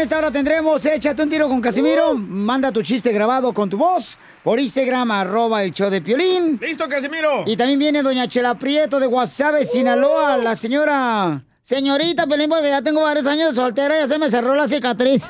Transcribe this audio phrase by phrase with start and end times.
[0.00, 2.14] en esta hora tendremos Échate un tiro con Casimiro.
[2.14, 6.58] Manda tu chiste grabado con tu voz por Instagram, arroba el show de Piolín.
[6.58, 7.44] ¡Listo, Casimiro!
[7.46, 11.42] Y también viene doña Chela Prieto de Guasave, Sinaloa, la señora...
[11.62, 14.66] Señorita Pelín, porque ya tengo varios años de soltera y ya se me cerró la
[14.66, 15.22] cicatriz.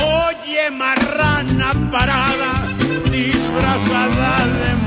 [0.00, 2.68] Oye, marrana parada,
[3.10, 4.85] disfrazada de.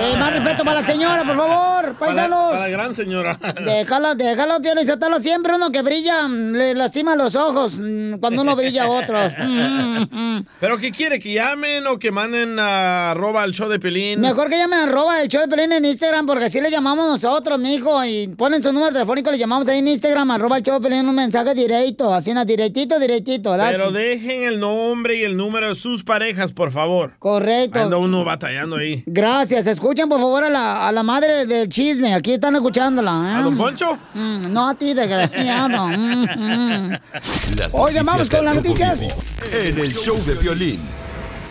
[0.00, 2.52] Eh, más respeto para la señora, por favor, paisanos.
[2.52, 3.38] Para la gran señora.
[3.64, 8.42] Déjalo, déjalo, Piolín, Sotelo, siempre uno que brilla mm, le lastima los ojos mm, cuando
[8.42, 9.32] uno brilla a otros.
[9.38, 10.40] Mm.
[10.60, 11.18] ¿Pero qué quiere?
[11.18, 14.20] ¿Que llamen o que manden a arroba al show de Pelín?
[14.20, 17.58] Mejor que llamen arroba el show de Pelín en Instagram, porque así le llamamos nosotros,
[17.58, 20.88] mijo, y ponen su número telefónico, le llamamos ahí en Instagram, arroba el show de
[20.88, 23.56] Pelín, un mensaje directo, así, na, directito, directito.
[23.56, 27.14] Pero dejen el nombre y el número de sus parejas, por favor.
[27.18, 27.80] Correcto.
[27.80, 29.02] Anda uno batallando ahí.
[29.06, 33.10] Gracias, escuchen por favor a la, a la madre del chisme, aquí están escuchándola.
[33.10, 33.34] ¿eh?
[33.36, 33.98] ¿A don Poncho?
[34.14, 35.88] Mm, no a ti, desgraciado.
[35.98, 36.98] Mm, mm.
[37.74, 39.18] Oye, vamos con las noticias.
[39.52, 40.80] En el show de violín.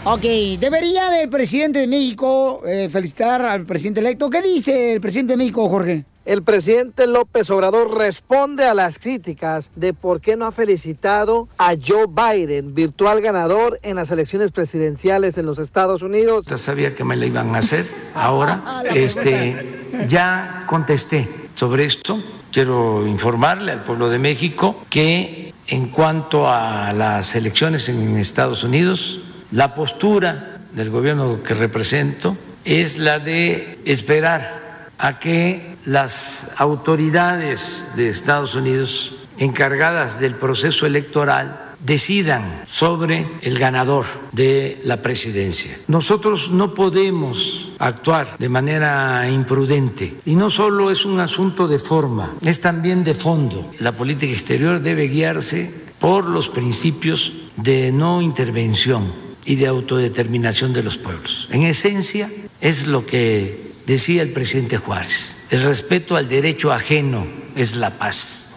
[0.03, 0.21] Ok,
[0.59, 4.29] debería del presidente de México eh, felicitar al presidente electo.
[4.29, 6.05] ¿Qué dice el presidente de México, Jorge?
[6.27, 11.71] El presidente López Obrador responde a las críticas de por qué no ha felicitado a
[11.81, 16.45] Joe Biden, virtual ganador en las elecciones presidenciales en los Estados Unidos.
[16.45, 17.85] Ya sabía que me la iban a hacer.
[18.13, 22.21] Ahora, este, ya contesté sobre esto.
[22.51, 29.21] Quiero informarle al pueblo de México que en cuanto a las elecciones en Estados Unidos,
[29.53, 34.66] la postura del gobierno que represento es la de esperar
[34.97, 44.05] a que las autoridades de Estados Unidos encargadas del proceso electoral decidan sobre el ganador
[44.31, 45.77] de la presidencia.
[45.87, 52.33] Nosotros no podemos actuar de manera imprudente y no solo es un asunto de forma,
[52.41, 53.71] es también de fondo.
[53.79, 59.13] La política exterior debe guiarse por los principios de no intervención
[59.45, 61.47] y de autodeterminación de los pueblos.
[61.51, 62.29] En esencia
[62.59, 65.33] es lo que decía el presidente Juárez.
[65.49, 67.25] El respeto al derecho ajeno
[67.55, 68.49] es la paz.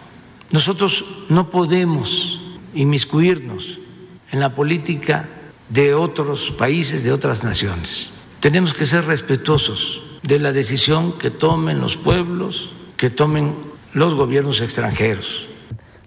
[0.51, 2.41] Nosotros no podemos
[2.75, 3.79] inmiscuirnos
[4.31, 5.29] en la política
[5.69, 8.11] de otros países, de otras naciones.
[8.41, 13.55] Tenemos que ser respetuosos de la decisión que tomen los pueblos, que tomen
[13.93, 15.47] los gobiernos extranjeros.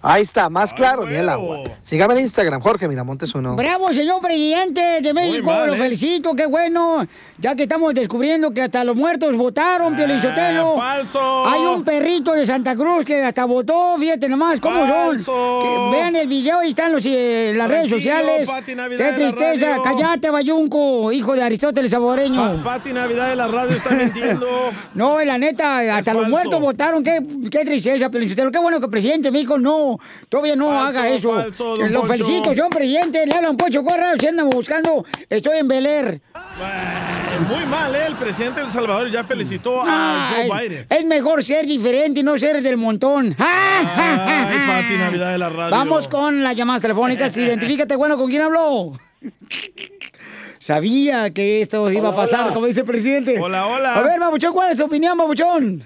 [0.06, 1.60] Ahí está, más claro ni el agua.
[1.81, 3.56] Sígame en Instagram, Jorge Miramontes uno.
[3.56, 5.78] Bravo, señor presidente de México, mal, lo ¿eh?
[5.78, 7.06] felicito, qué bueno.
[7.38, 10.75] Ya que estamos descubriendo que hasta los muertos votaron, Piolín Sotelo.
[10.81, 11.47] Ah, falso.
[11.47, 15.25] Hay un perrito de Santa Cruz que hasta votó, fíjate nomás cómo Falso.
[15.25, 15.62] son.
[15.62, 18.47] Que vean el video, ahí están los, eh, las redes sociales.
[18.47, 19.82] Pati Navidad Qué de la tristeza, radio.
[19.82, 22.62] cállate, Bayunco, hijo de Aristóteles Saboreño.
[22.62, 24.47] Pa- Pati Navidad de la radio está mintiendo.
[24.94, 26.31] No, la neta, hasta los falso.
[26.31, 27.03] muertos votaron.
[27.03, 27.19] Qué,
[27.50, 28.50] qué tristeza, Pelichotelo.
[28.53, 29.94] Qué bueno que el presidente me dijo, no,
[30.28, 31.34] todavía no Falso, haga eso.
[31.34, 32.12] falso, don Lo Poncho.
[32.15, 33.27] felicito, señor presidente.
[33.27, 36.21] Le hablan Pocho Corra, si andan buscando, estoy en Bel Air.
[37.49, 38.06] Muy mal, ¿eh?
[38.06, 40.87] El presidente de El Salvador ya felicitó a Joe Biden.
[40.88, 43.34] Es mejor ser diferente y no ser del montón.
[43.38, 45.71] Ay, Pati Navidad de la radio.
[45.71, 47.37] Vamos con las llamadas telefónicas.
[47.37, 48.93] Identifícate, bueno, ¿con quién habló?
[50.59, 52.54] Sabía que esto iba a pasar, hola.
[52.54, 53.38] como dice el presidente.
[53.38, 53.94] Hola, hola.
[53.97, 55.83] A ver, Babuchón, ¿cuál es tu opinión, Babuchón?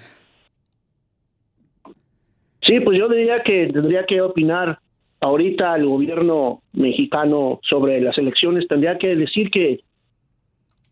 [2.68, 4.78] Sí, pues yo diría que tendría que opinar
[5.20, 9.80] ahorita el gobierno mexicano sobre las elecciones, tendría que decir que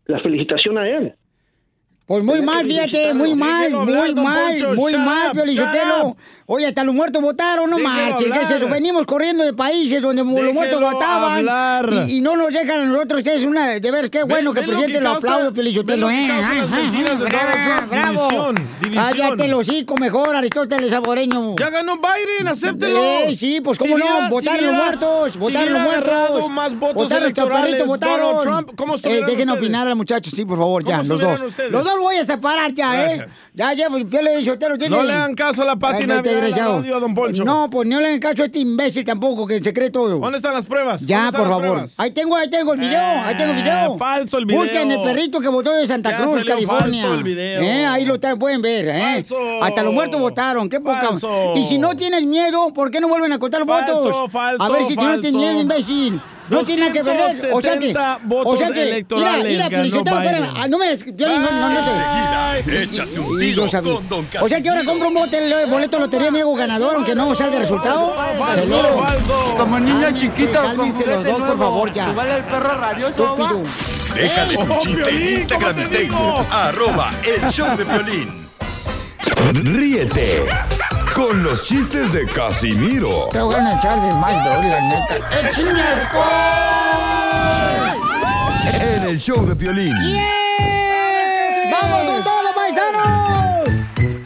[0.07, 1.13] la felicitación a él.
[2.07, 4.15] Pues muy mal, fíjate, muy mal, muy mal,
[4.77, 5.35] muy mal,
[6.01, 6.17] up.
[6.49, 8.57] Oye, hasta los muertos votaron, no Déjelo marchen, ¿qué es hablar.
[8.61, 8.69] eso?
[8.69, 11.45] Venimos corriendo de países donde los muertos votaban
[12.07, 14.67] y, no nos dejan a nosotros, que es una, de ver, qué bueno que el
[14.67, 16.07] presidente lo aplaude, Piolichotelo.
[16.07, 17.27] ven lo que eh.
[17.29, 17.89] Donald Trump.
[17.89, 18.53] bravo.
[18.79, 19.03] División.
[19.11, 21.55] Cállate el hocico mejor, Aristóteles Saboreño.
[21.59, 23.03] Ya ganó Biden, acéptelo.
[23.03, 26.49] Eh, sí, pues cómo no, votaron los muertos, votaron los muertos.
[26.49, 28.65] más votos votaron los chaparritos, votaron.
[28.77, 31.41] ¿cómo eh, dejen opinar al muchacho, sí, por favor, ya, ¿Cómo los dos.
[31.69, 33.27] Los dos voy a separar ya, ¿eh?
[33.53, 34.95] Ya llevo, Piole Sotelo tiene...
[34.95, 36.77] No le hagan caso a la de desgraciado.
[36.79, 37.43] radio, don Poncho.
[37.43, 40.19] No, pues no le hagan caso a este imbécil tampoco, que se cree todo.
[40.19, 41.01] ¿Dónde están las pruebas?
[41.01, 41.67] Ya, ¿Dónde están por favor.
[41.71, 41.93] pruebas?
[41.97, 43.95] Ahí tengo, ahí tengo el video, ahí tengo el video.
[43.95, 44.61] Eh, falso el video.
[44.61, 47.01] Busquen el perrito que votó de Santa Ya Cruz, California.
[47.01, 47.61] falso el video.
[47.61, 49.01] Eh, ahí lo pueden ver, ¿eh?
[49.15, 49.63] Falso.
[49.63, 51.09] Hasta los muertos votaron, qué poca.
[51.09, 51.53] Falso.
[51.55, 54.31] Y si no tienes miedo, ¿por qué no vuelven a contar Falso, votos?
[54.31, 55.37] falso, a ver si tú no tienes falso.
[55.37, 56.21] miedo, imbécil.
[56.49, 57.51] No tiene nada que perder.
[57.53, 60.77] O sea que, 270 votos o sea que, electorales mira, mira, Piolichotelo, espérame, ah, no
[60.77, 61.91] me, Piolín, no, no, no te-
[62.67, 64.45] Enseguida, échate un tiro yo con Don Casimiro.
[64.45, 67.15] O sea que ahora compro un bote, el boleto de lotería, me hago ganador, aunque
[67.15, 68.13] no salga el resultado.
[68.39, 69.05] falso, Seguro.
[69.05, 69.55] falso.
[69.57, 72.05] Como niño Cálmense, chiquito con los dos, por favor, ya.
[72.05, 73.63] Súbale el perro rabioso.
[74.15, 75.95] Déjale tu Oh, chiste en Instagram ¿cómo y?
[75.95, 76.45] Facebook.
[76.51, 78.47] Arroba el show de violín.
[79.53, 80.43] Ríete
[81.17, 83.29] con los chistes de Casimiro.
[83.31, 84.35] Te voy a echar de mal,
[84.69, 85.15] la neta.
[85.49, 86.23] ¡Échame alcohol!
[88.79, 89.95] En el show de Piolín.
[91.71, 93.69] ¡Vamos con todo, paisanos!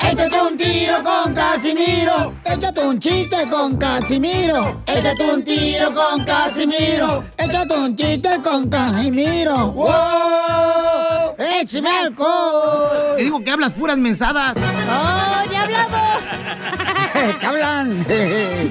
[0.04, 2.34] Échate un tiro con Casimiro.
[2.44, 4.82] Échate un chiste con Casimiro.
[4.86, 7.24] Échate un tiro con Casimiro.
[7.38, 9.72] Échate un chiste con Casimiro.
[9.72, 11.36] ¡Wow!
[11.38, 13.16] ¡Échame alcohol!
[13.16, 14.58] Te digo que hablas puras mensadas.
[14.58, 15.98] ¡Oh, ya hablado!
[17.40, 18.06] ¿Qué hablan?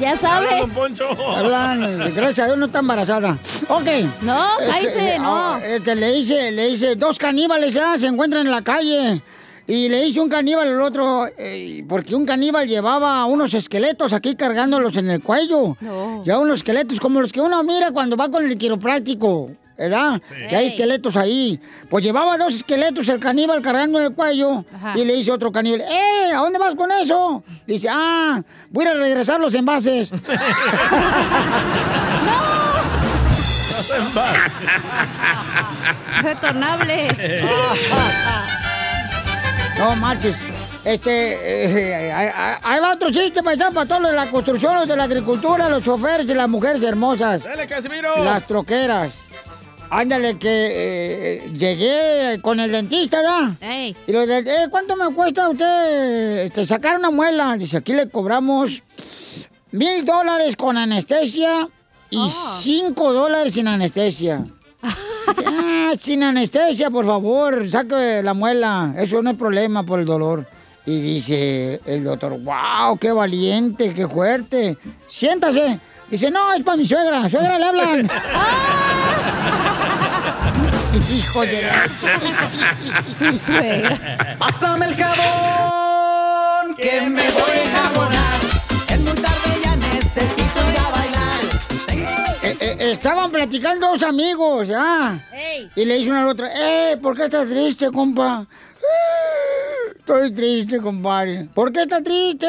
[0.00, 0.47] Ya sabe.
[0.61, 1.08] Don Poncho.
[1.37, 3.38] Hablan, gracias a Dios no está embarazada.
[3.69, 3.87] Ok.
[4.23, 5.37] No, cállese, Este, no.
[5.55, 9.23] ah, este, le dice, le dice, dos caníbales ya se encuentran en la calle.
[9.67, 14.35] Y le dice un caníbal al otro, eh, porque un caníbal llevaba unos esqueletos aquí
[14.35, 15.76] cargándolos en el cuello.
[15.81, 16.25] No.
[16.25, 19.49] Ya unos esqueletos como los que uno mira cuando va con el quiropráctico,
[19.81, 20.21] ¿verdad?
[20.49, 21.59] Que hay esqueletos ahí.
[21.88, 24.65] Pues llevaba dos esqueletos el caníbal cargando en el cuello.
[24.77, 24.99] Ajá.
[24.99, 26.32] Y le dice otro caníbal, ¡eh!
[26.35, 27.43] ¿A dónde vas con eso?
[27.67, 30.12] Dice, ah, voy a ir a regresar los envases.
[36.23, 37.09] Retornable.
[39.79, 40.37] No marches.
[40.85, 44.75] Este, eh, ahí- ahí ahí va otro chiste paisano para todos los de la construcción,
[44.75, 47.43] los de la agricultura, los choferes y las mujeres hermosas.
[47.44, 48.23] Dale, Casimiro.
[48.25, 49.12] Las troqueras.
[49.91, 53.55] Ándale, que eh, llegué con el dentista, ¿verdad?
[53.61, 53.97] Ey.
[54.07, 57.57] Y lo de, eh, ¿cuánto me cuesta usted este, sacar una muela?
[57.59, 58.85] Dice, aquí le cobramos
[59.73, 61.69] mil dólares con anestesia
[62.09, 64.45] y cinco dólares sin anestesia.
[65.47, 68.95] Ah, sin anestesia, por favor, saque la muela.
[68.97, 70.47] Eso no es problema por el dolor.
[70.87, 74.77] Y dice el doctor, wow, qué valiente, qué fuerte.
[75.09, 75.79] Siéntase.
[76.11, 77.29] Dice, no, es para mi suegra.
[77.29, 78.11] Suegra le hablan.
[80.93, 81.89] Hijo de la...
[83.33, 84.37] Su suegra.
[84.39, 88.41] Pásame el jabón, que me voy a enjabonar.
[88.89, 91.41] Es muy tarde, ya necesito ir a bailar.
[91.87, 92.11] Tengo...
[92.43, 95.25] Eh, eh, estaban platicando dos amigos, ¿ya?
[95.33, 95.71] Ey.
[95.77, 96.99] Y le dice uno al otro, ¡eh!
[97.01, 98.49] ¿Por qué estás triste, compa?
[100.11, 101.47] "Eh, Estoy triste, compadre.
[101.55, 102.47] ¿Por qué estás triste?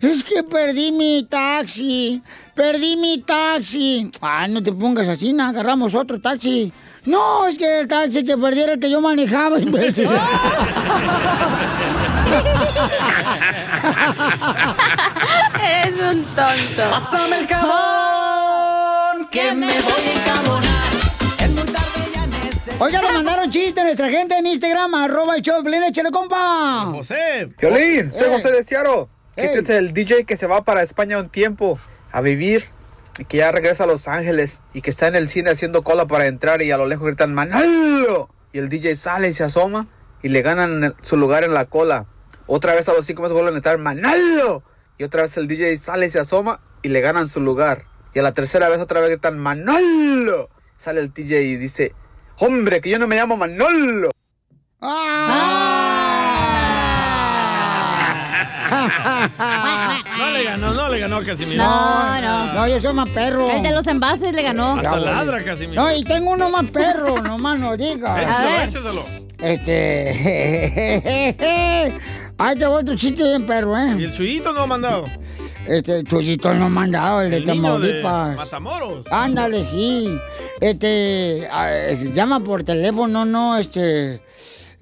[0.00, 2.22] Es que perdí mi taxi.
[2.54, 4.10] Perdí mi taxi.
[4.20, 6.70] Ah, no te pongas así, no, agarramos otro taxi.
[7.06, 10.08] No, es que el taxi que perdí era el que yo manejaba, imbécil.
[15.62, 16.90] Eres un tonto.
[16.90, 20.45] Pásame el jabón, que me voy a
[22.78, 26.84] Oiga, le mandaron chiste a nuestra gente en Instagram, arroba el show échale, compa.
[26.92, 27.48] José.
[27.58, 28.28] Violín, soy Eh.
[28.28, 29.08] José de Ciaro.
[29.34, 31.78] Este es el DJ que se va para España un tiempo
[32.12, 32.64] a vivir
[33.18, 36.06] y que ya regresa a Los Ángeles y que está en el cine haciendo cola
[36.06, 38.28] para entrar y a lo lejos gritan Manolo.
[38.52, 39.86] Y el DJ sale y se asoma
[40.22, 42.04] y le ganan su lugar en la cola.
[42.46, 44.62] Otra vez a los cinco minutos vuelven a gritar Manolo.
[44.98, 47.86] Y otra vez el DJ sale y se asoma y le ganan su lugar.
[48.12, 50.50] Y a la tercera vez otra vez gritan Manolo.
[50.76, 51.94] Sale el DJ y dice,
[52.38, 54.10] hombre, que yo no me llamo Manolo.
[60.18, 61.62] No le ganó, no le ganó Casimiro.
[61.64, 62.52] No, no.
[62.54, 63.50] No, yo soy más perro.
[63.50, 64.76] El de los envases le ganó.
[64.76, 65.44] Hasta Ya, ladra.
[65.44, 65.82] Casimiro.
[65.82, 68.22] No, y tengo uno más perro, nomás no diga.
[68.64, 69.04] Échaselo, échaselo.
[69.40, 70.66] Este.
[72.38, 74.04] Ahí te voy otro chiste bien perro, Y ¿eh?
[74.04, 75.04] el chuyito no ha mandado.
[75.66, 78.36] Este, Chuyito no me han dado, el de El niño de Tamaulipas.
[78.36, 79.06] Matamoros.
[79.10, 80.08] Ándale, sí.
[80.60, 84.22] Este, eh, llama por teléfono, no, este.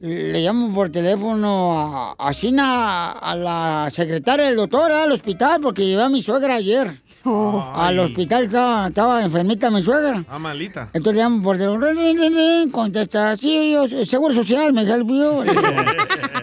[0.00, 5.86] Le llamo por teléfono a, a Sina, a la secretaria del doctor al hospital, porque
[5.86, 7.00] llevé a mi suegra ayer.
[7.74, 10.24] Al hospital estaba, estaba enfermita mi suegra.
[10.28, 10.90] Ah, malita.
[10.92, 14.84] Entonces le llamo por teléfono, rin, rin, rin, rin, contesta, sí, yo, Seguro Social, me
[14.84, 14.94] you.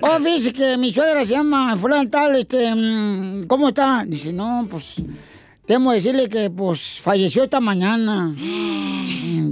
[0.01, 4.03] oh, fíjese que mi suegra se llama fulano tal, este, mm, ¿cómo está?
[4.07, 4.95] Dice, no, pues,
[5.65, 8.35] temo decirle que, pues, falleció esta mañana.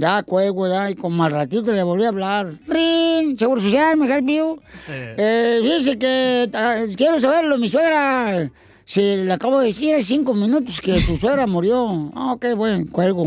[0.00, 2.54] Ya, cuelgo, ya, y como al ratito le volví a hablar.
[2.66, 4.58] Rin, Seguro Social, me help you.
[4.88, 8.50] Eh, fíjese que ah, quiero saberlo, mi suegra...
[8.90, 12.10] Si le acabo de decir hace cinco minutos que tu suegra murió.
[12.12, 13.24] Ah, ok, bueno, cuelgo.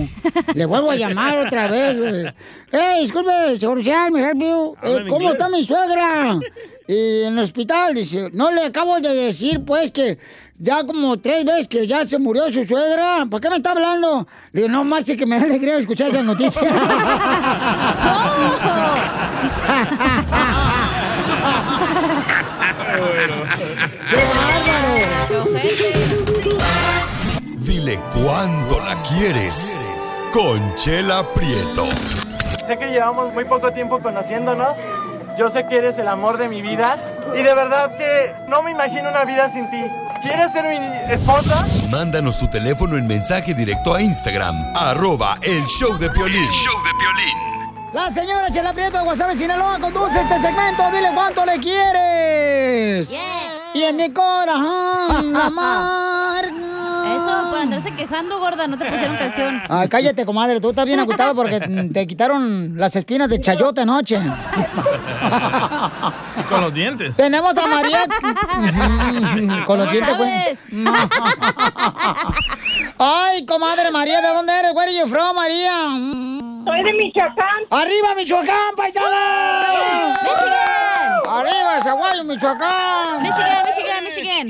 [0.56, 2.26] Le vuelvo a llamar otra vez, güey.
[2.74, 4.42] ¡Eh, disculpe, seguro social, me help
[4.84, 6.38] Eh, ¿Cómo está mi suegra?
[6.86, 10.18] Y en el hospital, dice, no le acabo de decir, pues, que
[10.60, 13.26] ya como tres veces que ya se murió su suegra.
[13.32, 14.28] ¿Por qué me está hablando?
[14.52, 16.62] Le digo, no, marche, que me da alegría escuchar esa noticia.
[24.10, 24.73] ¡Qué
[27.84, 29.78] Dile cuándo la quieres.
[30.32, 31.86] Conchela Prieto.
[32.66, 34.78] Sé que llevamos muy poco tiempo conociéndonos.
[35.38, 36.98] Yo sé que eres el amor de mi vida.
[37.38, 39.84] Y de verdad que no me imagino una vida sin ti.
[40.22, 41.66] ¿Quieres ser mi esposa?
[41.90, 46.50] Mándanos tu teléfono en mensaje directo a Instagram, arroba el show de Piolín.
[47.92, 50.90] La señora Chela Prieto de Guasave, Sinaloa, conduce este segmento.
[50.90, 53.14] Dile cuánto le quieres.
[53.74, 56.23] Y en mi corazón, amar.
[57.64, 59.62] Andarse quejando, gorda, no te pusieron canción.
[59.70, 60.60] Ay, cállate, comadre.
[60.60, 61.60] Tú estás bien acostado porque
[61.94, 64.20] te quitaron las espinas de chayote anoche.
[66.38, 67.16] Y con los dientes.
[67.16, 68.06] Tenemos a María.
[69.66, 70.32] Con los dientes, güey.
[72.98, 74.74] Ay, comadre María, ¿de dónde eres?
[74.74, 75.90] Where are you from, María?
[76.66, 77.64] Soy de Michoacán.
[77.70, 80.20] ¡Arriba, Michoacán, paisana!
[80.24, 81.22] ¡Michigan!
[81.30, 83.22] ¡Arriba, Zaguayo, Michoacán!
[83.22, 84.48] Michigan, Michigan, Michigan.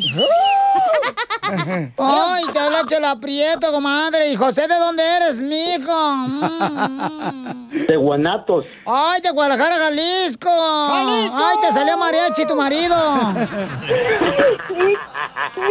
[1.97, 4.31] Ay, te habla Chela Prieto, comadre.
[4.31, 6.11] ¿Y José de dónde eres, mijo?
[6.15, 7.87] Mm.
[7.87, 8.65] De Guanatos.
[8.85, 10.49] Ay, de Guadalajara, Jalisco.
[10.49, 12.95] Ay, te salió mariachi tu marido.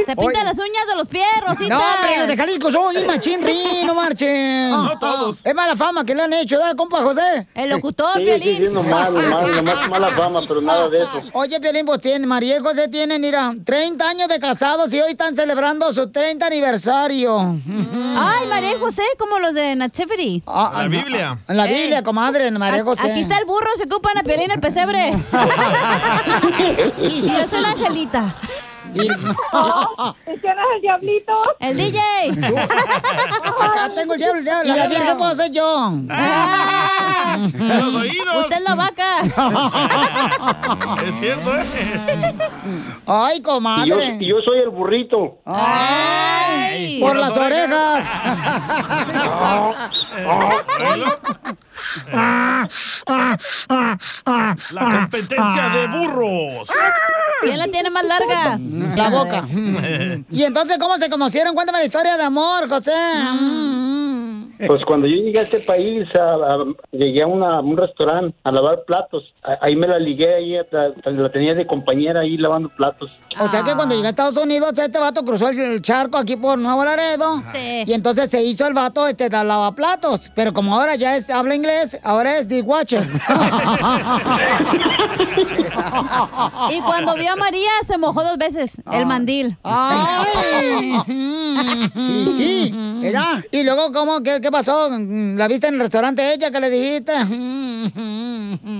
[0.06, 1.74] Te pinta las uñas de los pies, Rosita.
[1.74, 4.70] No, hombre, los de Jalisco son bien machín, ri, no marchen.
[4.70, 5.40] No todos.
[5.44, 7.46] Es mala fama que le han hecho, ¿verdad, compa José?
[7.54, 11.22] El locutor, Sí, sí, sí, nomás, nomás mala fama, pero nada de eso.
[11.32, 15.12] Oye, Piolín, pues tiene, María y José tienen, mira, 30 años de casados y hoy
[15.12, 15.62] están celebrando
[15.92, 17.56] su 30 aniversario.
[18.16, 20.42] Ay, María José, como los de Nativity.
[20.46, 21.38] La Biblia.
[21.48, 23.10] En la Biblia, comadre, María José.
[23.10, 25.10] Aquí está el burro, se ocupan a Piolín el pesebre.
[27.02, 28.34] y yo soy la Angelita.
[28.94, 31.32] ¿Y quién es el diablito?
[31.60, 31.98] El DJ.
[33.60, 34.72] Acá tengo el diablo, el diablo.
[34.72, 35.92] Y la virgen puedo ser yo.
[36.10, 37.36] Ah.
[37.58, 38.36] Los oídos.
[38.44, 39.20] Usted es la vaca.
[41.06, 41.64] Es cierto, ¿eh?
[43.06, 44.16] Ay, Y yo, comadre.
[44.20, 45.38] y yo soy el burrito.
[45.44, 48.06] Ay, por las orejas.
[53.06, 56.68] La competencia de burros.
[57.42, 58.58] ¿Quién la tiene más larga?
[58.96, 59.44] La boca.
[60.30, 61.54] Y entonces, ¿cómo se conocieron?
[61.54, 62.92] Cuéntame la historia de amor, José.
[64.66, 68.36] Pues cuando yo llegué a este país, a- a- llegué a, una- a un restaurante
[68.44, 69.32] a lavar platos.
[69.42, 73.10] A- ahí me la ligué, ahí la, la tenía de compañera ahí lavando platos.
[73.40, 76.36] O sea que cuando llegué a Estados Unidos, este vato cruzó el- el charco aquí
[76.36, 77.42] por Nuevo Laredo.
[77.52, 77.84] Sí.
[77.86, 80.30] Y entonces se hizo el vato este de lavaplatos.
[80.34, 83.06] Pero como ahora ya es, habla inglés, ahora es dishwasher.
[86.70, 89.56] Y cuando vio a María, se mojó dos veces el mandil.
[89.62, 90.92] ¡Ay!
[91.94, 93.44] Sí, sí, ¿verdad?
[93.50, 94.22] Y luego, ¿cómo?
[94.22, 94.88] ¿Qué, qué pasó?
[94.90, 96.52] ¿La viste en el restaurante ella?
[96.52, 97.12] ¿Qué le dijiste?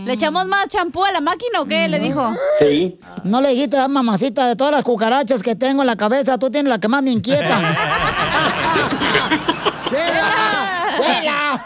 [0.05, 1.89] ¿Le echamos más champú a la máquina o qué?
[1.89, 2.33] Le dijo.
[2.61, 2.97] Sí.
[3.25, 6.49] No le dijiste, ah, mamacita, de todas las cucarachas que tengo en la cabeza, tú
[6.51, 7.61] tienes la que más me inquieta.
[9.91, 11.65] ¡Chela!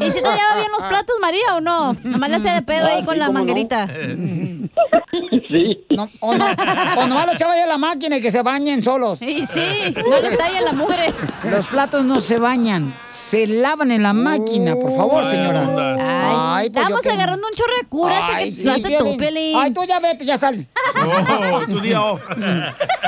[0.00, 1.96] ¿Y si te lleva bien los platos, María, o no?
[2.02, 3.44] Nomás le hacía de pedo ahí Ah, con sí, la cómo no.
[5.48, 5.84] Sí.
[5.90, 6.46] No, o, no,
[6.96, 9.20] o nomás lo echaba ahí a la máquina y que se bañen solos.
[9.22, 11.12] Y sí, no le talla la mugre.
[11.44, 16.56] Los platos no se bañan, se lavan en la máquina, por favor, señora.
[16.56, 19.16] Ay, pues yo estamos agarrando un chorro de cura hasta Ay, que sí, tú.
[19.16, 19.56] Piolín.
[19.56, 20.66] Ay, tú ya vete, ya sal.
[20.96, 22.22] Oh, tu día off.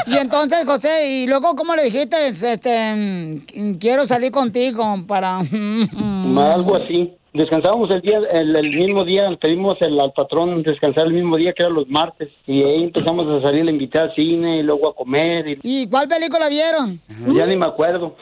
[0.08, 2.28] Y entonces, José, y luego, ¿cómo le dijiste?
[2.28, 5.38] Este, mm, quiero salir contigo para...
[6.54, 7.12] Algo así.
[7.36, 11.52] Descansábamos el día, el, el mismo día, pedimos el, al patrón descansar el mismo día
[11.52, 14.88] que era los martes y ahí empezamos a salir, la invité al cine y luego
[14.88, 16.98] a comer y ¿Y cuál película vieron?
[17.34, 18.16] ya ni me acuerdo.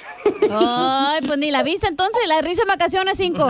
[0.51, 3.47] Ay, pues ni la viste entonces, la risa en vacaciones 5.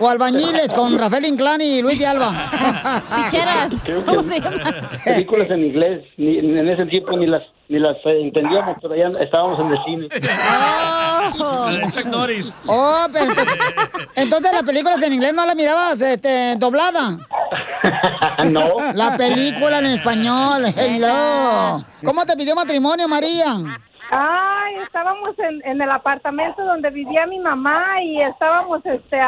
[0.00, 3.00] O Albañiles con Rafael Inclán y Luis de Alba.
[3.16, 3.72] Picheras.
[4.06, 4.90] ¿Cómo se llama?
[5.04, 9.60] películas en inglés, ni, en ese tiempo ni las ni las entendíamos, pero ya estábamos
[9.60, 10.08] en el cine.
[11.38, 11.90] Oh.
[11.92, 12.54] Chuck Norris.
[12.66, 13.58] Oh, pero entonces,
[14.16, 17.18] entonces las películas en inglés no las mirabas este, doblada.
[18.50, 18.92] no.
[18.94, 21.84] La película en español, hello.
[22.04, 23.54] ¿Cómo te pidió matrimonio, María?
[24.10, 29.20] Ay, estábamos en, en el apartamento donde vivía mi mamá y estábamos este,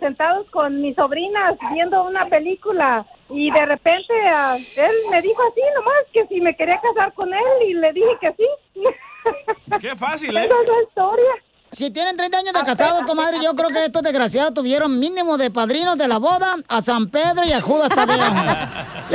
[0.00, 5.60] sentados con mis sobrinas viendo una película y de repente ah, él me dijo así
[5.74, 8.82] nomás que si me quería casar con él y le dije que sí.
[9.80, 10.48] Qué fácil, Esa ¿eh?
[10.48, 11.30] es la historia.
[11.72, 15.50] Si tienen 30 años de casados, comadre, yo creo que estos desgraciados tuvieron mínimo de
[15.50, 18.16] padrinos de la boda a San Pedro y a Judas Tadeo.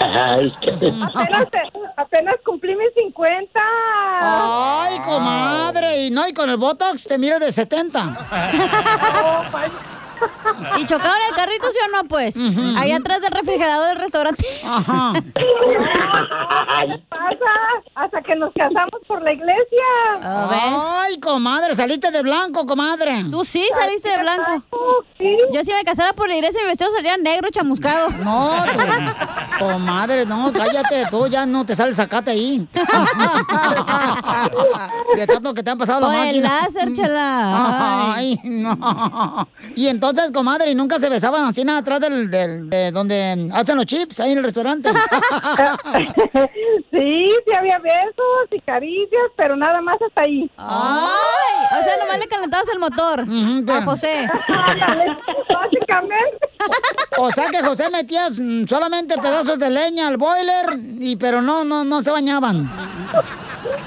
[0.00, 0.70] Ay, qué-
[1.14, 1.46] Apenas,
[1.96, 3.60] apenas cumplí mis 50.
[4.20, 8.16] Ay, comadre, y no, y con el Botox te miras de 70.
[10.20, 12.36] Oh, ¿Y chocaron el carrito, sí o no, pues?
[12.76, 14.44] Ahí atrás del refrigerador del restaurante.
[14.66, 15.12] Ajá.
[15.14, 17.52] ¿Qué pasa?
[17.94, 19.84] Hasta que nos casamos por la iglesia.
[20.22, 23.24] Ay, comadre, saliste de blanco, comadre.
[23.30, 24.64] Tú sí saliste de blanco.
[25.52, 28.08] Yo si me casara por la iglesia, mi vestido salía negro chamuscado.
[28.24, 32.66] No, tú, comadre, no, cállate, tú ya no te sale sacate ahí.
[35.16, 36.60] De tanto que te han pasado la Por el máquina.
[36.62, 38.14] láser, chela.
[38.14, 39.48] Ay, no.
[39.74, 43.76] Y entonces, comadre, ¿y nunca se besaban así nada atrás del, del- de donde hacen
[43.76, 44.90] los chips, ahí en el restaurante?
[46.90, 50.50] Sí, sí había besos y caricias, pero nada más hasta ahí.
[50.56, 53.20] Ay, o sea, nomás le calentabas el motor
[53.70, 54.28] a José.
[55.54, 56.48] Básicamente.
[57.18, 60.66] O sea que José metías mm, solamente pedazos de leña al boiler,
[61.00, 62.68] y pero no, no, no se bañaban.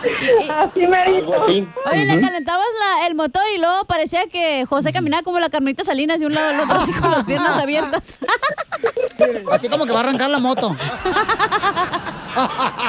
[0.49, 1.67] Así me así.
[1.91, 5.83] Oye, le calentabas la- el motor y luego parecía que José caminaba como la Carmelita
[5.83, 8.15] Salinas de un lado al otro, así con las piernas abiertas.
[9.51, 10.75] Así como que va a arrancar la moto.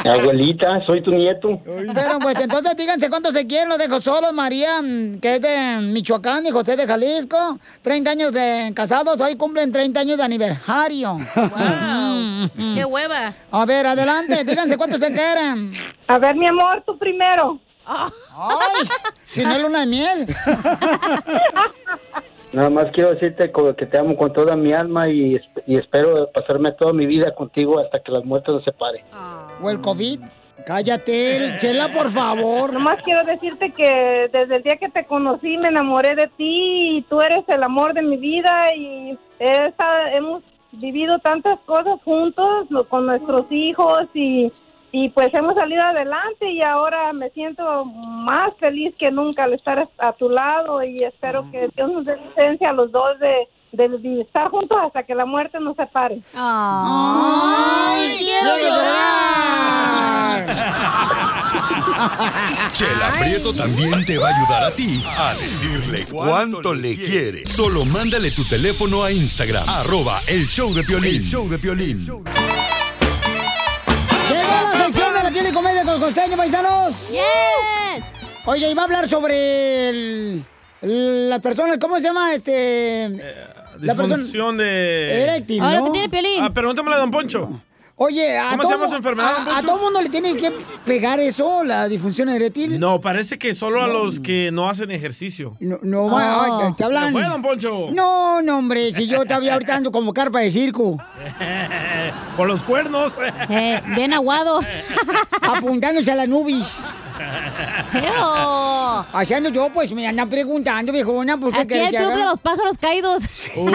[0.05, 1.61] Abuelita, soy tu nieto.
[1.65, 5.79] Pero pues entonces díganse cuántos se quieren, los dejo solos, María, mm, que es de
[5.93, 7.59] Michoacán, y José de Jalisco.
[7.83, 11.19] 30 años de casados, hoy cumplen 30 años de aniversario.
[11.35, 12.51] Wow.
[12.75, 13.33] ¡Qué hueva!
[13.51, 15.73] A ver, adelante, díganse cuántos se quieren.
[16.09, 17.59] A ver, mi amor, tú primero.
[17.85, 18.87] Ay,
[19.27, 20.27] si no es luna de miel.
[22.53, 26.71] Nada más quiero decirte que te amo con toda mi alma y, y espero pasarme
[26.73, 29.03] toda mi vida contigo hasta que las muertes nos separen.
[29.63, 30.21] O el COVID.
[30.67, 32.73] Cállate, Chela, por favor.
[32.75, 37.03] Nomás quiero decirte que desde el día que te conocí me enamoré de ti y
[37.09, 40.43] tú eres el amor de mi vida y esa- hemos
[40.73, 44.53] vivido tantas cosas juntos con nuestros hijos y,
[44.93, 49.89] y pues hemos salido adelante y ahora me siento más feliz que nunca al estar
[49.99, 53.99] a tu lado y espero que Dios nos dé licencia a los dos de, de-
[53.99, 56.21] de estar juntos hasta que la muerte nos separe.
[56.35, 58.53] ¡Ay, quiero
[62.73, 67.47] Chela Prieto también te va a ayudar a ti a decirle cuánto le quiere.
[67.47, 71.23] Solo mándale tu teléfono a Instagram, arroba el show de Piolín.
[71.23, 72.07] El show de Piolín.
[74.29, 77.11] Llegó la sección de la piel y comedia con costeño, paisanos.
[77.11, 78.05] ¡Yes!
[78.45, 80.45] Oye, iba a hablar sobre el,
[81.31, 82.35] la persona, ¿cómo se llama?
[82.35, 83.09] Este.
[83.81, 84.17] la persona.
[84.19, 85.23] Disfunción de...
[85.23, 85.69] Eréctil, ¿no?
[85.69, 87.63] Ahora que tiene Ah, pregúntamele a Don Poncho.
[87.97, 90.51] Oye, a ¿Cómo se todo- llama su enfermedad, A, todo mundo le tienen que
[90.85, 92.81] pegar eso, la disfunción eréctil.
[92.81, 95.57] No, parece que solo a los que no hacen ejercicio.
[95.61, 97.13] No, no, ay, te hablan.
[97.13, 97.89] ¿No fue, Don Poncho?
[97.93, 100.97] No, no, hombre, si yo todavía ahorita ando como carpa de circo.
[102.37, 103.13] Por los cuernos.
[103.51, 104.61] Eh, bien aguado.
[105.43, 106.79] Apuntándose a la nubis.
[109.13, 112.17] Haciendo yo, pues me andan preguntando, viejona, ¿por qué Aquí el club haga?
[112.17, 113.23] de los pájaros caídos.
[113.57, 113.69] Uh.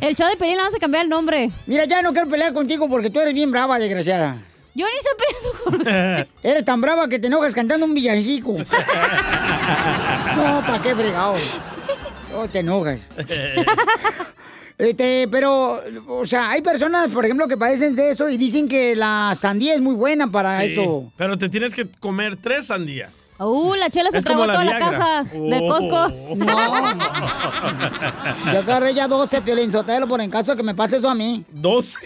[0.00, 1.50] El show de Pelín le vamos a cambiar el nombre.
[1.66, 4.38] Mira, ya no quiero pelear contigo porque tú eres bien brava, desgraciada.
[4.74, 6.26] Yo ni peleando con usted.
[6.42, 8.56] Eres tan brava que te enojas cantando un villancico.
[10.36, 11.36] No, ¿para qué fregado?
[12.32, 12.98] No te enojas.
[14.76, 18.96] Este, pero, o sea, hay personas, por ejemplo, que padecen de eso y dicen que
[18.96, 21.12] la sandía es muy buena para Sí, eso.
[21.16, 23.28] Pero te tienes que comer tres sandías.
[23.36, 25.68] Uh, la chela se Es la toda la caja de Oh.
[25.68, 26.06] Costco.
[28.52, 31.14] Yo agarré ya 12 Piolín Sotelo por en caso de que me pase eso a
[31.16, 31.44] mí.
[31.52, 31.96] ¿12?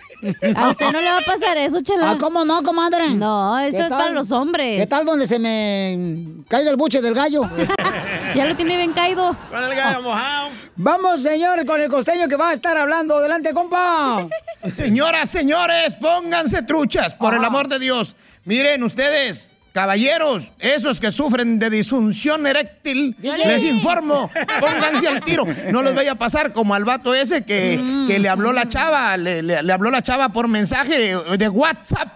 [0.57, 2.13] A usted no le va a pasar eso, chela.
[2.13, 3.11] Ah, ¿cómo no, comadre?
[3.11, 3.99] No, eso ¿Qué es tal?
[3.99, 4.81] para los hombres.
[4.81, 7.43] ¿Qué tal donde se me caiga el buche del gallo?
[8.35, 9.37] ya lo tiene bien caído.
[9.51, 10.49] Con el gallo mojado.
[10.77, 13.17] Vamos, señor, con el costeño que va a estar hablando.
[13.17, 14.27] Adelante, compa.
[14.73, 18.17] Señoras, señores, pónganse truchas, por el amor de Dios.
[18.45, 23.47] Miren ustedes, caballeros, esos que sufren de disfunción eréctil, Violín.
[23.49, 25.45] les informo, pónganse al tiro.
[25.71, 29.17] No les vaya a pasar como al vato ese que, que le habló la chava,
[29.17, 32.09] le, le- le habló la chava por mensaje de WhatsApp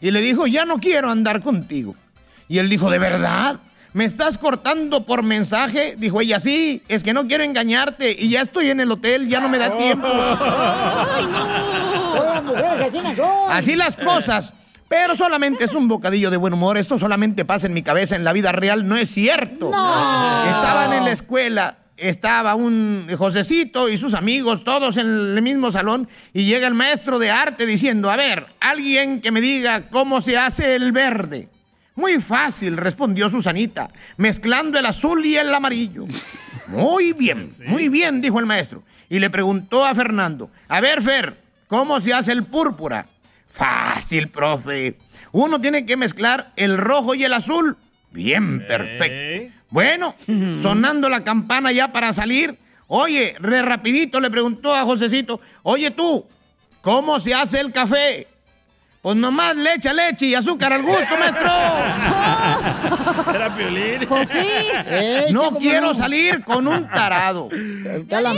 [0.00, 1.94] y le dijo, ya no quiero andar contigo.
[2.48, 3.60] Y él dijo, ¿de verdad?
[3.92, 5.96] ¿Me estás cortando por mensaje?
[5.98, 9.40] Dijo ella, sí, es que no quiero engañarte y ya estoy en el hotel, ya
[9.40, 10.06] no me da tiempo.
[13.48, 14.54] Así las cosas.
[14.90, 16.76] Pero solamente es un bocadillo de buen humor.
[16.76, 18.16] Esto solamente pasa en mi cabeza.
[18.16, 19.68] En la vida real no es cierto.
[19.68, 21.78] Estaban en la escuela.
[21.96, 26.08] Estaba un Josecito y sus amigos, todos en el mismo salón.
[26.32, 30.36] Y llega el maestro de arte diciendo: A ver, alguien que me diga cómo se
[30.36, 31.48] hace el verde.
[31.94, 36.04] Muy fácil, respondió Susanita, mezclando el azul y el amarillo.
[36.66, 38.82] Muy bien, muy bien, dijo el maestro.
[39.08, 43.06] Y le preguntó a Fernando, a ver, Fer, ¿cómo se hace el púrpura?
[43.50, 44.96] Fácil, profe.
[45.32, 47.76] Uno tiene que mezclar el rojo y el azul.
[48.10, 49.54] Bien, perfecto.
[49.68, 50.16] Bueno,
[50.62, 52.58] sonando la campana ya para salir,
[52.92, 56.26] Oye, re rapidito le preguntó a Josecito, oye tú,
[56.80, 58.26] ¿cómo se hace el café?
[59.02, 61.50] Pues nomás le echa leche y azúcar al gusto, maestro.
[63.34, 64.06] Era Piolín.
[64.06, 64.46] Pues sí.
[65.30, 67.48] No quiero salir con un tarado.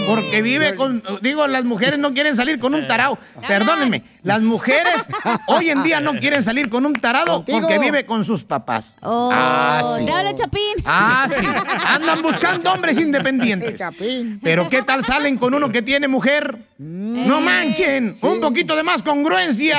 [0.07, 1.03] Porque vive con.
[1.21, 3.19] Digo, las mujeres no quieren salir con un tarado.
[3.49, 4.05] Perdónenme.
[4.23, 5.09] Las mujeres
[5.49, 7.59] hoy en día no quieren salir con un tarado Contigo.
[7.61, 8.97] porque vive con sus papás.
[9.03, 10.09] Oh, ah, sí.
[10.09, 10.61] habla Chapín.
[10.85, 11.45] Ah, sí.
[11.89, 13.81] Andan buscando hombres independientes.
[14.43, 16.57] Pero ¿qué tal salen con uno que tiene mujer?
[16.79, 18.17] No manchen.
[18.21, 19.79] Un poquito de más congruencia.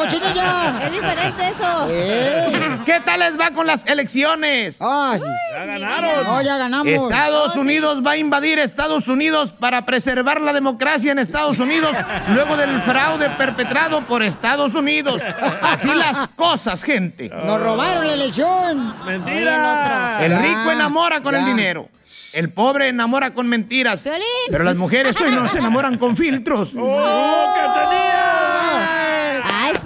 [0.00, 0.86] ¡Hablan, cochinilla!
[0.86, 2.84] Es diferente eso.
[2.84, 4.78] ¿Qué tal les va con las elecciones?
[4.80, 5.20] ¡Ay!
[5.52, 6.24] Ya ganaron.
[6.24, 6.88] No, ya ganamos.
[6.88, 11.96] Estados Unidos va a invadir Estados Unidos para preservar la democracia en Estados Unidos
[12.28, 15.22] luego del fraude perpetrado por Estados Unidos.
[15.62, 17.28] Así las cosas, gente.
[17.28, 18.94] Nos robaron la elección.
[19.04, 20.18] Mentira.
[20.20, 21.88] El rico enamora con el dinero.
[22.32, 24.08] El pobre enamora con mentiras.
[24.50, 26.72] Pero las mujeres hoy no se enamoran con filtros.
[26.78, 27.99] ¡Oh, es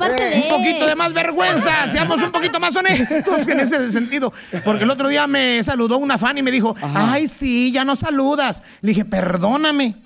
[0.08, 0.36] parte de.
[0.36, 4.32] Un poquito de más vergüenza, seamos un poquito más honestos en ese sentido.
[4.64, 7.96] Porque el otro día me saludó una fan y me dijo, ay, sí, ya no
[7.96, 8.62] saludas.
[8.80, 9.96] Le dije, perdóname.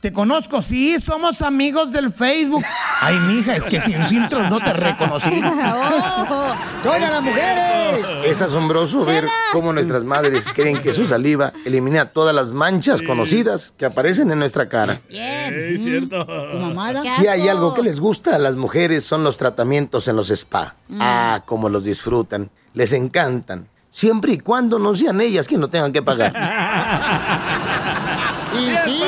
[0.00, 2.62] Te conozco, sí, somos amigos del Facebook.
[3.00, 5.40] Ay, mija, es que sin filtros no te reconocí.
[6.82, 8.06] ¡Todas las mujeres!
[8.24, 13.72] Es asombroso ver cómo nuestras madres creen que su saliva elimina todas las manchas conocidas
[13.78, 15.00] que aparecen en nuestra cara.
[15.08, 16.26] Es cierto.
[17.16, 20.76] Si hay algo que les gusta a las mujeres son los tratamientos en los spa.
[21.00, 22.50] Ah, cómo los disfrutan.
[22.74, 23.68] Les encantan.
[23.88, 26.34] Siempre y cuando no sean ellas quienes lo tengan que pagar.
[28.56, 29.02] Y sí.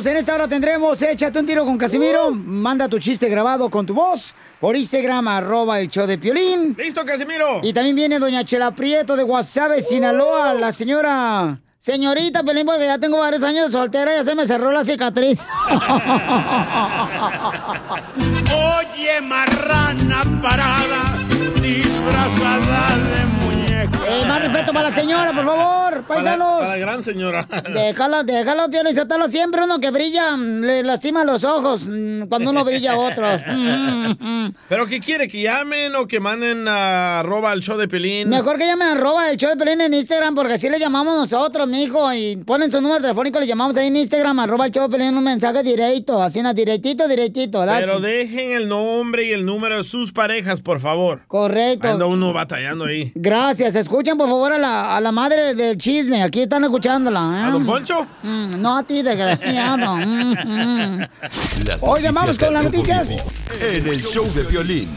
[0.00, 0.06] Paisanos.
[0.06, 2.30] En esta hora tendremos Échate un tiro con Casimiro.
[2.30, 6.74] Manda tu chiste grabado con tu voz por Instagram, arroba el show de Piolín.
[6.78, 7.60] ¡Listo, Casimiro!
[7.62, 11.60] Y también viene doña Chela Prieto de Guasave, Sinaloa, la señora...
[11.78, 15.40] Señorita Pelín, porque ya tengo varios años de soltera, ya se me cerró la cicatriz.
[18.52, 21.16] Oye, marrana parada,
[21.62, 23.99] disfrazada de muñeca.
[24.10, 26.60] Eh, más respeto para la señora, por favor, paisanos.
[26.60, 27.46] para la gran señora.
[27.74, 29.28] Déjalo, déjalo, Piolín, Sotelo.
[29.28, 33.42] Siempre uno que brilla mm, le lastima los ojos mm, cuando uno brilla a otros.
[33.50, 34.54] Mm, mm, mm.
[34.68, 35.28] ¿Pero qué quiere?
[35.28, 38.28] ¿Que llamen o que manden a arroba al show de Pelín?
[38.28, 41.66] Mejor que llamen arroba el show de Pelín en Instagram, porque así le llamamos nosotros,
[41.68, 42.12] mijo.
[42.12, 45.16] Y ponen su número telefónico, le llamamos ahí en Instagram, arroba el show de Pelín,
[45.16, 47.64] un mensaje directo, así, directito, directito.
[47.66, 51.22] Pero dejen el nombre y el número de sus parejas, por favor.
[51.26, 51.88] Correcto.
[51.88, 53.12] Anda uno batallando ahí.
[53.14, 53.74] Gracias.
[54.00, 56.22] Escuchen, por favor, a la, a la madre del chisme.
[56.22, 57.20] Aquí están escuchándola.
[57.20, 57.48] ¿eh?
[57.48, 58.06] ¿A don Poncho?
[58.22, 59.96] Mm, no a ti, desgraciado.
[60.00, 61.08] Mm, mm.
[61.82, 63.10] Oigan, vamos con las noticias.
[63.60, 64.88] En el show de violín.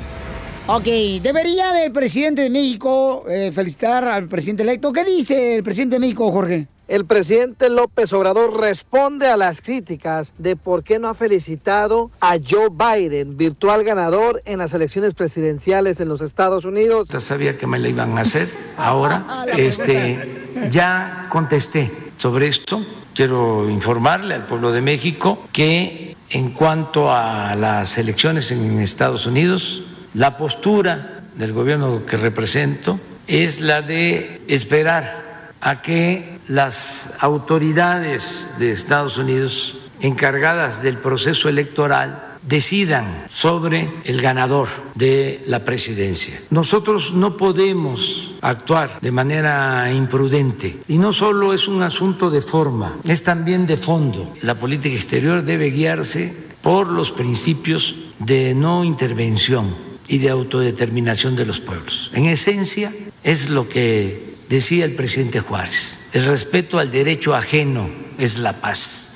[0.68, 0.86] Ok,
[1.22, 4.94] debería del presidente de México eh, felicitar al presidente electo.
[4.94, 6.70] ¿Qué dice el presidente de México, Jorge?
[6.89, 12.36] El presidente López Obrador responde a las críticas de por qué no ha felicitado a
[12.38, 17.08] Joe Biden, virtual ganador en las elecciones presidenciales en los Estados Unidos.
[17.08, 18.50] Ya sabía que me la iban a hacer.
[18.76, 22.86] Ahora, este, ya contesté sobre esto.
[23.15, 29.84] Quiero informarle al pueblo de México que en cuanto a las elecciones en Estados Unidos,
[30.13, 38.72] la postura del gobierno que represento es la de esperar a que las autoridades de
[38.72, 46.40] Estados Unidos encargadas del proceso electoral decidan sobre el ganador de la presidencia.
[46.50, 52.98] Nosotros no podemos actuar de manera imprudente y no solo es un asunto de forma,
[53.06, 54.34] es también de fondo.
[54.42, 59.76] La política exterior debe guiarse por los principios de no intervención
[60.08, 62.12] y de autodeterminación de los pueblos.
[62.14, 62.92] En esencia
[63.24, 69.12] es lo que decía el presidente Juárez, el respeto al derecho ajeno es la paz.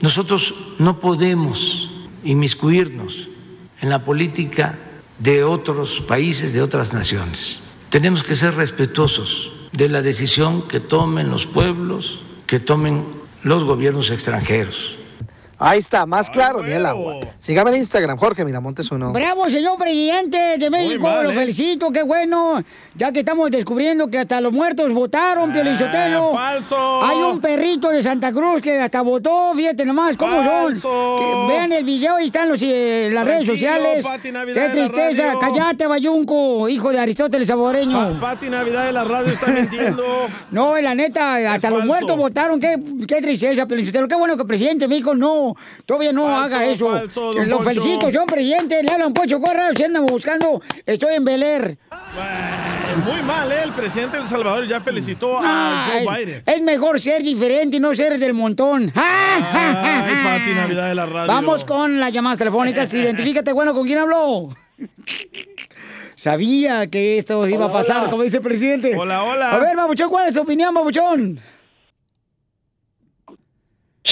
[0.00, 1.90] Nosotros no podemos
[2.22, 3.28] inmiscuirnos
[3.80, 4.78] en la política
[5.18, 7.60] de otros países, de otras naciones.
[7.88, 13.06] Tenemos que ser respetuosos de la decisión que tomen los pueblos, que tomen
[13.42, 14.96] los gobiernos extranjeros.
[15.58, 17.16] Ahí está, más claro ni el agua.
[17.38, 19.12] Sígame en Instagram, Jorge Miramontes uno.
[19.12, 21.34] Bravo, señor presidente de México, mal, lo ¿eh?
[21.34, 22.62] felicito, qué bueno.
[22.96, 26.32] Ya que estamos descubriendo que hasta los muertos votaron, Piolín Sotelo.
[26.38, 27.02] Ah, falso.
[27.04, 30.80] Hay un perrito de Santa Cruz que hasta votó, fíjate nomás cómo Falso.
[30.80, 31.18] son.
[31.48, 34.04] Que vean el video, ahí están los, eh, las redes sociales.
[34.04, 35.38] Pati Navidad Qué de la tristeza, radio.
[35.40, 38.18] cállate, Bayunco, hijo de Aristóteles Saboreño.
[38.18, 40.04] Pa- Pati Navidad de la radio está mintiendo.
[40.50, 41.86] No, la neta, hasta los falso.
[41.86, 42.60] muertos votaron.
[42.60, 44.08] Qué, qué tristeza, Piolín Sotelo.
[44.08, 46.90] Qué bueno que el presidente de México no no, todavía no Falso, haga eso.
[46.90, 47.70] falso, Lo Poncho.
[47.70, 48.82] felicito, señor presidente.
[48.82, 51.78] Le hablan Poncho Corra, si andan buscando, estoy en Bel Air.
[53.06, 53.62] Muy mal, ¿eh?
[53.64, 56.42] El presidente de El Salvador ya felicitó a Joe Biden.
[56.46, 58.92] Es mejor ser diferente y no ser del montón.
[58.94, 61.26] Ay, Pati Navidad de la radio.
[61.32, 62.92] Vamos con las llamadas telefónicas.
[62.94, 64.48] Identifícate, bueno, ¿con quién habló?
[66.16, 68.10] Sabía que esto iba a pasar, hola.
[68.10, 68.96] como dice el presidente.
[68.96, 69.50] Hola, hola.
[69.50, 71.40] A ver, Babuchón, ¿cuál es tu opinión, Babuchón?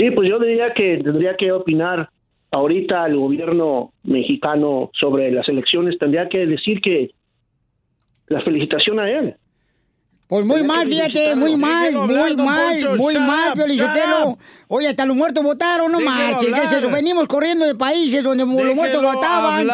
[0.03, 2.09] Sí, pues yo diría que tendría que opinar
[2.51, 7.13] ahorita el gobierno mexicano sobre las elecciones, tendría que decir que
[8.27, 9.37] la felicitación a él.
[10.33, 13.53] Pues muy mal, fíjate, muy mal, muy mal, muy mal,
[14.25, 14.39] up.
[14.69, 16.49] Oye, hasta los muertos votaron, no marches.
[16.55, 16.89] ¿qué es eso?
[16.89, 19.69] Venimos corriendo de países donde los muertos votaban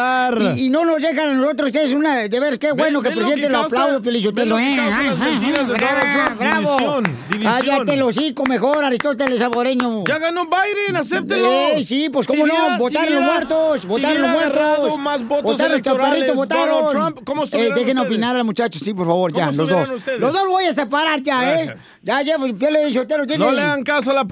[0.57, 3.07] y, y no nos dejan a nosotros, que es una, de ver, qué bueno que
[3.07, 4.57] el presidente lo aplaude, ve Piolichotelo.
[4.57, 6.35] lo que ¿eh?
[6.37, 7.03] bravo.
[7.41, 10.03] Cállate el hocico mejor, Aristóteles Saboreño.
[10.05, 11.49] Ya ganó Biden, acéptelo.
[11.49, 14.99] Eh, sí, pues cómo Si no, votaron los muertos, votaron los muertos.
[14.99, 16.89] más votos votaron perritos, votaron.
[16.89, 19.89] Trump, ¿cómo eh, dejen opinar al muchacho, sí, por favor, ya, ¿Cómo los dos.
[20.19, 21.75] Los dos los voy a separar ya, Gracias.
[21.75, 21.79] ¿eh?
[22.03, 23.37] Ya llevo, Piolichotelo, dile.
[23.37, 24.25] No le hagan caso a la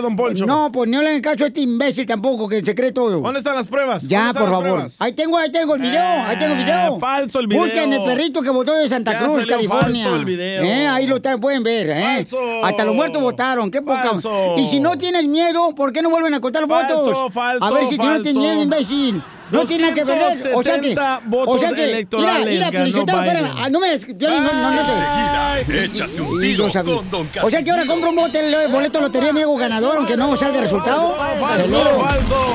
[0.00, 0.46] don Poncho.
[0.46, 3.20] No, pues no le hagan caso a este imbécil tampoco, que se cree todo.
[3.20, 4.02] ¿Dónde están las pruebas?
[4.02, 4.70] Ya, ¿Dónde están por favor.
[4.74, 4.94] pruebas?
[4.98, 6.96] Ahí tengo, ahí tengo el video, ahí tengo el video.
[6.96, 7.62] Eh, falso el video.
[7.64, 10.04] Busquen el perrito que votó de Santa Ya Cruz, California.
[10.04, 10.64] falso el video.
[10.64, 12.16] Eh, ahí lo pueden ver, ¿eh?
[12.18, 12.64] Falso.
[12.64, 14.10] Hasta los muertos votaron, qué poca.
[14.10, 14.54] Falso.
[14.56, 17.32] Y si no tienes miedo, ¿por qué no vuelven a contar Falso, votos?
[17.32, 18.40] falso, a ver si tú no tienes falso.
[18.40, 19.22] miedo, imbécil.
[19.52, 20.54] No tiene nada que perder.
[20.54, 20.94] O sea que.
[20.94, 22.06] 270 O sea que.
[22.16, 23.52] Mira, mira, espérame.
[23.56, 23.98] Ah, no me.
[23.98, 28.16] Piolín, no, no, no échate un tiro con Don O sea que ahora compro un
[28.16, 31.16] bote, boleto de lotería, me hago ganador, aunque no salga el resultado.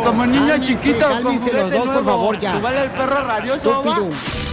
[0.04, 0.34] Como con
[1.00, 2.52] cálmense los dos, por favor, ya.
[2.52, 3.94] Súbale el perro rabioso, va.
[3.94, 4.10] Estúpido.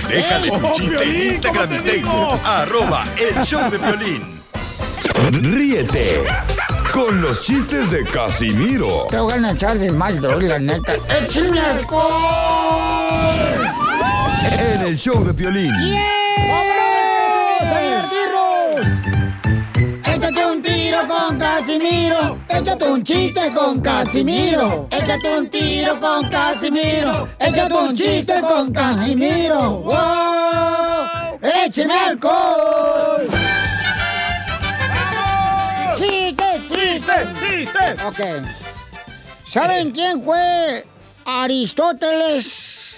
[0.08, 1.88] Déjale tu Oh, chiste en Piolín, Instagram ¿cómo y?
[1.88, 2.40] Facebook.
[2.44, 4.34] Arroba el show de violín.
[5.32, 6.22] Ríete
[6.94, 10.92] con los chistes de Casimiro Te voy a echar de mal, droga, la neta.
[11.08, 11.60] ¡Échame
[14.60, 15.72] en el show de violín.
[16.48, 18.76] ¡Vámonos a divertirnos!
[20.06, 22.38] Échate un tiro con Casimiro.
[22.48, 24.86] Échate un chiste con Casimiro.
[24.92, 27.28] Échate un tiro con Casimiro.
[27.40, 29.80] Échate un chiste con Casimiro.
[29.80, 31.40] ¡Wow!
[31.66, 33.63] ¡Écheme alcohol!
[37.22, 37.64] Chiste!
[37.64, 38.04] ¡Chiste!
[38.06, 38.20] Ok.
[39.48, 40.84] ¿Saben quién fue
[41.24, 42.96] Aristóteles?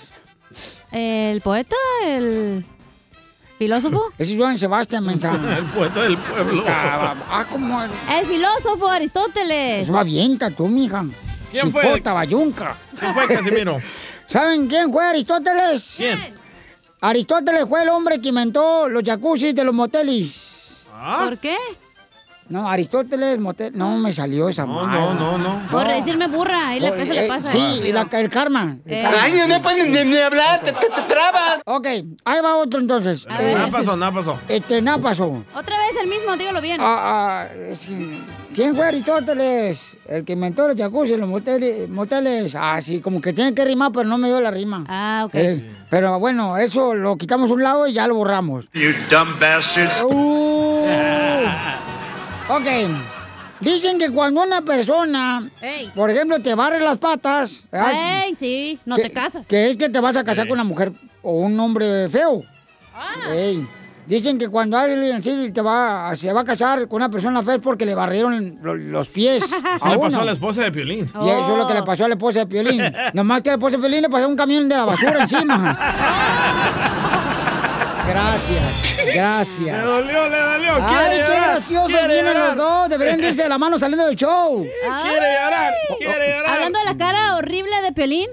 [0.91, 1.77] ¿El poeta?
[2.05, 2.65] ¿El
[3.59, 4.13] filósofo?
[4.19, 5.33] Ese es Joan Sebastián, mensa.
[5.33, 6.65] El poeta del pueblo.
[6.67, 9.89] Ah, como El filósofo Aristóteles.
[9.89, 11.05] Eso avienta tú, mija.
[11.51, 11.83] ¿Quién fue?
[11.83, 12.77] Chipota, bayunca.
[12.99, 13.81] ¿Quién fue, Casimiro?
[14.29, 15.95] ¿Saben quién fue Aristóteles?
[15.97, 16.19] ¿Quién?
[17.01, 20.43] Aristóteles fue el hombre que inventó los jacuzzis de los motelis.
[21.25, 21.57] ¿Por qué?
[22.49, 23.73] No, Aristóteles, motel.
[23.77, 25.63] No me salió esa No, no, no, no.
[25.71, 26.69] Por decirme burra.
[26.69, 27.51] Ahí Oh, eso le eh, pasa.
[27.51, 28.77] Sí, y la- el karma.
[28.85, 29.03] el Eh.
[29.03, 29.19] karma.
[29.23, 31.61] Ay, no pueden ni, ni hablar, te, te, te trabas.
[31.65, 31.87] Ok,
[32.25, 33.27] ahí va otro entonces.
[33.39, 33.53] Eh.
[33.55, 34.39] Nada pasó, nada pasó.
[34.49, 35.43] este, nada pasó.
[35.55, 36.79] Otra vez el mismo, dígalo bien.
[36.81, 38.23] Ah, ah, sí.
[38.55, 39.97] ¿Quién fue Aristóteles?
[40.09, 42.55] El que inventó los jacuzzi, los moteles, moteles.
[42.55, 44.85] Ah, sí, como que tiene que rimar, pero no me dio la rima.
[44.89, 45.35] Ah, ok.
[45.35, 48.67] Eh, pero bueno, eso lo quitamos a un lado y ya lo borramos.
[48.73, 50.05] You dumb bastards.
[50.09, 50.87] Uh.
[52.49, 52.65] ok.
[53.61, 55.91] Dicen que cuando una persona, Ey.
[55.95, 58.25] por ejemplo, te barre las patas, ¿verdad?
[58.27, 59.49] Ey, sí, no que- te casas.
[59.49, 62.43] Que es que te vas a casar con una mujer o un hombre feo.
[62.95, 63.33] Ah.
[63.35, 63.67] Ey.
[64.07, 67.57] Dicen que cuando alguien sí te va, se va a casar con una persona fea
[67.57, 69.43] es porque le barrieron lo- los pies.
[69.77, 71.11] Eso a le pasó a la esposa de Piolín.
[71.23, 72.83] Y eso es lo que le pasó a la esposa de Piolín.
[73.15, 75.79] Nomás que a la esposa de Piolín le pasó un camión de la basura encima.
[78.09, 79.85] Gracias, Le gracias.
[79.85, 80.73] dolió, le dolió.
[80.81, 82.47] Ay, qué graciosos vienen llorar.
[82.49, 82.89] los dos.
[82.89, 84.65] Deberían de irse de la mano saliendo del show.
[85.03, 86.51] Quiere llorar, quiere llorar.
[86.51, 88.29] Hablando de la cara horrible de Piolín,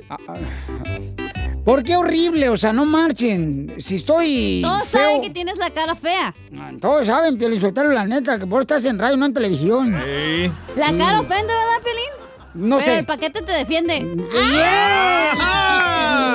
[1.66, 2.50] ¿Por qué horrible?
[2.50, 3.74] O sea, no marchen.
[3.80, 5.00] Si estoy todos feo...
[5.02, 6.36] saben que tienes la cara fea.
[6.82, 9.98] Todos saben, Piolín Sotelo, la neta, que por estás en radio, no en televisión.
[10.04, 10.52] Sí.
[10.76, 12.23] La cara ofende, ¿verdad, Piolín?
[12.54, 13.00] No Pero sé.
[13.00, 14.02] el paquete te defiende.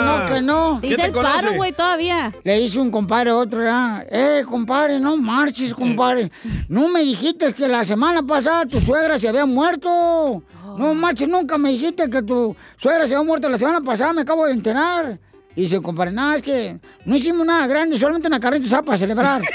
[0.04, 0.78] No, que no.
[0.80, 2.32] Te hice el paro, güey, todavía.
[2.42, 4.04] Le hice un compadre a otro, ya.
[4.10, 6.30] Eh, compadre, no marches, compadre.
[6.68, 10.42] No me dijiste que la semana pasada tu suegra se había muerto.
[10.76, 14.22] No marches, nunca me dijiste que tu suegra se había muerto la semana pasada, me
[14.22, 15.18] acabo de enterar.
[15.56, 18.98] Y dice, compadre, nada, es que no hicimos nada grande, solamente una carreta asada para
[18.98, 19.42] celebrar.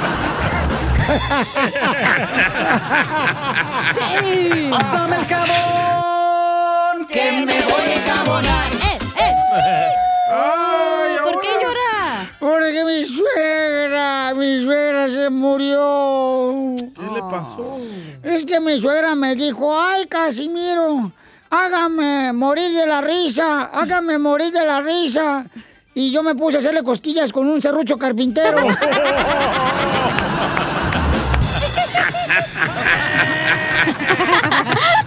[4.69, 8.71] Pásame el jabón, que me voy a enjabonar.
[8.73, 9.87] ¡Eh, eh!
[10.31, 12.29] Ay, ¿Por qué llora?
[12.39, 16.75] Porque mi suegra, mi suegra se murió.
[16.77, 17.79] ¿Qué le pasó?
[18.21, 21.11] Es que mi suegra me dijo, ay, Casimiro,
[21.49, 25.47] hágame morir de la risa, hágame morir de la risa.
[25.95, 28.59] Y yo me puse a hacerle cosquillas con un serrucho carpintero.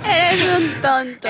[0.05, 1.29] Eres un tonto.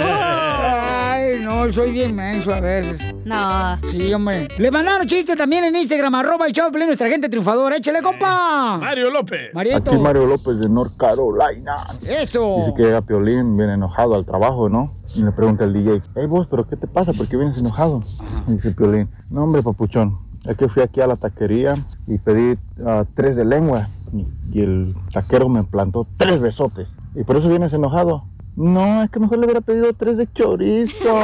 [0.00, 3.00] Ay, no, soy bien menso a veces.
[3.24, 3.78] No.
[3.90, 4.48] Sí, hombre.
[4.58, 7.76] Le mandaron chiste también en Instagram, arroba el Piolín, nuestra gente triunfadora.
[7.76, 8.78] ¡Échale, compa!
[8.78, 9.52] Mario López.
[9.52, 9.90] Marieto.
[9.90, 11.76] Aquí Mario López de North Carolina.
[12.08, 12.56] Eso.
[12.58, 14.92] Dice que llega Piolín, viene enojado al trabajo, ¿no?
[15.14, 17.12] Y le pregunta al DJ, hey vos, ¿pero qué te pasa?
[17.12, 18.02] ¿Por qué vienes enojado?
[18.46, 21.74] Y dice Piolín, no hombre, papuchón, es que fui aquí a la taquería
[22.06, 23.88] y pedí ah, tres de lengua
[24.20, 24.26] y,
[24.58, 26.88] y el taquero me plantó tres besotes.
[27.14, 28.24] ¿Y por eso vienes enojado?
[28.56, 31.14] No, es que mejor le hubiera pedido tres de chorizo.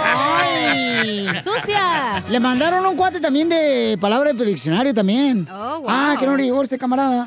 [0.00, 1.28] ¡Ay!
[1.42, 2.22] ¡Sucia!
[2.28, 5.46] Le mandaron un cuate también de palabra del diccionario también.
[5.52, 5.86] Oh, wow.
[5.88, 7.26] Ah, que no le llegó este camarada.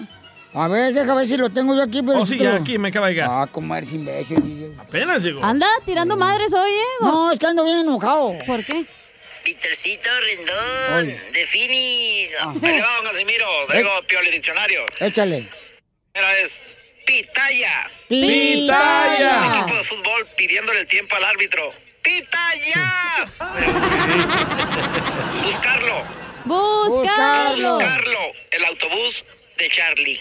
[0.53, 2.01] A ver, déjame ver si lo tengo yo aquí.
[2.03, 3.29] Pero Oh, sí, ya aquí me acaba de llegar.
[3.31, 4.73] Ah, como eres imbécil.
[4.79, 5.43] Apenas llegó.
[5.43, 6.97] Anda tirando madres hoy, ¿eh?
[7.01, 8.31] No, es que ando bien enojado.
[8.45, 8.83] ¿Por qué?
[9.43, 12.29] Petercito Rendón, defini.
[12.41, 13.47] Ahí le va, don Casimiro.
[13.67, 14.85] Traigo Pioli Diccionario.
[14.99, 15.43] Échale.
[16.13, 16.63] Primera es
[17.05, 17.89] pitaya.
[18.07, 19.41] Pitaya.
[19.45, 21.71] Un equipo de fútbol pidiéndole el tiempo al árbitro.
[22.03, 23.29] ¡Pitaya!
[25.43, 26.03] Buscarlo.
[26.45, 27.55] Buscarlo.
[27.55, 28.19] Buscarlo.
[28.51, 29.25] El autobús
[29.57, 30.19] de Charlie.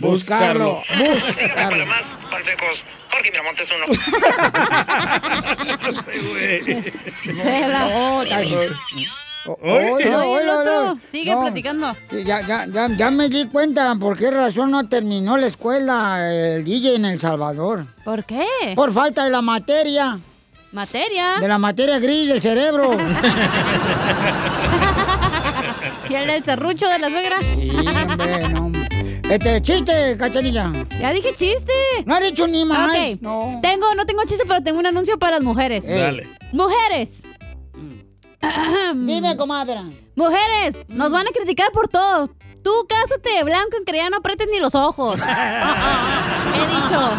[0.00, 0.78] Buscarlo.
[0.82, 2.86] Sígame para más consejos.
[3.10, 3.86] Jorge Miramontes uno.
[9.62, 10.98] Oye, oílo, el otro.
[11.06, 11.40] Sigue No.
[11.42, 11.96] platicando.
[12.12, 16.64] Ya, ya, ya, ya me di cuenta por qué razón no terminó la escuela el
[16.64, 17.86] DJ en El Salvador.
[18.04, 18.44] ¿Por qué?
[18.76, 20.20] Por falta de la materia.
[20.72, 21.36] ¿Materia?
[21.40, 22.90] De la materia gris del cerebro.
[26.08, 27.38] ¿Y el del serrucho de la suegra?
[27.40, 28.79] Sí, hombre, no, hombre.
[29.30, 30.72] Este, chiste, cachanilla.
[30.98, 31.72] Ya dije chiste.
[32.04, 32.88] No ha dicho ni más.
[32.88, 33.20] Ok.
[33.20, 33.60] No.
[33.62, 35.88] Tengo, no tengo chiste, pero tengo un anuncio para las mujeres.
[35.88, 35.94] Eh.
[35.94, 36.28] Dale.
[36.50, 37.22] Mujeres.
[38.94, 39.82] Dime, comadre.
[40.16, 42.26] Mujeres, nos van a criticar por todo.
[42.64, 45.20] Tú cásate de blanco en ya no apretes ni los ojos.
[46.56, 47.10] He dicho.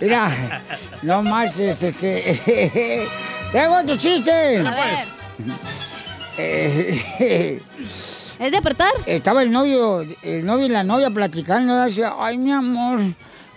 [0.00, 0.62] Mira,
[1.02, 3.08] no marches, este.
[3.52, 4.58] Tengo otro chiste.
[4.64, 4.70] A
[6.36, 7.60] ver.
[8.40, 8.90] ¿Es de apretar?
[9.06, 11.74] Estaba el novio, el novio y la novia platicando.
[11.82, 13.00] y Decía, ay, mi amor,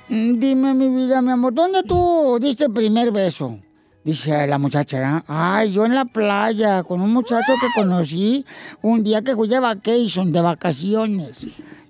[0.10, 3.58] dime mi vida, mi amor, ¿dónde tú diste el primer beso?
[4.04, 5.56] Dice la muchacha, ¿ah?
[5.60, 8.46] ay, yo en la playa, con un muchacho que conocí
[8.82, 11.46] un día que fui de vacation, de vacaciones.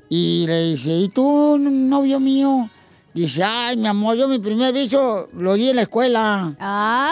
[0.09, 2.69] Y le dice, ¿y tú, novio mío?
[3.15, 6.53] Dice, ay, mi amor, yo mi primer beso lo di en la escuela.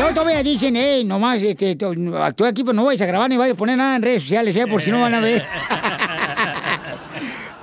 [0.00, 1.76] Luego todavía dicen, hey, nomás, este,
[2.18, 4.56] actúa aquí, pero no vayas a grabar ni vayas a poner nada en redes sociales,
[4.56, 4.66] ¿eh?
[4.66, 5.44] Por si no van a ver.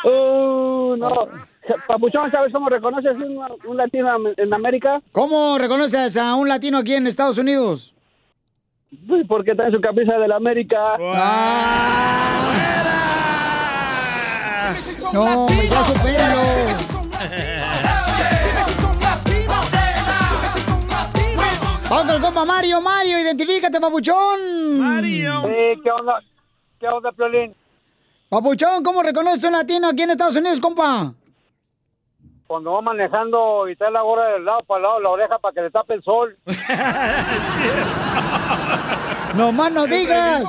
[0.03, 1.50] Uh, no.
[1.87, 5.01] Papuchón, ¿sabes cómo reconoces un, un latino en América?
[5.11, 7.93] ¿Cómo reconoces a un latino aquí en Estados Unidos?
[9.07, 10.97] Pues porque trae su camisa de la América.
[15.13, 16.41] No, hombre, ya supéralo.
[21.89, 24.79] Vamos con el compa Mario, Mario, identifícate, papuchón.
[24.79, 25.43] Mario.
[25.83, 26.21] ¿qué onda?
[26.79, 27.53] ¿Qué onda, Piolín?
[28.29, 31.13] Papuchón, ¿cómo reconoce un latino aquí en Estados Unidos, compa?
[32.51, 35.39] Cuando va manejando y trae la gorra del lado para el lado de la oreja
[35.39, 36.37] para que le tape el sol.
[39.35, 40.43] No más no digas.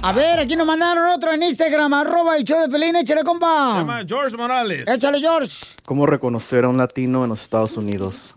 [0.00, 3.72] A ver, aquí nos mandaron otro en Instagram, arroba el show de Pelín, échale, compa.
[3.72, 4.88] Se llama George Morales.
[4.88, 5.54] Échale, George.
[5.84, 8.34] ¿Cómo reconocer a un latino en los Estados Unidos?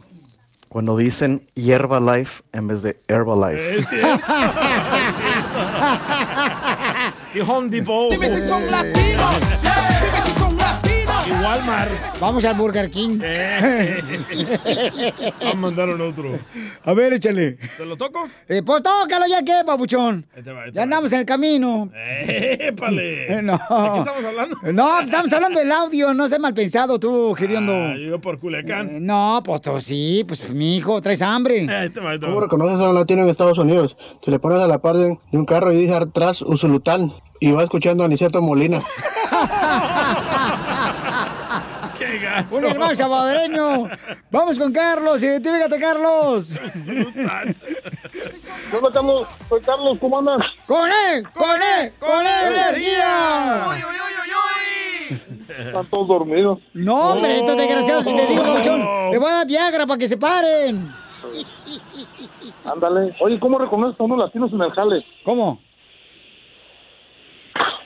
[0.74, 3.78] Cuando dicen hierba life en vez de Herbalife.
[3.78, 4.26] Es cierto.
[7.36, 8.10] y Home Depot.
[8.10, 9.36] Dime si son latinos.
[11.54, 11.92] Walmart.
[12.20, 13.20] Vamos al Burger King.
[13.24, 14.02] Ah,
[15.56, 16.40] mandaron otro.
[16.84, 17.60] A ver, échale.
[17.78, 18.28] ¿Te lo toco?
[18.50, 20.26] Eh, pues tócalo ya que, papuchón.
[20.36, 20.84] Ahí te va, ahí te Ya va.
[20.84, 21.92] andamos en el camino.
[22.28, 23.28] ¡Épale!
[23.44, 23.54] No.
[23.54, 24.58] ¿De qué estamos hablando?
[24.74, 27.72] No, estamos hablando del audio, no seas mal pensado tú, Gediondo.
[27.74, 28.90] Ah, yo por Culiacán.
[28.90, 31.68] Eh, No, pues tú sí, pues mi hijo, traes hambre.
[31.70, 32.20] Ahí te va.
[32.20, 33.96] ¿Cómo reconoces a un latino en Estados Unidos?
[34.24, 37.62] Te le pones a la par de, un carro y dice atrás Usulután y va
[37.62, 38.82] escuchando a Aniceto Molina.
[42.52, 43.90] Un hermano salvadoreño.
[44.32, 46.60] Vamos con Carlos, identifícate, Carlos.
[48.72, 49.28] ¿Cómo estamos?
[49.50, 50.40] Soy Carlos, ¿cómo andas?
[50.66, 51.24] ¡Con él!
[51.34, 51.94] ¡Con él!
[52.00, 53.66] ¡Con energía!
[55.60, 56.60] Están todos dormidos.
[56.74, 58.82] No, hombre, estos desgraciados, si te digo, papuchón,
[59.12, 60.92] te voy a dar Viagra para que se paren.
[62.66, 63.16] Ándale.
[63.20, 65.06] Oye, ¿cómo reconoces a unos latinos en el jale?
[65.26, 65.60] ¿Cómo?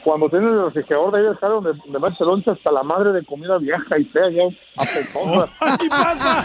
[0.03, 3.57] Cuando tienes el refrigerador de ahí del jale donde, el hasta la madre de comida
[3.57, 4.43] vieja y fea, ya
[4.77, 5.49] apetosa.
[5.73, 6.43] ¡Aquí pasa!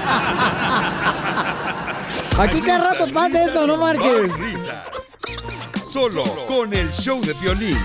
[2.42, 3.76] Aquí cada rato pasa eso, no
[4.38, 5.18] risas.
[5.86, 7.78] Solo con el show de violín.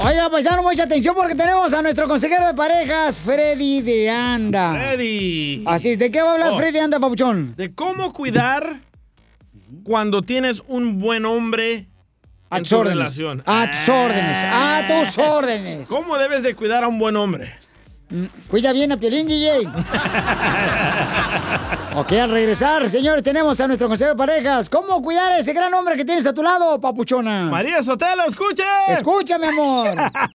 [0.00, 4.72] Oiga, paisano, mucha atención porque tenemos a nuestro consejero de parejas, Freddy de Anda.
[4.72, 5.64] Freddy.
[5.66, 6.56] Así es, ¿de qué va a hablar Oh.
[6.56, 7.54] Freddy de Anda, papuchón?
[7.56, 8.87] De cómo cuidar
[9.88, 11.86] cuando tienes un buen hombre
[12.50, 12.98] A en tus tu órdenes.
[12.98, 13.42] relación.
[13.46, 14.38] A tus órdenes.
[14.44, 15.88] A tus órdenes.
[15.88, 17.54] ¿Cómo debes de cuidar a un buen hombre?
[18.10, 19.60] Mm, Cuida bien a Piolín, DJ.
[21.94, 24.68] ok, al regresar, señores, tenemos a nuestro consejero de parejas.
[24.68, 27.44] ¿Cómo cuidar a ese gran hombre que tienes a tu lado, papuchona?
[27.50, 28.64] María Sotelo, escuche.
[28.88, 29.96] Escúchame, amor.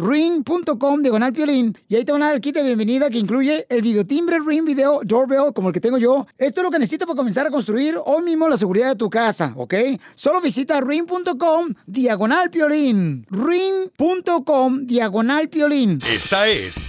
[0.00, 3.66] ring.com, diagonal piolín, y ahí te van a dar el kit de bienvenida que incluye
[3.68, 6.26] el videotimbre Ring Video Doorbell, como el que tengo yo.
[6.38, 9.10] Esto es lo que necesitas para comenzar a construir hoy mismo la seguridad de tu
[9.10, 9.74] casa, ¿ok?
[10.14, 13.26] Solo visita ring.com, diagonal piolín.
[13.30, 16.00] ring.com, diagonal piolín.
[16.08, 16.88] Esta es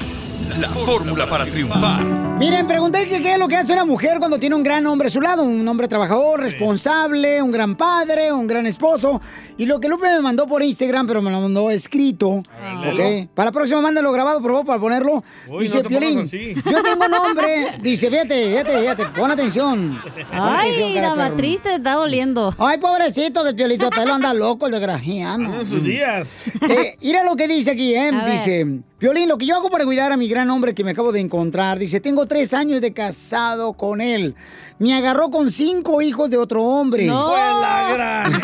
[0.59, 2.03] la fórmula para triunfar.
[2.41, 5.07] Miren, pregunté que qué es lo que hace una mujer cuando tiene un gran hombre
[5.07, 9.21] a su lado, un hombre trabajador, responsable, un gran padre, un gran esposo.
[9.57, 12.41] Y lo que Lupe me mandó por Instagram, pero me lo mandó escrito.
[12.81, 12.93] léelo.
[13.25, 13.29] ¿ok?
[13.35, 15.23] Para la próxima, mándalo grabado, por favor, para ponerlo.
[15.47, 16.25] Uy, dice no te Piolín,
[16.71, 17.77] yo tengo nombre.
[17.83, 20.01] Dice, fíjate, fíjate, fíjate, pon atención.
[20.01, 22.55] Pon Ay, la matriz te está doliendo.
[22.57, 25.63] Ay, pobrecito de Piolito, te lo anda loco el desgraciado.
[25.63, 26.27] Sus días.
[26.67, 28.09] Eh, mira lo que dice aquí, ¿eh?
[28.11, 28.25] A.
[28.31, 28.65] Dice,
[28.97, 31.19] Piolín, lo que yo hago para cuidar a mi gran hombre que me acabo de
[31.19, 34.35] encontrar, dice, tengo tres años de casado con él.
[34.79, 37.05] Me agarró con cinco hijos de otro hombre.
[37.05, 37.31] No.
[37.35, 38.33] La gran.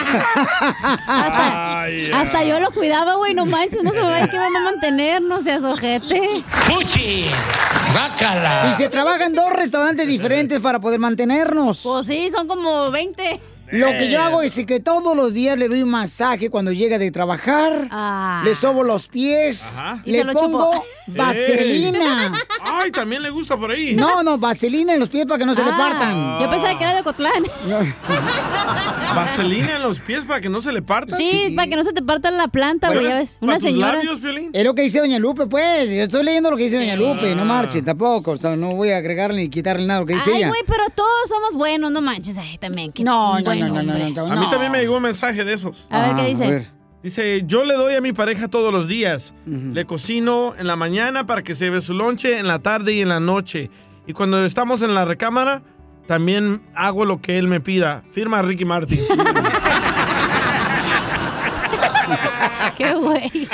[1.08, 4.62] Hasta, Ay, hasta yo lo cuidaba, güey, no manches, no se me vaya que vamos
[4.62, 6.44] a mantener, no seas ojete.
[6.48, 7.26] ¡Fuchi!
[7.94, 8.68] ¡Bácala!
[8.70, 11.82] Dice, trabaja en dos restaurantes diferentes para poder mantenernos.
[11.84, 13.40] Pues sí, son como 20.
[13.72, 16.98] Lo que yo hago es que todos los días le doy un masaje cuando llega
[16.98, 17.88] de trabajar.
[17.92, 18.42] Ah.
[18.46, 19.78] Le sobo los pies.
[19.78, 20.02] Ajá.
[20.06, 20.40] Le pongo
[20.72, 20.86] chupo.
[21.08, 22.34] vaselina.
[22.64, 23.96] Ay, también le gusta por ahí.
[23.96, 26.40] No, no, vaselina en los pies para que no se le Ah, partan.
[26.40, 27.44] Yo pensaba que era de Ocotlán.
[29.16, 31.16] Vaselina en los pies para que no se le parta.
[31.16, 33.64] Sí, para que no se te parta la planta, güey, ya es ves.
[33.74, 34.52] labios, Piolín.
[34.54, 35.92] Es lo que dice Doña Lupe, pues.
[35.92, 37.36] Yo estoy leyendo lo que dice Doña Lupe.
[37.36, 38.32] No marche, tampoco.
[38.32, 40.84] O sea, no voy a agregarle ni quitarle nada lo que dice Ay, güey, pero
[40.96, 42.38] todos somos buenos, no manches.
[42.38, 42.92] Ay, también.
[43.00, 44.12] No, no, no, no, no, hombre.
[44.12, 44.50] no, A mí no.
[44.50, 45.88] también me llegó un mensaje de esos.
[45.90, 46.46] A ver, ¿qué Ah, dice?
[46.46, 46.66] a ver.
[47.04, 49.34] Dice, yo le doy a mi pareja todos los días.
[49.46, 53.02] Le cocino en la mañana para que se lleve su lonche, en la tarde y
[53.02, 53.70] en la noche.
[54.08, 55.62] Y cuando estamos en la recámara,
[56.08, 58.04] también hago lo que él me pida.
[58.12, 59.00] Firma Ricky Martin.
[62.76, 63.48] Qué güey.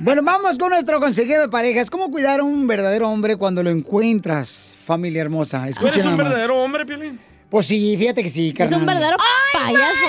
[0.00, 1.90] Bueno, vamos con nuestro consejero de parejas.
[1.90, 5.62] ¿Cómo cuidar a un verdadero hombre cuando lo encuentras, familia hermosa?
[5.64, 7.18] ¿Tú Escuchen eres un verdadero hombre, Piolín?
[7.50, 8.80] Pues sí, fíjate que sí, Es carnal.
[8.80, 9.16] un verdadero
[9.52, 10.06] payaso.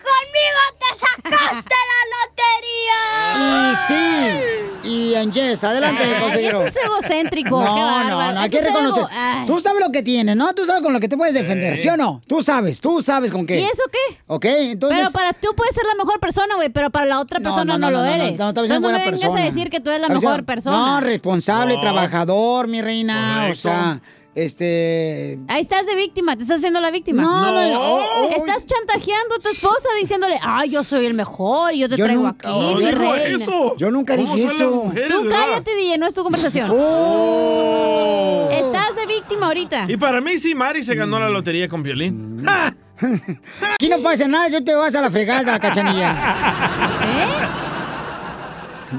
[0.00, 3.72] ¡Conmigo te sacaste la lotería!
[3.72, 4.88] Y sí.
[4.88, 5.30] Y en
[5.62, 6.62] adelante, Ay, consejero.
[6.64, 9.04] eso es egocéntrico, No, qué no, no, hay que es reconocer.
[9.04, 9.46] algo- ay.
[9.46, 10.54] Tú sabes lo que tienes, ¿no?
[10.54, 12.22] Tú sabes con lo que te puedes defender, ¿sí o no?
[12.26, 13.60] Tú sabes, tú sabes con qué.
[13.60, 14.18] ¿Y eso qué?
[14.26, 14.44] ¿Ok?
[14.46, 14.98] Entonces.
[14.98, 17.64] Pero para tú puedes ser la mejor persona, güey, pero para la otra No, persona
[17.74, 18.38] no, no, no, lo no, no, eres.
[18.38, 20.76] no, no, no me buena vengas a decir que tú eres la mejor persona.
[20.76, 21.80] No, responsable, No.
[21.82, 23.34] trabajador, mi reina.
[23.42, 23.52] Correcto.
[23.68, 24.00] O sea,
[24.34, 25.38] este.
[25.48, 27.22] Ahí estás de víctima, te estás haciendo la víctima.
[27.22, 27.80] No, no, no.
[27.80, 31.88] oh, oh, Estás chantajeando a tu esposa diciéndole, ay, yo soy el mejor y yo
[31.88, 32.58] te Yo traigo nunca- aquí.
[32.60, 33.36] no mi dijo reina".
[33.44, 33.76] eso.
[33.76, 34.70] Yo nunca ¿Cómo dije eso.
[34.84, 36.70] mujeres, Tú cállate, DJ, no es tu conversación.
[36.72, 38.48] Oh.
[38.50, 39.86] Estás de víctima ahorita.
[39.88, 42.42] Y para mí sí, Mari se ganó la lotería con Piolín.
[42.44, 42.74] ¡Ja!
[43.74, 46.12] Aquí no pasa nada, yo te vas a la fregada, cachanilla.
[47.02, 47.69] ¿Eh?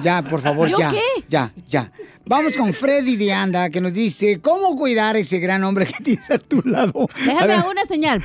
[0.02, 0.89] Ya, por favor, ¿Yo ya.
[0.89, 1.02] qué?
[1.28, 1.92] Ya, ya.
[2.26, 5.94] Vamos con Freddy de Anda, que nos dice cómo cuidar a ese gran hombre que
[6.04, 7.08] tienes a tu lado.
[7.26, 8.24] Déjame una señal.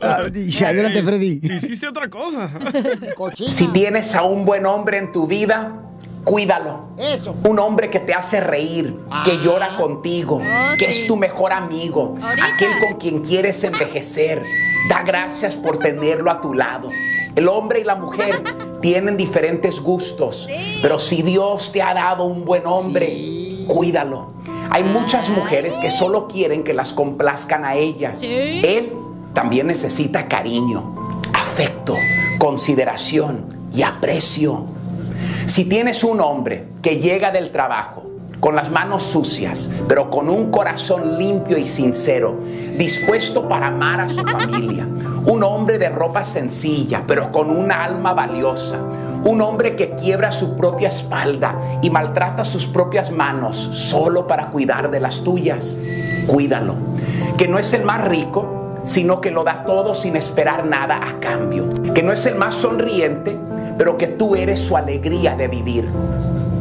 [0.00, 1.40] ah, y adelante, Freddy.
[1.42, 2.50] Hiciste otra cosa.
[3.48, 5.80] Si tienes a un buen hombre en tu vida,
[6.24, 6.80] cuídalo.
[6.96, 7.34] Eso.
[7.44, 10.40] Un hombre que te hace reír, que llora contigo,
[10.78, 11.02] que sí.
[11.02, 12.46] es tu mejor amigo, Ahorita.
[12.54, 14.42] aquel con quien quieres envejecer.
[14.88, 16.88] Da gracias por tenerlo a tu lado.
[17.34, 18.42] El hombre y la mujer
[18.82, 20.48] tienen diferentes gustos,
[20.82, 24.32] pero si Dios te ha dado un buen hombre, cuídalo.
[24.70, 28.22] Hay muchas mujeres que solo quieren que las complazcan a ellas.
[28.22, 28.92] Él
[29.34, 31.94] también necesita cariño, afecto,
[32.38, 34.66] consideración y aprecio.
[35.48, 38.04] Si tienes un hombre que llega del trabajo
[38.38, 42.36] con las manos sucias, pero con un corazón limpio y sincero,
[42.76, 44.86] dispuesto para amar a su familia,
[45.24, 48.76] un hombre de ropa sencilla, pero con una alma valiosa,
[49.24, 54.90] un hombre que quiebra su propia espalda y maltrata sus propias manos solo para cuidar
[54.90, 55.78] de las tuyas,
[56.26, 56.74] cuídalo.
[57.38, 61.18] Que no es el más rico, sino que lo da todo sin esperar nada a
[61.20, 61.70] cambio.
[61.94, 63.38] Que no es el más sonriente,
[63.78, 65.88] pero que tú eres su alegría de vivir.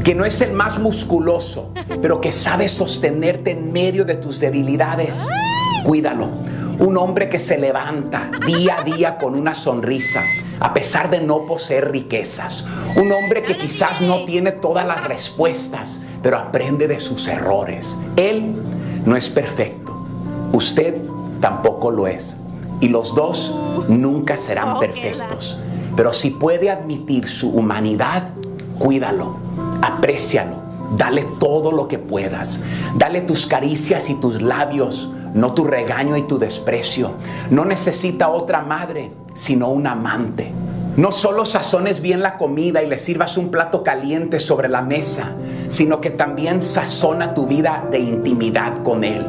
[0.04, 5.28] Que no es el más musculoso, pero que sabe sostenerte en medio de tus debilidades.
[5.84, 6.30] Cuídalo.
[6.80, 10.22] Un hombre que se levanta día a día con una sonrisa,
[10.60, 12.66] a pesar de no poseer riquezas.
[12.96, 17.98] Un hombre que quizás no tiene todas las respuestas, pero aprende de sus errores.
[18.16, 18.56] Él
[19.06, 20.06] no es perfecto.
[20.54, 21.02] Usted
[21.42, 22.38] tampoco lo es.
[22.80, 23.56] Y los dos
[23.88, 25.58] nunca serán perfectos.
[25.98, 28.30] Pero si puede admitir su humanidad,
[28.78, 29.36] cuídalo,
[29.82, 30.58] aprécialo,
[30.96, 32.62] dale todo lo que puedas.
[32.96, 37.14] Dale tus caricias y tus labios, no tu regaño y tu desprecio.
[37.50, 40.52] No necesita otra madre, sino un amante.
[40.98, 45.32] No solo sazones bien la comida y le sirvas un plato caliente sobre la mesa,
[45.68, 49.26] sino que también sazona tu vida de intimidad con Él.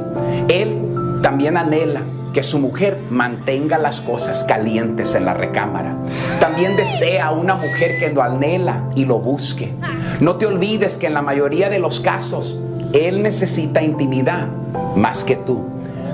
[0.49, 0.83] Él
[1.23, 2.03] también anhela
[2.33, 5.97] que su mujer mantenga las cosas calientes en la recámara.
[6.41, 9.73] También desea una mujer que lo anhela y lo busque.
[10.21, 12.59] No te olvides que en la mayoría de los casos,
[12.93, 14.49] Él necesita intimidad
[14.97, 15.65] más que tú.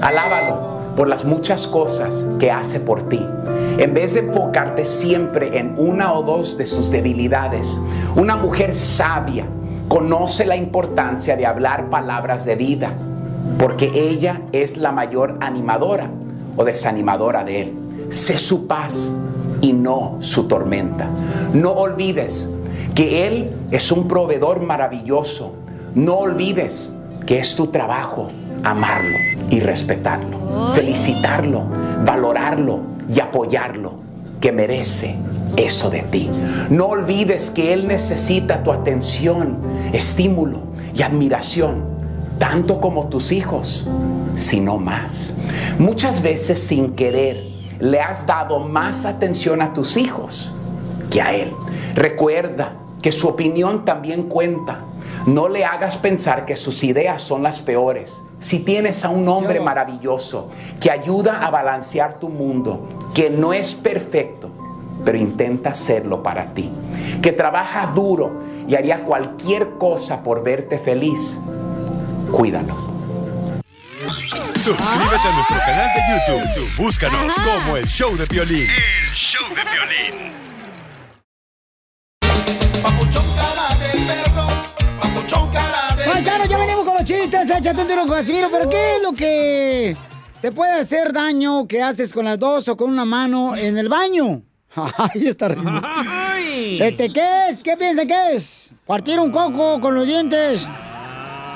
[0.00, 3.24] Alábalo por las muchas cosas que hace por ti.
[3.78, 7.78] En vez de enfocarte siempre en una o dos de sus debilidades,
[8.14, 9.46] una mujer sabia
[9.88, 12.92] conoce la importancia de hablar palabras de vida,
[13.58, 16.10] porque ella es la mayor animadora
[16.56, 17.74] o desanimadora de él.
[18.10, 19.12] Sé su paz
[19.60, 21.08] y no su tormenta.
[21.52, 22.50] No olvides
[22.94, 25.52] que Él es un proveedor maravilloso.
[25.94, 26.92] No olvides
[27.26, 28.28] que es tu trabajo
[28.62, 29.16] amarlo
[29.50, 31.64] y respetarlo, felicitarlo,
[32.04, 32.80] valorarlo
[33.12, 33.94] y apoyarlo,
[34.40, 35.16] que merece
[35.56, 36.30] eso de ti.
[36.70, 39.58] No olvides que Él necesita tu atención,
[39.92, 40.62] estímulo
[40.94, 41.93] y admiración,
[42.38, 43.86] tanto como tus hijos,
[44.34, 45.34] sino más.
[45.78, 50.52] Muchas veces sin querer le has dado más atención a tus hijos
[51.10, 51.52] que a Él.
[51.94, 52.72] Recuerda
[53.02, 54.80] que su opinión también cuenta.
[55.26, 58.22] No le hagas pensar que sus ideas son las peores.
[58.38, 60.48] Si tienes a un hombre maravilloso
[60.80, 64.50] que ayuda a balancear tu mundo, que no es perfecto,
[65.04, 66.70] pero intenta hacerlo para ti,
[67.22, 68.32] que trabaja duro
[68.66, 71.38] y haría cualquier cosa por verte feliz,
[72.34, 72.74] cuídalo.
[74.56, 76.76] Suscríbete a nuestro canal de YouTube.
[76.76, 78.66] Búscanos como el show de violín.
[78.68, 80.34] El show de violín.
[86.06, 89.12] Paisano, ya venimos con los chistes, échate un tiro con Casimiro, pero ¿qué es lo
[89.12, 89.96] que
[90.40, 93.88] te puede hacer daño que haces con las dos o con una mano en el
[93.88, 94.42] baño?
[94.74, 95.80] Ay, está riendo.
[96.84, 97.62] Este, ¿qué es?
[97.62, 98.72] ¿Qué piensa que es?
[98.86, 100.66] ¿Partir un coco con los dientes?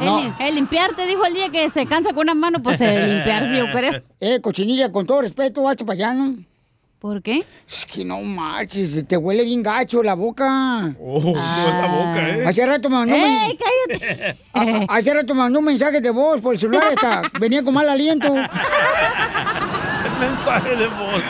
[0.01, 3.57] El, el limpiarte, dijo el día que se cansa con una mano, pues el limpiarse,
[3.57, 4.03] yo creo.
[4.21, 6.37] Eh, cochinilla, con todo respeto, gacho payano.
[7.01, 7.45] ¿Por qué?
[7.71, 10.95] Es que no marches, te huele bien gacho la boca.
[11.01, 12.45] Oh, la boca, ¿eh?
[12.47, 13.57] Hace rato me mandó un ¡Ey,
[13.89, 14.37] cállate!
[14.53, 17.63] a- a- Hace rato me mandó un mensaje de voz por el celular hasta venía
[17.63, 18.35] con mal aliento.
[20.19, 21.23] Mensaje de voz.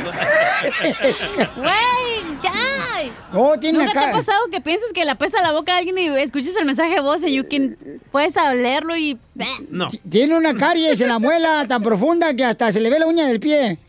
[3.33, 6.57] ¿Nunca te ha pasado que piensas que le apesta la boca a alguien y escuchas
[6.57, 7.77] el mensaje de voz y you can-
[8.11, 9.19] puedes leerlo y...
[9.71, 9.89] No.
[10.09, 13.27] Tiene una caries en la muela tan profunda que hasta se le ve la uña
[13.27, 13.79] del pie.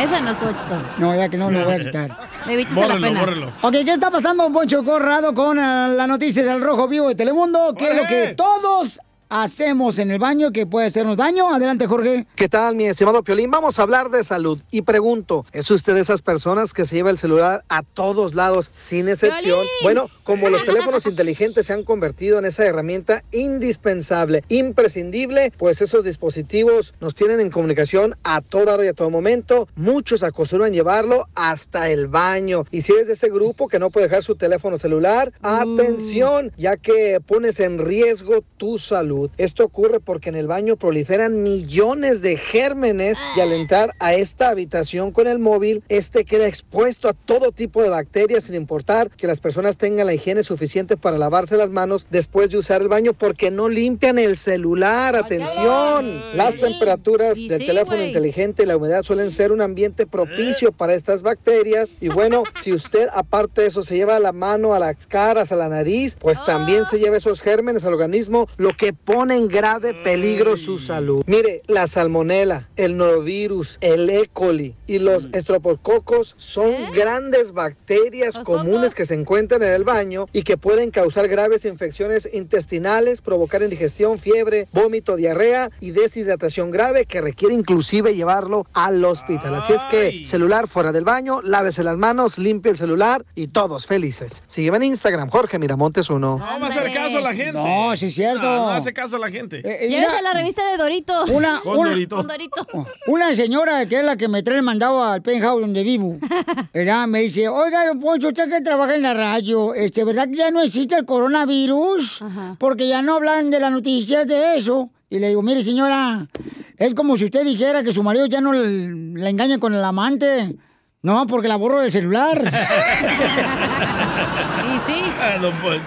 [0.00, 0.94] Esa no estuvo chistosa.
[0.98, 2.16] No, ya que no lo voy a quitar.
[2.48, 3.22] Evítese la pena.
[3.62, 7.74] Ok, ¿qué está pasando, Poncho Corrado, con eh, la noticia del Rojo Vivo de Telemundo?
[7.76, 8.98] ¿Qué es lo que todos
[9.30, 11.54] hacemos en el baño que puede hacernos daño?
[11.54, 12.26] Adelante, Jorge.
[12.34, 13.50] ¿Qué tal, mi estimado Piolín?
[13.50, 14.60] Vamos a hablar de salud.
[14.70, 18.68] Y pregunto, ¿es usted de esas personas que se lleva el celular a todos lados,
[18.72, 19.60] sin excepción?
[19.82, 26.04] Bueno, como los teléfonos inteligentes se han convertido en esa herramienta indispensable, imprescindible, pues esos
[26.04, 29.68] dispositivos nos tienen en comunicación a toda hora y a todo momento.
[29.76, 32.64] Muchos acostumbran llevarlo hasta el baño.
[32.72, 36.76] Y si eres de ese grupo que no puede dejar su teléfono celular, atención, ya
[36.76, 39.19] que pones en riesgo tu salud.
[39.36, 44.48] Esto ocurre porque en el baño proliferan millones de gérmenes y al entrar a esta
[44.48, 49.26] habitación con el móvil, este queda expuesto a todo tipo de bacterias sin importar que
[49.26, 53.12] las personas tengan la higiene suficiente para lavarse las manos después de usar el baño
[53.12, 55.16] porque no limpian el celular.
[55.16, 60.94] Atención, las temperaturas del teléfono inteligente y la humedad suelen ser un ambiente propicio para
[60.94, 61.96] estas bacterias.
[62.00, 65.56] Y bueno, si usted aparte de eso se lleva la mano a las caras, a
[65.56, 69.92] la nariz, pues también se lleva esos gérmenes al organismo, lo que pone en grave
[69.92, 71.24] peligro su salud.
[71.26, 74.30] Mire, la salmonela, el norovirus, el E.
[74.32, 80.42] coli y los estropococos son grandes bacterias comunes que se encuentran en el baño y
[80.42, 87.20] que pueden causar graves infecciones intestinales, provocar indigestión, fiebre, vómito, diarrea y deshidratación grave que
[87.20, 89.56] requiere inclusive llevarlo al hospital.
[89.56, 93.86] Así es que celular fuera del baño, lávese las manos, limpie el celular y todos
[93.88, 94.42] felices.
[94.46, 96.38] Sígueme en Instagram, Jorge Miramontes uno.
[96.38, 97.54] No va a hacer caso a la gente.
[97.54, 98.42] No, sí es cierto.
[98.42, 99.62] No, no hace caso a la gente.
[99.64, 101.24] Eh, Llévese la revista de Dorito.
[101.32, 102.16] Una, Con una, Dorito.
[102.16, 102.66] Con Dorito.
[103.06, 106.18] Una señora que es la que me trae el mandado al penthouse donde vivo,
[106.74, 107.06] ¿verdad?
[107.06, 110.50] Me dice, oiga, don Poncho, usted que trabaja en la radio, este, ¿verdad que ya
[110.50, 112.22] no existe el coronavirus?
[112.58, 114.90] Porque ya no hablan de las noticias de eso.
[115.08, 116.28] Y le digo, mire, señora,
[116.76, 120.54] es como si usted dijera que su marido ya no la engaña con el amante.
[121.02, 122.38] No, porque la borro del celular.
[124.86, 125.02] Sí.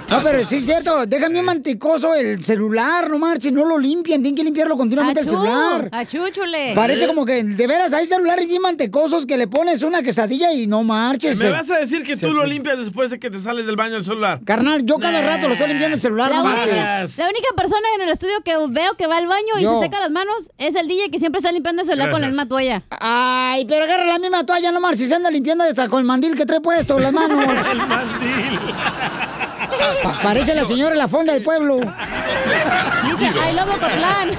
[0.09, 4.21] No, pero sí es cierto, dejan bien mantecoso el celular, no marches, no lo limpian,
[4.21, 5.89] tienen que limpiarlo continuamente el celular.
[5.91, 6.73] achúchule.
[6.75, 10.67] Parece como que, de veras, hay celulares bien mantecosos que le pones una quesadilla y
[10.67, 11.37] no marches.
[11.39, 13.75] ¿Me se- vas a decir que tú lo limpias después de que te sales del
[13.75, 14.39] baño del celular?
[14.45, 17.17] Carnal, yo cada rato lo estoy limpiando el celular, La no única, marches.
[17.17, 19.73] la única persona en el estudio que veo que va al baño y Yo.
[19.75, 22.27] se seca las manos es el DJ que siempre está limpiando el celular con la
[22.27, 22.83] misma toalla.
[22.89, 26.35] Ay, pero agarra la misma toalla, no marches, se anda limpiando hasta con el mandil
[26.35, 27.43] que trae puesto las manos.
[27.71, 28.59] el mandil.
[30.03, 31.77] Pa- Parece la señora en la fonda del pueblo.
[31.77, 34.31] Dice, ay, lobo Cotlán.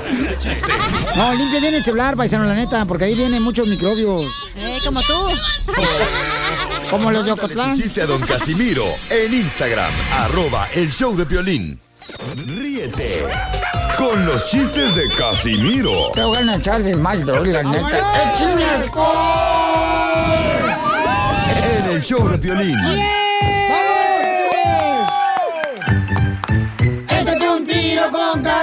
[1.16, 4.26] No, limpia bien el celular, paisano, la neta, porque ahí vienen muchos microbios.
[4.56, 5.14] Eh, como tú.
[6.90, 7.74] Como los de Ocotlán.
[7.74, 9.90] chiste a don Casimiro en Instagram,
[10.20, 11.80] arroba el show de violín.
[12.36, 13.24] Ríete
[13.98, 18.30] con los chistes de Casimiro Te voy a echar de mal, la neta.
[18.32, 19.14] ¡Échame alcohol!
[21.78, 22.74] en el show de violín.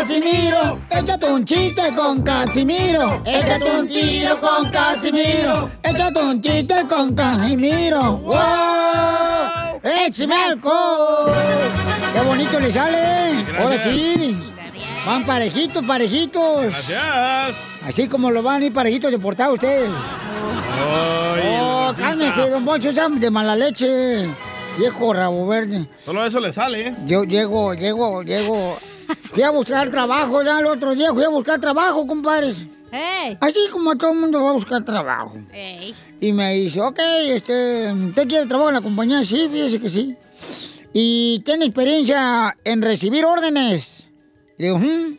[0.01, 0.79] Casimiro.
[0.89, 3.21] Échate un chiste con Casimiro.
[3.23, 5.69] Échate un tiro con Casimiro.
[5.83, 8.17] Échate un chiste con Casimiro.
[8.17, 9.79] ¡Wow!
[9.83, 11.31] ¡Échame alcohol!
[12.13, 13.45] ¡Qué bonito le sale!
[13.59, 14.35] Ahora sí.
[15.05, 16.63] Van parejitos, parejitos.
[16.63, 17.55] Gracias.
[17.87, 19.91] Así como lo van a ir parejitos de portada ustedes.
[21.59, 24.27] Oh, cálmese, don Poncho, ya de mala leche.
[24.79, 25.85] Viejo rabo verde.
[26.03, 26.91] Solo eso le sale, ¿eh?
[27.05, 28.79] Yo llego, llego, llego.
[29.31, 32.55] Fui a buscar trabajo ya el otro día, fui a buscar trabajo, compadres.
[33.39, 35.33] Así como todo el mundo va a buscar trabajo.
[36.19, 39.23] Y me dice, ok, este, ¿usted quiere trabajo en la compañía?
[39.23, 40.15] Sí, fíjese que sí.
[40.93, 44.03] ¿Y tiene experiencia en recibir órdenes?
[44.57, 45.17] Le digo, "Hmm,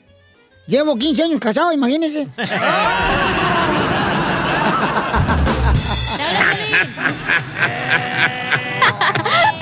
[0.67, 2.29] llevo 15 años casado, imagínese.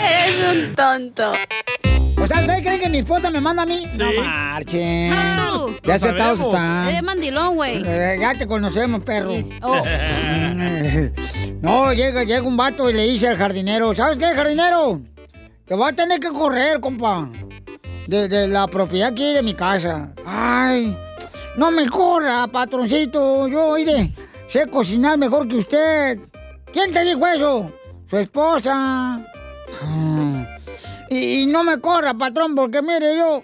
[0.03, 1.33] Eres un tonto.
[2.21, 3.87] O sea, ¿ustedes creen que mi esposa me manda a mí?
[3.97, 5.13] No marchen.
[5.37, 5.77] tú.
[5.83, 6.89] Ya aceptados están.
[6.89, 7.83] Eres mandilón, güey.
[7.85, 9.31] Eh, ya te conocemos, perro.
[9.63, 9.83] Oh.
[11.63, 15.03] No, llega, llega un vato y le dice al jardinero, ¿sabes qué, jardinero?
[15.67, 17.29] Te voy a tener que correr, compa.
[18.07, 20.11] De, de la propiedad aquí de mi casa.
[20.25, 20.97] Ay,
[21.59, 23.47] no me corra, patroncito.
[23.47, 24.15] Yo, oye,
[24.49, 26.19] sé cocinar mejor que usted.
[26.73, 27.71] ¿Quién te dijo eso?
[28.09, 29.21] Su esposa.
[31.11, 33.43] Y, y no me corra, patrón, porque mire, yo,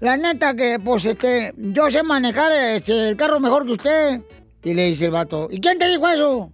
[0.00, 4.20] la neta que, pues, este, yo sé manejar este, el carro mejor que usted.
[4.62, 6.52] Y le dice el vato, ¿y quién te dijo eso?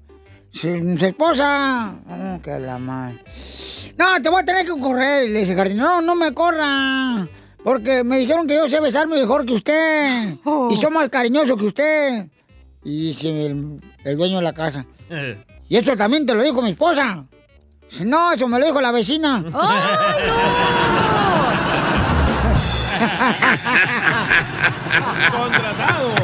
[0.51, 1.95] Su, su esposa.
[2.07, 3.19] Oh, que la madre.
[3.97, 5.25] No, te voy a tener que correr.
[5.25, 7.27] Y le dice el jardinero, no, no me corra.
[7.65, 10.35] Porque me dijeron que yo sé besarme mejor que usted.
[10.71, 12.27] Y soy más cariñoso que usted.
[12.85, 14.85] Y dice el, el dueño de la casa.
[15.69, 17.25] ¿Y eso también te lo dijo mi esposa?
[18.01, 19.45] No, eso me lo dijo la vecina.
[25.31, 26.15] Contratado.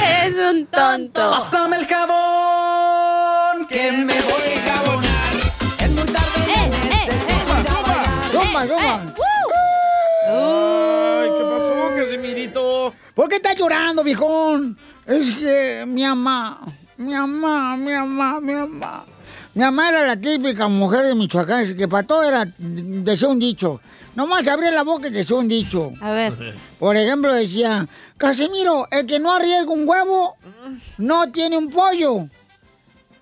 [0.00, 1.30] Eres un tonto.
[1.30, 5.32] Pásame el jabón, que me voy a jabonar.
[5.78, 8.30] Es muy tarde, ya necesito ir a bailar.
[8.32, 9.00] ¡Zumba, zumba!
[10.28, 12.94] Ay, ¿qué pasó, Casimirito?
[13.14, 14.78] ¿Por qué estás llorando, viejón?
[15.06, 16.60] Es que mi mamá,
[16.96, 19.04] mi mamá, mi mamá, mi mamá.
[19.56, 23.80] Mi mamá era la típica mujer de Michoacán, que para todo era, decía un dicho.
[24.14, 25.92] Nomás abría la boca y decía un dicho.
[26.02, 26.54] A ver.
[26.78, 27.88] Por ejemplo, decía,
[28.18, 30.36] Casimiro, el que no arriesga un huevo,
[30.98, 32.28] no tiene un pollo.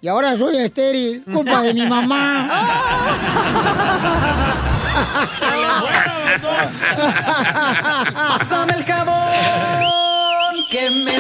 [0.01, 2.49] Y ahora soy estéril, culpa de mi mamá.
[8.13, 11.14] Pásame el jabón, que me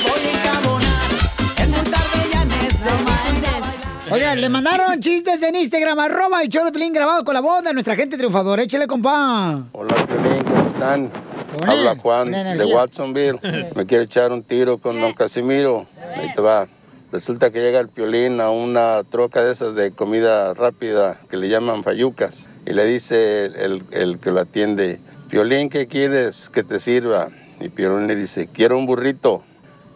[4.14, 4.32] a bailar.
[4.32, 7.62] Oigan, le mandaron chistes en Instagram, arroba el show de Pelín grabado con la voz
[7.64, 8.62] de nuestra gente triunfadora.
[8.62, 9.64] Échale, compa.
[9.72, 11.10] Hola, Piolín, ¿cómo están?
[11.58, 12.64] Con Habla él, Juan de.
[12.74, 13.38] Watsonville.
[13.76, 15.86] Me quiere echar un tiro con don Casimiro.
[16.16, 16.66] Ahí te va.
[17.12, 21.48] Resulta que llega el Piolín a una troca de esas de comida rápida que le
[21.48, 22.46] llaman fayucas.
[22.66, 24.98] Y le dice el, el- el que lo atiende,
[25.28, 27.28] Piolín, ¿qué quieres que te sirva?
[27.60, 29.44] Y Piolín le dice, quiero un burrito.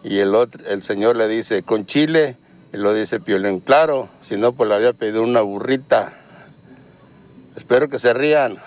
[0.01, 2.37] Y el, otro, el señor le dice, ¿con chile?
[2.71, 6.13] Y lo dice Piolín, claro, si no, pues le había pedido una burrita.
[7.55, 8.57] Espero que se rían.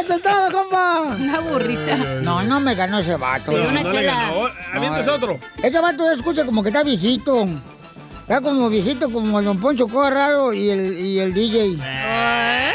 [0.00, 1.02] ¡Eso es todo, compa!
[1.18, 1.96] Una burrita.
[2.22, 3.52] No, no me ganó ese vato.
[3.52, 4.14] Pidió una No chela.
[4.14, 4.48] ganó.
[4.74, 5.38] Aviéntese otro.
[5.62, 7.46] Ese vato escucha como que está viejito.
[8.22, 11.78] Está como viejito como el Don Poncho Corrado y el, y el DJ.
[11.82, 12.72] Eh,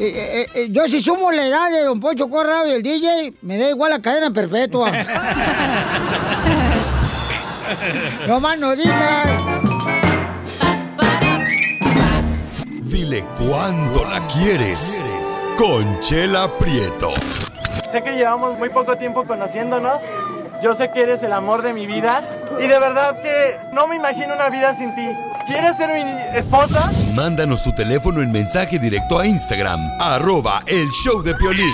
[0.00, 3.58] eh, eh, yo si sumo la edad de Don Poncho Corrado y el DJ, me
[3.58, 4.92] da igual la cadena perpetua.
[8.26, 9.28] No más no digas.
[12.82, 15.04] Dile cuándo la quieres.
[15.56, 17.10] Conchela Prieto.
[17.92, 20.00] Sé que llevamos muy poco tiempo conociéndonos.
[20.62, 22.22] Yo sé que eres el amor de mi vida.
[22.60, 25.06] Y de verdad que no me imagino una vida sin ti.
[25.46, 26.90] ¿Quieres ser mi esposa?
[27.14, 31.72] Mándanos tu teléfono en mensaje directo a Instagram, arroba el show de Piolín.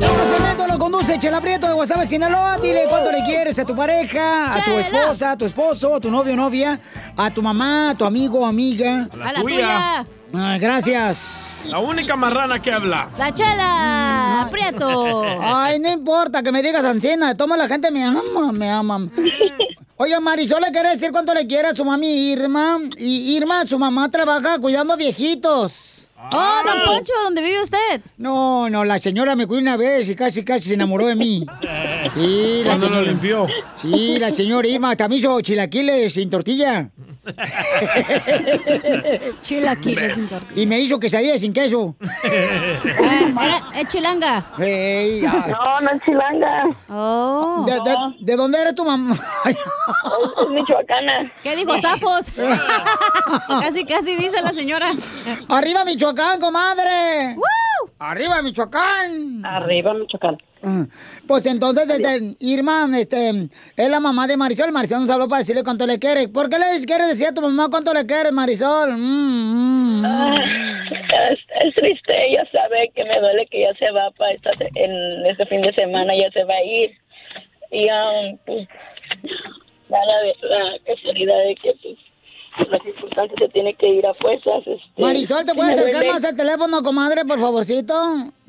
[0.00, 2.58] Este segmento lo conduce Chela Prieto de Guasave, Sinaloa.
[2.58, 6.10] Dile cuánto le quieres a tu pareja, a tu esposa, a tu esposo, a tu
[6.10, 6.78] novio o novia,
[7.16, 9.08] a tu mamá, a tu amigo o amiga.
[9.12, 10.06] A la tuya.
[10.32, 11.57] Ah, gracias.
[11.70, 13.10] La única marrana que habla.
[13.18, 15.22] La chela, Prieto.
[15.40, 17.36] Ay, no importa que me digas ancena.
[17.36, 19.06] Toma la gente me ama, me ama.
[19.96, 22.78] Oye, Marisol le quiere decir cuánto le quiere a su mami Irma.
[22.96, 25.72] Y Irma, su mamá trabaja cuidando viejitos.
[26.30, 28.00] Oh, don Poncho, ¿dónde vive usted?
[28.16, 31.46] No, no, la señora me cuidó una vez y casi, casi se enamoró de mí.
[32.14, 33.02] Sí, la Cuando lo señora.
[33.02, 33.46] limpió.
[33.76, 36.90] Sí, la señora Irma hizo chilaquiles sin tortilla.
[39.40, 40.60] Chilaquiles sin tortilla.
[40.62, 41.94] Y me hizo quesadillas sin queso.
[42.24, 42.78] Eh,
[43.42, 44.44] era- es chilanga.
[44.58, 46.64] No, no es chilanga.
[46.88, 47.64] Oh.
[47.66, 49.14] ¿De, de, de dónde eres tu mamá?
[50.40, 51.32] Es michoacana.
[51.42, 52.26] ¿Qué dijo, zafos?
[53.60, 54.90] casi, casi dice la señora.
[55.48, 57.36] ¡Arriba Michoacán, comadre!
[57.98, 59.44] ¡Arriba Michoacán!
[59.44, 60.38] Arriba Michoacán.
[61.26, 64.72] Pues entonces, este, Irma, este, es la mamá de Marisol.
[64.72, 66.28] Marisol nos habló para decirle cuánto le quiere.
[66.28, 68.92] ¿Por qué le quieres decir a tu mamá cuánto le quieres, Marisol?
[68.92, 70.04] Mm, mm.
[70.04, 70.34] Ah,
[70.90, 75.26] es, es triste, ella sabe que me duele que ya se va para esta, en
[75.26, 76.90] este fin de semana, ya se va a ir.
[77.70, 78.68] Y um, pues,
[79.88, 84.66] da la, la casualidad de que pues, las circunstancias se tiene que ir a fuerzas.
[84.66, 87.94] Este, Marisol, ¿te puedes acercar más al teléfono, comadre, por favorcito?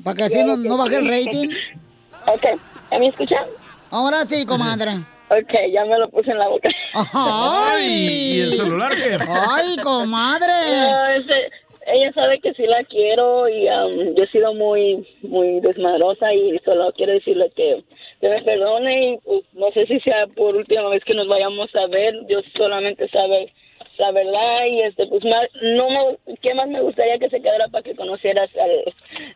[0.02, 1.50] Para que así no, no baje el rating.
[2.26, 2.44] Ok,
[2.90, 3.44] ¿ya me escuchan?
[3.90, 4.92] Ahora sí, comadre.
[5.28, 6.68] Ok, ya me lo puse en la boca.
[7.14, 7.86] ¡Ay!
[8.36, 9.16] ¿Y el celular qué?
[9.28, 10.52] ¡Ay, comadre!
[10.90, 11.50] No, ese-
[11.86, 16.56] ella sabe que sí la quiero y um, yo he sido muy muy desmadrosa y
[16.64, 17.82] solo quiero decirle que,
[18.20, 21.68] que me perdone y pues no sé si sea por última vez que nos vayamos
[21.74, 22.14] a ver.
[22.26, 23.52] Dios solamente sabe
[24.00, 27.68] la verdad y este pues más, no me, qué más me gustaría que se quedara
[27.68, 28.94] para que conocieras al,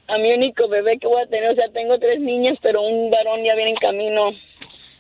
[0.09, 1.51] a mi único bebé que voy a tener.
[1.51, 4.31] O sea, tengo tres niñas, pero un varón ya viene en camino.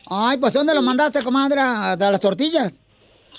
[0.07, 1.61] Ay, pues ¿dónde lo mandaste, comadre?
[1.61, 2.79] ¿A a las tortillas?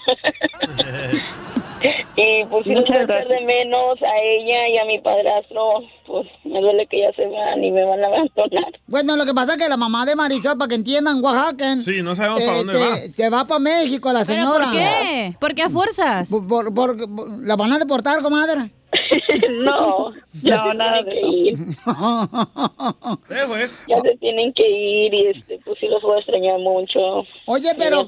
[2.18, 6.88] Y pues si no de menos a ella y a mi padrastro, pues me duele
[6.88, 8.72] que ya se van y me van a abandonar.
[8.88, 11.78] Bueno, lo que pasa es que la mamá de Marisol, para que entiendan, Oaxaca.
[11.80, 12.96] Sí, no sabemos para dónde va.
[12.98, 14.66] Se va para México la ¿Pero señora.
[14.66, 15.34] por qué?
[15.40, 16.30] ¿Por qué a fuerzas?
[16.30, 18.72] Por, por- por- por- ¿La van a deportar, comadre?
[19.64, 21.58] no, ya No, se nada tienen que ir.
[23.88, 27.00] Ya se tienen que ir y este, pues sí los voy a extrañar mucho.
[27.48, 28.08] Oye, pero...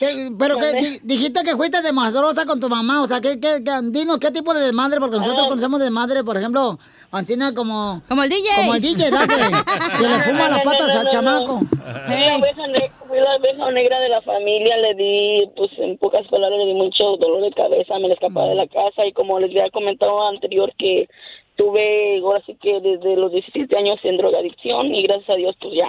[0.00, 0.28] ya sabéis.
[0.30, 3.40] ¿qué- pero que di- dijiste que fuiste de madrosa con tu mamá, o sea, ¿qué,
[3.40, 6.78] qué, qué- dinos qué tipo de desmadre, porque nosotros conocemos de madre, por ejemplo,
[7.12, 8.02] Ancina como...
[8.08, 8.48] Como el DJ.
[8.56, 9.26] Como el DJ, dale,
[9.98, 11.58] que le fuma las patas al chamaco.
[11.60, 15.96] Fui la oveja ne- fui la oveja negra de la familia, le di, pues en
[15.98, 19.12] pocas palabras, le di mucho dolor de cabeza, me le escapaba de la casa y
[19.12, 21.08] como les había comentado anterior que
[21.54, 25.72] tuve, ahora sí que desde los 17 años en drogadicción y gracias a Dios pues
[25.76, 25.88] ya.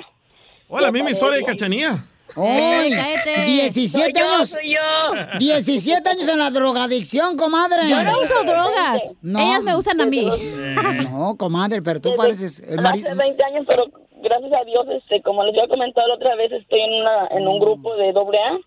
[0.70, 1.44] Hola, Ya misma historia de.
[1.46, 2.06] Cachanía.
[2.36, 2.92] ¡Ay!
[2.92, 3.44] cállate.
[3.46, 4.50] 17 Soy yo, años.
[4.50, 5.38] soy yo.
[5.40, 7.88] 17 años en la drogadicción, comadre.
[7.88, 9.16] Yo no uso drogas.
[9.24, 10.28] Ellas me usan a mí.
[11.12, 13.08] No, comadre, pero tú pareces el marido.
[13.10, 13.86] Hace 20 años, pero
[14.22, 17.48] gracias a Dios, este, como les había comentado la otra vez, estoy en una en
[17.48, 18.58] un grupo de doble A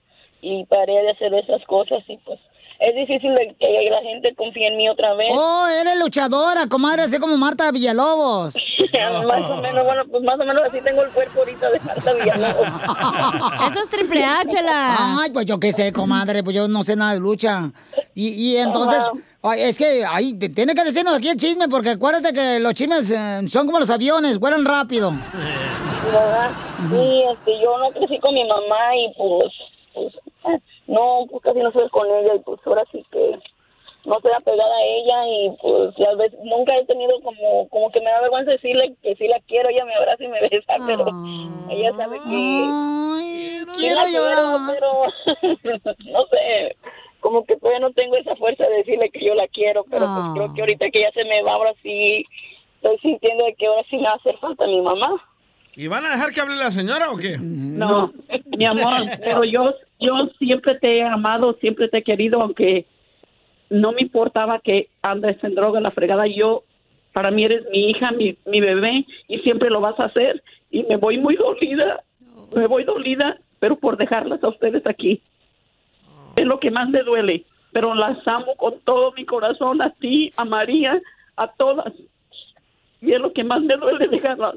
[0.41, 2.39] y paré de hacer esas cosas y pues
[2.81, 5.29] es difícil de que la gente confíe en mí otra vez.
[5.33, 8.55] Oh, eres luchadora, comadre, así como Marta Villalobos.
[9.27, 12.13] más o menos, bueno, pues más o menos así tengo el cuerpo ahorita de Marta
[12.13, 12.69] Villalobos.
[13.71, 15.19] Eso es triple H, la.
[15.21, 17.73] Ay, pues yo qué sé, comadre, pues yo no sé nada de lucha.
[18.15, 19.03] Y, y entonces,
[19.43, 23.11] ay, es que ahí tiene que decirnos aquí el chisme, porque acuérdate que los chismes
[23.11, 25.13] eh, son como los aviones, vuelan rápido.
[26.13, 26.51] ¿verdad?
[26.91, 29.53] Sí, este, yo no crecí con mi mamá y pues,
[29.95, 33.39] pues no, pues casi no soy con ella y pues ahora sí que
[34.05, 38.01] no estoy apegada a ella y pues las veces, nunca he tenido como, como que
[38.01, 41.07] me da vergüenza decirle que sí la quiero, ella me abraza y me besa, pero
[41.71, 44.75] ella sabe que sí quiero quiero, llorar.
[44.75, 46.77] pero no sé,
[47.21, 50.11] como que todavía no tengo esa fuerza de decirle que yo la quiero, pero pues
[50.27, 50.33] Ah.
[50.35, 52.25] creo que ahorita que ya se me va, ahora sí
[52.77, 55.23] estoy sintiendo de que ahora sí me va a hacer falta mi mamá.
[55.79, 57.39] ¿Y van a dejar que hable la señora o qué?
[57.41, 58.11] No,
[58.47, 62.85] mi amor, pero yo, yo siempre te he amado, siempre te he querido, aunque
[63.71, 66.27] no me importaba que andes en droga, la fregada.
[66.27, 66.65] Yo,
[67.13, 70.43] para mí eres mi hija, mi, mi bebé, y siempre lo vas a hacer.
[70.73, 72.03] y me voy muy dolida,
[72.57, 75.23] me voy dolida, pero por dejarlas a ustedes aquí.
[76.35, 80.33] Es lo que más me duele, pero las amo con todo mi corazón, a ti,
[80.39, 81.01] a María,
[81.37, 81.95] a todas.
[83.01, 84.57] Y es lo que más me duele dejarlas.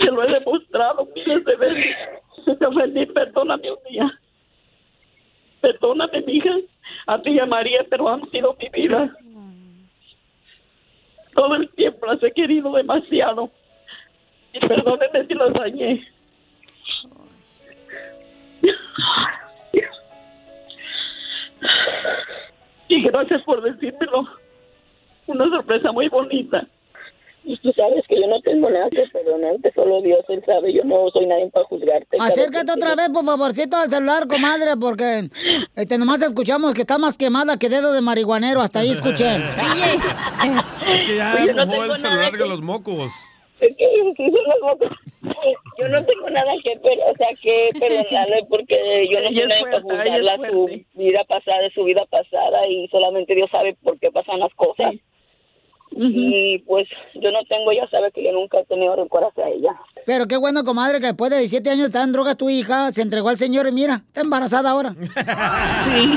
[0.00, 1.96] Se lo he demostrado miles de veces.
[2.58, 4.20] Te ofendí, perdóname un día.
[5.60, 6.56] Perdóname, mi hija,
[7.06, 9.16] a ti y a María, pero han sido mi vida.
[11.34, 13.50] Todo el tiempo las he querido demasiado.
[14.52, 16.08] Y perdónenme si las dañé.
[22.88, 24.28] Y gracias por decírmelo.
[25.26, 26.66] Una sorpresa muy bonita.
[27.44, 30.84] Y tú sabes que yo no tengo nada que perdonarte, solo Dios, Él sabe, yo
[30.84, 32.16] no soy nadie para juzgarte.
[32.20, 35.28] Acércate otra vez, por favorcito, al celular, comadre, porque
[35.74, 38.60] este, nomás escuchamos que está más quemada que dedo de marihuanero.
[38.60, 39.26] Hasta ahí escuché.
[40.92, 43.10] Es que ya no mojó tengo el celular que los mocos.
[43.60, 43.92] Es que-.
[45.78, 49.62] Yo no tengo nada que, per- o sea, que perdonarle porque yo no soy nadie
[49.64, 54.40] para juzgarla su vida pasada, su vida pasada y solamente Dios sabe por qué pasan
[54.40, 54.94] las cosas.
[55.94, 59.74] Y pues yo no tengo, ella sabe que yo nunca he tenido rencor hacia ella.
[60.06, 63.02] Pero qué bueno, comadre, que después de 17 años está en drogas tu hija, se
[63.02, 64.94] entregó al señor y mira, está embarazada ahora.
[65.84, 66.14] Sí.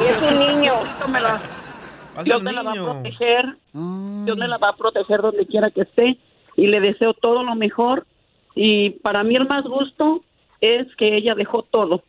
[0.00, 0.74] Y es un niño.
[2.24, 3.56] Dios me la va a proteger.
[3.72, 6.18] Dios me la va a proteger donde quiera que esté.
[6.56, 8.06] Y le deseo todo lo mejor.
[8.54, 10.22] Y para mí el más gusto
[10.60, 12.02] es que ella dejó todo.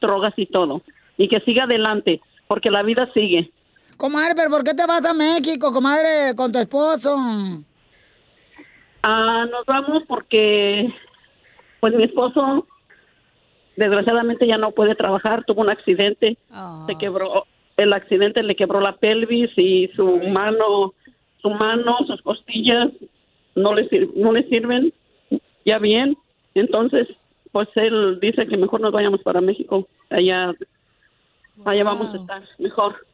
[0.00, 0.82] Drogas y todo.
[1.16, 2.20] Y que siga adelante.
[2.46, 3.50] Porque la vida sigue.
[3.98, 7.16] Comadre, pero ¿por qué te vas a México, comadre, con tu esposo?
[9.02, 10.88] Ah, nos vamos porque
[11.80, 12.64] pues mi esposo
[13.76, 16.36] desgraciadamente ya no puede trabajar, tuvo un accidente,
[16.86, 17.44] se quebró,
[17.76, 20.94] el accidente le quebró la pelvis y su mano,
[21.42, 22.90] su mano, sus costillas
[23.56, 24.92] no le sir- no le sirven
[25.64, 26.16] ya bien,
[26.54, 27.08] entonces
[27.50, 30.52] pues él dice que mejor nos vayamos para México, allá
[31.64, 33.07] allá vamos a estar mejor.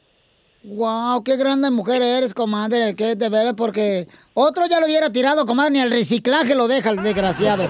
[0.65, 5.45] Wow, qué grande mujer eres, comadre, que de veras, porque otro ya lo hubiera tirado,
[5.45, 7.69] comadre, ni el reciclaje lo deja el desgraciado.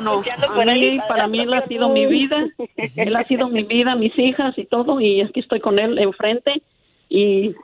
[0.00, 2.36] No, a mí, para mí él ha sido mi vida,
[2.94, 6.62] él ha sido mi vida, mis hijas y todo, y aquí estoy con él enfrente
[7.08, 7.56] y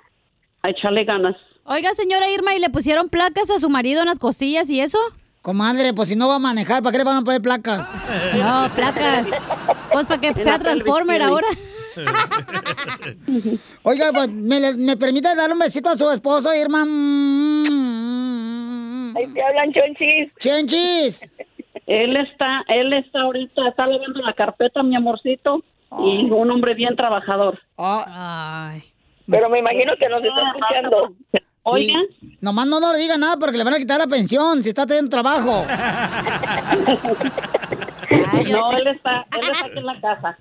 [0.62, 1.36] a echarle ganas.
[1.64, 4.98] Oiga, señora Irma, ¿y le pusieron placas a su marido en las costillas y eso?
[5.40, 7.88] Comadre, pues si no va a manejar, ¿para qué le van a poner placas?
[8.36, 9.28] No, placas.
[9.92, 11.46] Pues para que sea Transformer ahora.
[13.82, 16.82] Oiga, pues, ¿me, le- me permite darle un besito a su esposo, Irma?
[19.16, 20.30] Ahí te hablan, Chonchis.
[20.38, 21.26] Chonchis.
[21.86, 25.64] Él está, él está ahorita, está lavando la carpeta, mi amorcito,
[26.04, 27.58] y un hombre bien trabajador.
[29.28, 31.14] Pero me imagino que nos está escuchando.
[31.62, 31.98] Oiga.
[32.40, 34.86] Nomás no, no le diga nada porque le van a quitar la pensión si está
[34.86, 35.64] teniendo trabajo.
[38.50, 40.38] no, él está, él está aquí en la casa.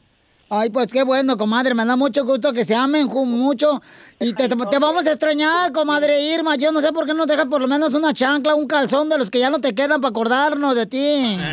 [0.52, 1.76] Ay, pues qué bueno, comadre.
[1.76, 3.82] Me da mucho gusto que se amen mucho.
[4.20, 6.56] Y te, te- te vamos a extrañar, comadre Irma.
[6.56, 9.10] Yo no sé por qué no nos dejas por lo menos una chancla, un calzón
[9.10, 11.38] de los que ya no te quedan para acordarnos de ti.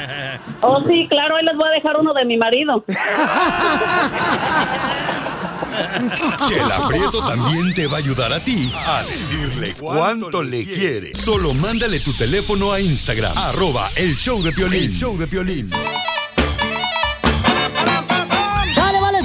[0.62, 2.82] Oh, sí, claro, ahí les voy a dejar uno de mi marido.
[6.49, 11.14] Chela Prieto también te va a ayudar a ti a decirle cuánto le quiere.
[11.14, 14.84] Solo mándale tu teléfono a Instagram, arroba el show de Piolín.
[14.84, 15.70] El show de Piolín.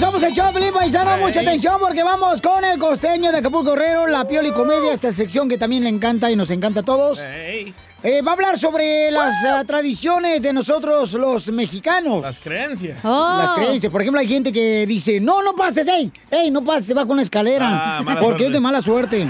[0.02, 1.16] Somos el Choplin Paisano.
[1.18, 5.48] Mucha atención porque vamos con el costeño de Acapulco Guerrero, la Pioli Comedia, esta sección
[5.48, 7.20] que también le encanta y nos encanta a todos.
[8.04, 12.24] Eh, va a hablar sobre las ah, tradiciones de nosotros los mexicanos.
[12.24, 13.04] Las creencias.
[13.04, 13.92] Las creencias.
[13.92, 17.02] Por ejemplo, hay gente que dice, no, no pases, ey, ey, no pases, se va
[17.04, 18.00] con una escalera.
[18.00, 18.46] Ah, porque suerte.
[18.46, 19.30] es de mala suerte.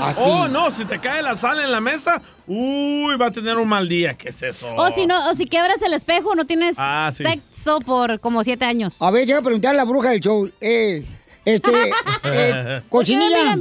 [0.00, 0.20] Así.
[0.24, 3.66] Oh, no, si te cae la sal en la mesa, uy, va a tener un
[3.68, 4.14] mal día.
[4.14, 4.72] ¿Qué es eso?
[4.76, 7.24] O si no, o si quebras el espejo, no tienes Ah, sí.
[7.24, 9.02] sexo por como siete años.
[9.02, 10.48] A ver, llega a preguntar a la bruja del show.
[10.60, 11.02] Eh,
[11.44, 11.70] este,
[12.24, 13.58] eh, cochinilla.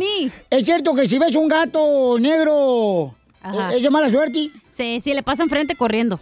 [0.51, 3.15] ¿Es cierto que si ves un gato negro,
[3.45, 3.75] Ajá.
[3.75, 4.51] es de mala suerte?
[4.75, 6.19] Sí, sí, le pasa enfrente corriendo.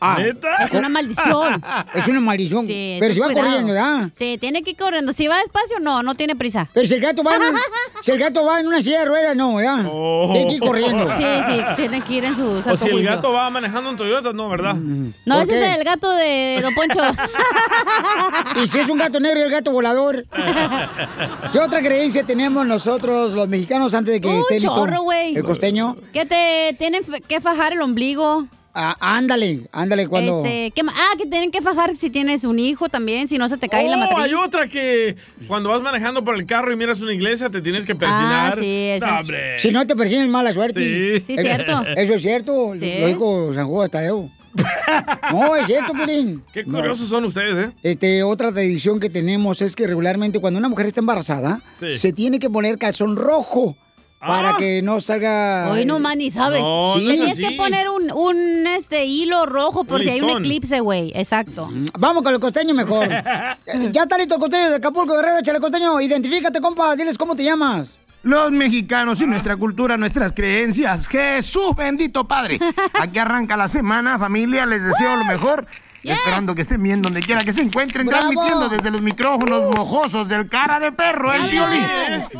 [0.00, 0.18] Ah,
[0.64, 1.62] Es una maldición.
[1.94, 2.66] Es una maldición.
[2.66, 3.46] Sí, Pero si va cuidado.
[3.46, 4.08] corriendo, ¿verdad?
[4.12, 5.12] Sí, tiene que ir corriendo.
[5.12, 6.68] Si va despacio, no, no tiene prisa.
[6.74, 7.58] Pero si el gato va en, un-
[8.02, 9.84] si el gato va en una silla de ruedas, no, ¿verdad?
[10.32, 11.08] Tiene que ir corriendo.
[11.12, 14.32] Sí, sí, tiene que ir en su O si el gato va manejando un Toyota,
[14.32, 14.74] no, ¿verdad?
[14.74, 15.70] No, ¿Por ese qué?
[15.72, 16.98] es el gato de Don Poncho.
[18.62, 20.26] Y si es un gato negro y el gato volador.
[21.52, 25.36] ¿Qué otra creencia tenemos nosotros, los mexicanos, antes de que Un esté chorro, güey.
[25.36, 25.96] el costeño?
[26.12, 28.46] que te tienen que fajar el ombligo.
[28.80, 30.36] Ah, ándale, ándale, cuando...
[30.44, 33.56] Este, ¿qué ah, que tienen que fajar si tienes un hijo también, si no se
[33.56, 34.18] te cae la Oh, matriz.
[34.20, 35.16] hay otra que
[35.48, 38.52] cuando vas manejando por el carro y miras una iglesia te tienes que persinar.
[38.52, 39.06] Ah, sí, eso.
[39.06, 39.58] No, hombre.
[39.58, 40.80] Si no te persigues mala suerte.
[41.20, 41.24] Sí.
[41.26, 41.84] Sí, cierto.
[41.96, 42.72] Eso es cierto.
[42.76, 42.98] Sí.
[43.00, 44.30] Lo dijo San Juan Tadeo.
[45.32, 46.42] No, es cierto, Pelín.
[46.52, 47.72] Qué curiosos son ustedes, ¿eh?
[47.82, 51.98] Este, otra tradición que tenemos es que regularmente cuando una mujer está embarazada, Sí.
[51.98, 53.76] se tiene que poner calzón rojo
[54.18, 54.56] para Ah.
[54.58, 55.70] que no salga.
[55.70, 56.60] Hoy no más ni sabes.
[56.60, 57.42] No, no es Tenías así.
[57.44, 61.12] que poner un, un este hilo rojo por Un si hay un eclipse, güey.
[61.14, 61.68] Exacto.
[61.98, 63.08] Vamos con el costeño mejor.
[63.66, 65.38] Eh, ya está listo el costeño de Acapulco, Guerrero.
[65.40, 66.00] Échale costeño.
[66.00, 66.96] Identifícate, compa.
[66.96, 67.98] Diles cómo te llamas.
[68.22, 71.06] Los mexicanos y nuestra cultura, nuestras creencias.
[71.06, 72.58] Jesús bendito Padre.
[73.00, 74.64] Aquí arranca la semana, familia.
[74.66, 75.66] Les deseo lo mejor.
[76.12, 78.30] Esperando que estén bien donde quiera que se encuentren, ¡Bravo!
[78.30, 81.84] transmitiendo desde los micrófonos mojosos del cara de perro, el violín.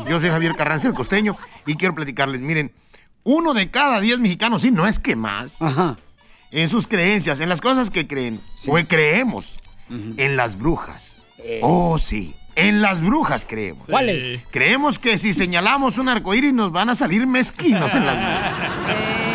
[0.07, 2.71] Yo soy Javier Carranza, el costeño, y quiero platicarles, miren,
[3.23, 5.97] uno de cada diez mexicanos, sí, no es que más, Ajá.
[6.51, 9.59] en sus creencias, en las cosas que creen, o que creemos,
[9.89, 11.19] en las brujas.
[11.39, 11.59] Eh.
[11.63, 13.87] Oh, sí, en las brujas creemos.
[13.87, 14.41] ¿Cuáles?
[14.51, 18.51] Creemos que si señalamos un arcoíris nos van a salir mezquinos en las manos.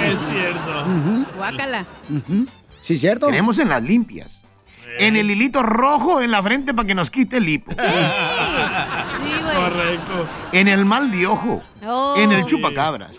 [0.05, 1.37] Es cierto.
[1.37, 1.87] Guácala.
[2.85, 3.29] Sí, cierto.
[3.29, 4.43] Creemos en las limpias.
[4.99, 7.73] En el hilito rojo en la frente para que nos quite el hipo.
[7.73, 7.79] Sí,
[9.43, 9.55] güey.
[9.55, 10.29] Correcto.
[10.53, 11.63] En el mal de ojo.
[11.83, 12.15] Oh.
[12.19, 13.13] En el chupacabras.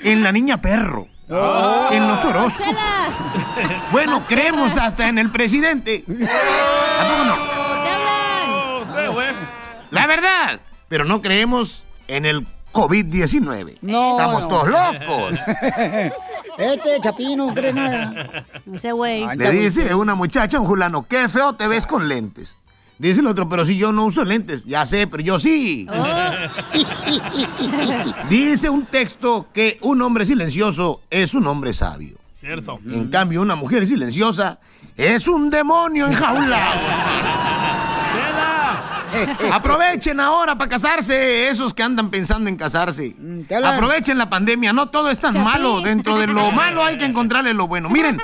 [0.00, 1.06] En la niña perro.
[1.30, 1.88] Oh.
[1.92, 2.74] En los horóscopos.
[3.92, 6.04] Bueno, creemos hasta en el presidente.
[6.08, 7.34] ¿A poco no?
[7.84, 8.50] Te hablan.
[8.50, 9.28] No sé, güey.
[9.92, 10.60] La verdad.
[10.88, 13.78] Pero no creemos en el COVID-19.
[13.82, 14.48] No, Estamos no.
[14.48, 15.38] todos locos.
[16.58, 18.44] Este chapín no cree nada.
[18.74, 19.24] Ese güey.
[19.36, 22.56] Le dice una muchacha a un fulano, qué feo te ves con lentes.
[22.98, 24.64] Dice el otro, pero si yo no uso lentes.
[24.64, 25.86] Ya sé, pero yo sí.
[25.88, 26.04] Oh.
[28.28, 32.18] Dice un texto que un hombre silencioso es un hombre sabio.
[32.40, 32.80] Cierto.
[32.88, 34.58] En cambio, una mujer silenciosa
[34.96, 36.80] es un demonio enjaulado.
[39.52, 43.14] Aprovechen ahora para casarse, esos que andan pensando en casarse.
[43.50, 43.74] hablan.
[43.74, 45.44] Aprovechen la pandemia, no todo es tan Chapín.
[45.44, 45.80] malo.
[45.80, 47.88] Dentro de lo malo hay que encontrarle lo bueno.
[47.88, 48.18] Miren,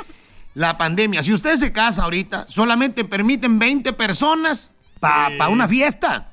[0.54, 6.28] la pandemia, si usted se casa ahorita, solamente permiten 20 personas para una fiesta.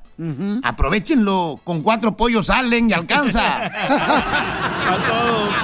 [0.62, 3.64] Aprovechenlo, con cuatro pollos salen y alcanza.
[3.66, 5.54] A todos.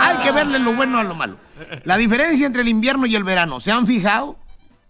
[0.00, 1.36] Hay que verle lo bueno a lo malo.
[1.84, 4.38] La diferencia entre el invierno y el verano, ¿se han fijado?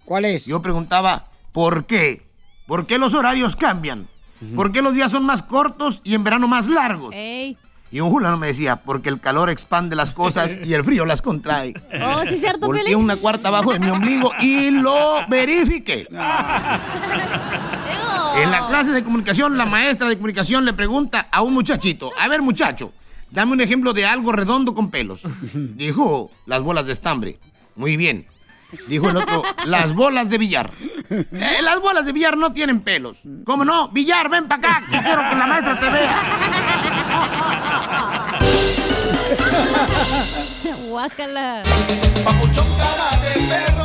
[0.05, 0.47] ¿Cuál es?
[0.47, 2.30] Yo preguntaba, ¿por qué?
[2.71, 4.07] ¿Por qué los horarios cambian?
[4.55, 7.13] ¿Por qué los días son más cortos y en verano más largos?
[7.13, 7.59] Ey.
[7.91, 11.21] Y un fulano me decía, porque el calor expande las cosas y el frío las
[11.21, 11.75] contrae.
[12.01, 16.07] Oh, sí, cierto, Volteé una cuarta abajo de mi ombligo y lo verifiqué.
[18.37, 22.29] En la clase de comunicación, la maestra de comunicación le pregunta a un muchachito, a
[22.29, 22.93] ver muchacho,
[23.33, 25.23] dame un ejemplo de algo redondo con pelos.
[25.53, 27.41] Dijo, las bolas de estambre.
[27.75, 28.29] Muy bien.
[28.87, 30.73] Dijo el otro, las bolas de billar.
[31.11, 33.19] "Eh, las bolas de billar no tienen pelos.
[33.45, 33.89] ¿Cómo no?
[33.89, 36.31] Billar, ven para acá, que quiero que la maestra te vea.
[40.89, 41.63] Guácala.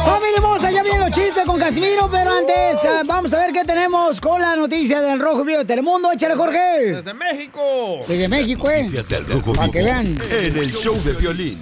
[0.06, 3.64] Familia hermosa, ya vienen los chistes con Casimiro, pero antes eh, vamos a ver qué
[3.64, 6.12] tenemos con la noticia del Rojo Vivo de Telemundo.
[6.12, 6.94] Échale, Jorge.
[6.96, 8.00] Desde México.
[8.08, 8.78] Desde México, ¿eh?
[8.84, 10.06] Noticias del Rojo Para que vean.
[10.06, 11.60] en el show de violín.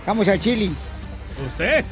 [0.00, 0.70] Estamos al Chile.
[1.46, 1.84] ¿Usted?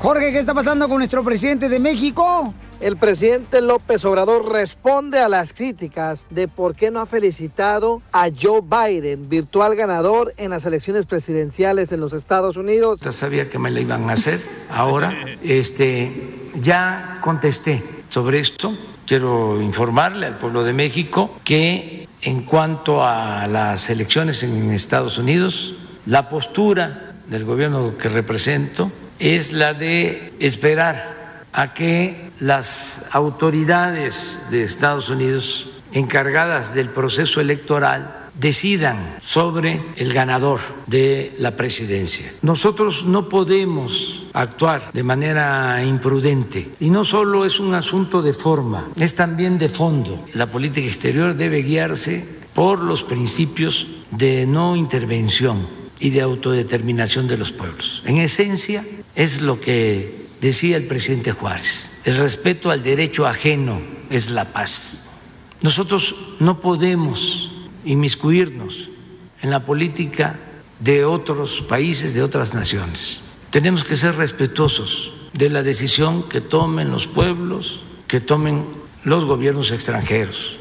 [0.00, 2.52] Jorge, ¿qué está pasando con nuestro presidente de México?
[2.80, 8.28] El presidente López Obrador responde a las críticas de por qué no ha felicitado a
[8.30, 13.00] Joe Biden, virtual ganador en las elecciones presidenciales en los Estados Unidos.
[13.00, 14.40] Ya sabía que me la iban a hacer
[14.70, 15.14] ahora.
[15.42, 18.76] Este, ya contesté sobre esto.
[19.06, 25.74] Quiero informarle al pueblo de México que en cuanto a las elecciones en Estados Unidos,
[26.04, 34.64] la postura del gobierno que represento es la de esperar a que las autoridades de
[34.64, 42.30] Estados Unidos encargadas del proceso electoral decidan sobre el ganador de la presidencia.
[42.42, 48.88] Nosotros no podemos actuar de manera imprudente y no solo es un asunto de forma,
[48.96, 50.26] es también de fondo.
[50.34, 57.38] La política exterior debe guiarse por los principios de no intervención y de autodeterminación de
[57.38, 58.02] los pueblos.
[58.04, 64.30] En esencia es lo que decía el presidente Juárez, el respeto al derecho ajeno es
[64.30, 65.04] la paz.
[65.62, 67.50] Nosotros no podemos
[67.84, 68.90] inmiscuirnos
[69.42, 70.38] en la política
[70.80, 73.22] de otros países, de otras naciones.
[73.50, 78.66] Tenemos que ser respetuosos de la decisión que tomen los pueblos, que tomen
[79.04, 80.56] los gobiernos extranjeros.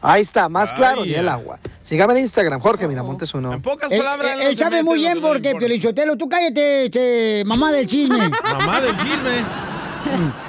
[0.00, 1.58] Ahí está, más claro ni el agua.
[1.88, 3.54] Sígame en Instagram, Jorge Miramontes uno.
[3.54, 8.28] En pocas Él, él- él sabe muy bien porque, Piolichotelo, tú cállate, mamá del chisme.
[8.58, 9.42] Mamá del chisme.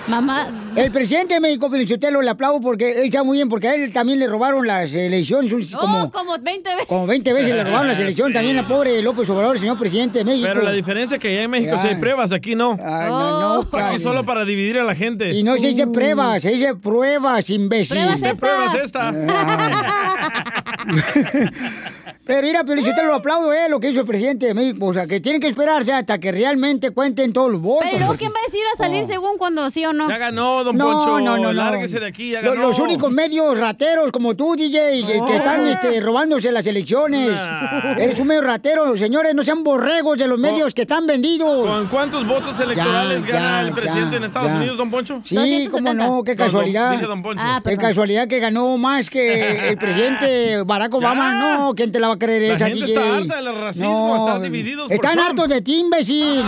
[0.07, 0.58] Mamá.
[0.75, 3.91] El presidente de México, Piolichotelo, le aplaudo porque él sabe muy bien, porque a él
[3.91, 5.51] también le robaron las elecciones.
[5.71, 6.87] No, como, como 20 veces.
[6.87, 10.25] como 20 veces le robaron las elecciones también al pobre López Obrador, señor presidente de
[10.25, 10.47] México.
[10.47, 11.81] Pero la diferencia es que allá en México Ya.
[11.81, 12.77] sí hay pruebas, aquí no.
[12.79, 13.99] Ay, no, no, Aquí cabrón.
[13.99, 15.31] solo para dividir a la gente.
[15.35, 17.97] Y no se dice pruebas, se dice pruebas, imbécil.
[17.97, 18.39] Pruebas esta.
[18.39, 19.13] Pruebas esta.
[22.29, 24.85] Pero mira, pero yo te lo aplaudo, eh, lo que hizo el presidente de México.
[24.85, 27.87] O sea, que tienen que esperarse hasta que realmente cuenten todos los votos.
[27.91, 30.07] Pero porque- ¿quién va a decir a salir según cuando sí o no?
[30.07, 31.19] Ya ganó, don No, Poncho.
[31.21, 31.53] no, no, no.
[31.53, 32.67] Lárguese de aquí, ya Lo- ganó.
[32.69, 35.69] Los, únicos medios rateros como tú, DJ, que, que están Oh.
[35.69, 37.31] este, robándose las elecciones.
[37.31, 37.95] Nah.
[37.97, 41.67] Eres un medio ratero, señores, no sean borregos de los medios que están vendidos.
[41.67, 44.55] ¿Con cuántos votos electorales Ya, gana ya, el presidente ya, en Estados ya.
[44.57, 45.21] Unidos, don Poncho?
[45.25, 46.91] Sí, cómo no, qué don- casualidad.
[46.91, 47.43] dije don Poncho.
[47.43, 51.33] Ah, qué casualidad que ganó más que el presidente Barack Obama.
[51.39, 52.93] No, ¿quién te la va a creer La esa, gente DJ?
[52.93, 55.27] está harta del racismo, están divididos por Están Trump.
[55.29, 56.43] hartos de ti, imbécil.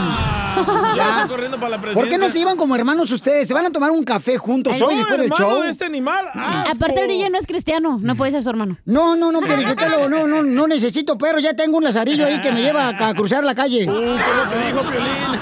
[0.96, 2.10] Ya está corriendo para la ¿Por presidencia.
[2.12, 3.48] qué no se iban como hermanos ustedes?
[3.48, 5.62] ¿Se van a tomar un café juntos hoy después del hermano show?
[5.64, 6.26] de este animal.
[6.36, 8.78] Aparte el DJ no es cristiano, no puede ser su hermano.
[8.86, 11.84] No, no, no, pero yo te lo- no, no, no necesito perro, ya tengo un
[11.86, 13.80] lazarillo ahí que me lleva a, a cruzar la calle.
[13.80, 15.40] ¿Qué es lo que dijo Piolín?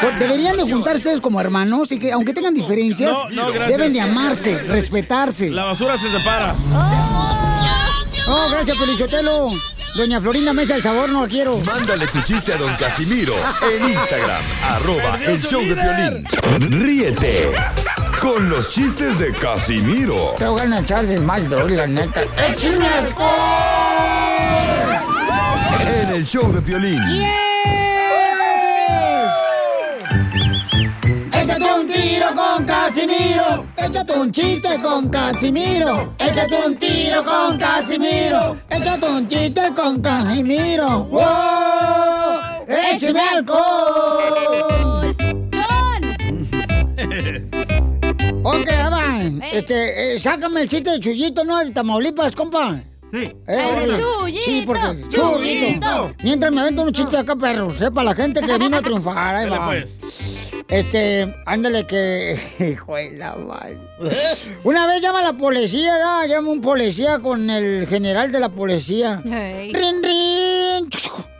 [0.00, 3.68] Pues deberían de juntar ustedes como hermanos y que aunque tengan diferencias, No, no, gracias.
[3.78, 5.50] deben de amarse, respetarse.
[5.50, 6.54] La basura se separa.
[6.74, 7.39] Oh,
[8.50, 9.50] gracias, Pelichotelo.
[9.96, 11.58] Doña Florinda Mesa, el sabor no lo quiero.
[11.58, 13.34] Mándale tu chiste a don Casimiro
[13.72, 16.80] en Instagram, arroba el show de violín.
[16.80, 17.50] Ríete
[18.20, 22.22] con los chistes de Casimiro Te voy a echar de mal, la neta.
[22.36, 23.30] ¡Échame alcohol!
[26.02, 26.98] en el show de violín.
[26.98, 27.49] Échate
[32.60, 33.64] con Casimiro.
[33.76, 36.12] Échate un chiste con Casimiro.
[36.18, 38.56] Échate un tiro con Casimiro.
[38.68, 41.04] Échate un chiste con Casimiro.
[41.04, 42.66] ¡Wow!
[42.92, 45.16] ¡Échame alcohol!
[48.42, 49.46] Ok, ahí va.
[49.52, 51.58] Este, eh, sácame el chiste de Chuyito, ¿no?
[51.58, 52.82] De Tamaulipas, compa.
[53.10, 53.18] Sí.
[53.18, 53.34] Eh,
[53.84, 53.96] El.
[53.96, 55.08] Chuyito, Sí, porque...
[55.08, 56.10] Chuyito.
[56.22, 57.70] Mientras me avento un chiste acá, perro.
[57.76, 59.34] Sepa la gente que vino a triunfar.
[59.34, 59.66] Ahí Dale, va.
[59.66, 59.98] pues.
[60.70, 62.38] Este, ándale que...
[62.60, 63.78] Hijo de la madre.
[64.64, 66.26] Una vez llama la policía, ¿ya?
[66.26, 69.20] llama un policía con el general de la policía.
[69.24, 69.72] Hey.
[69.74, 70.88] ¡Rin, rin!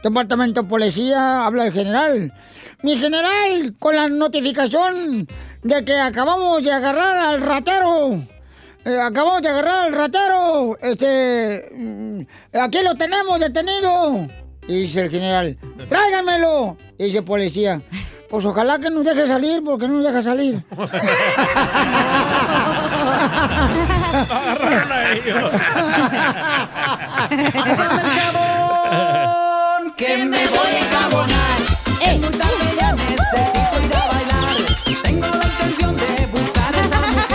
[0.03, 2.33] Departamento de Policía, habla el general.
[2.83, 5.29] Mi general, con la notificación
[5.63, 8.21] de que acabamos de agarrar al ratero.
[8.85, 10.77] Eh, acabamos de agarrar al ratero.
[10.81, 11.71] Este.
[11.77, 12.21] mm,
[12.55, 14.27] aquí lo tenemos detenido.
[14.67, 15.59] Y dice el general,
[15.89, 16.77] tráiganmelo.
[16.99, 17.83] Y dice el policía,
[18.31, 20.63] pues ojalá que nos deje salir, porque no nos deja salir.
[24.31, 25.51] Agarraron a ellos.
[27.53, 31.59] Pásame el jabón, que me voy a enjabonar.
[32.03, 34.57] Es muy tarde, ya necesito ir a bailar.
[35.03, 37.27] Tengo la intención de buscar a esa mujer.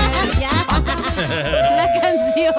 [1.76, 2.53] La canción.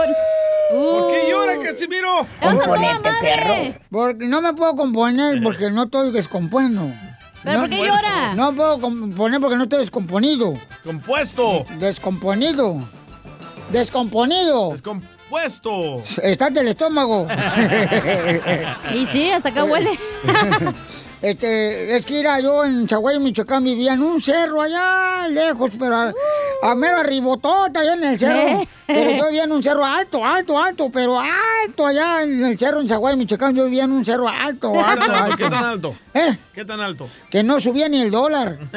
[0.71, 2.27] ¿Por qué llora, Casimiro?
[2.39, 3.81] Te vas a toda madre.
[3.91, 6.91] Porque no me puedo componer porque no estoy descompuesto.
[7.47, 8.35] ¿Pero no, por qué llora?
[8.35, 10.55] No puedo componer porque no estoy descomponido.
[10.83, 11.65] Compuesto.
[11.79, 12.81] Descomponido.
[13.71, 14.73] Descomponido.
[14.73, 16.03] Descompuesto.
[16.25, 17.29] Está del estómago.
[18.95, 19.91] Y sí, hasta acá huele.
[21.23, 25.97] Este, es que era yo en Chaguay, Michoacán, vivía en un cerro allá lejos, pero
[25.97, 26.13] a,
[26.63, 28.61] a mero arribotota allá en el cerro.
[28.61, 28.69] Eh.
[28.87, 32.81] Pero yo vivía en un cerro alto, alto, alto, pero alto allá en el cerro
[32.81, 33.55] en Chaguay, Michoacán.
[33.55, 35.25] Yo vivía en un cerro alto, ¿Qué alto, tan alto?
[35.25, 35.37] alto.
[35.37, 35.97] ¿Qué tan alto?
[36.15, 36.39] ¿Eh?
[36.55, 37.09] ¿Qué tan alto?
[37.31, 38.59] Que no subía ni el dólar.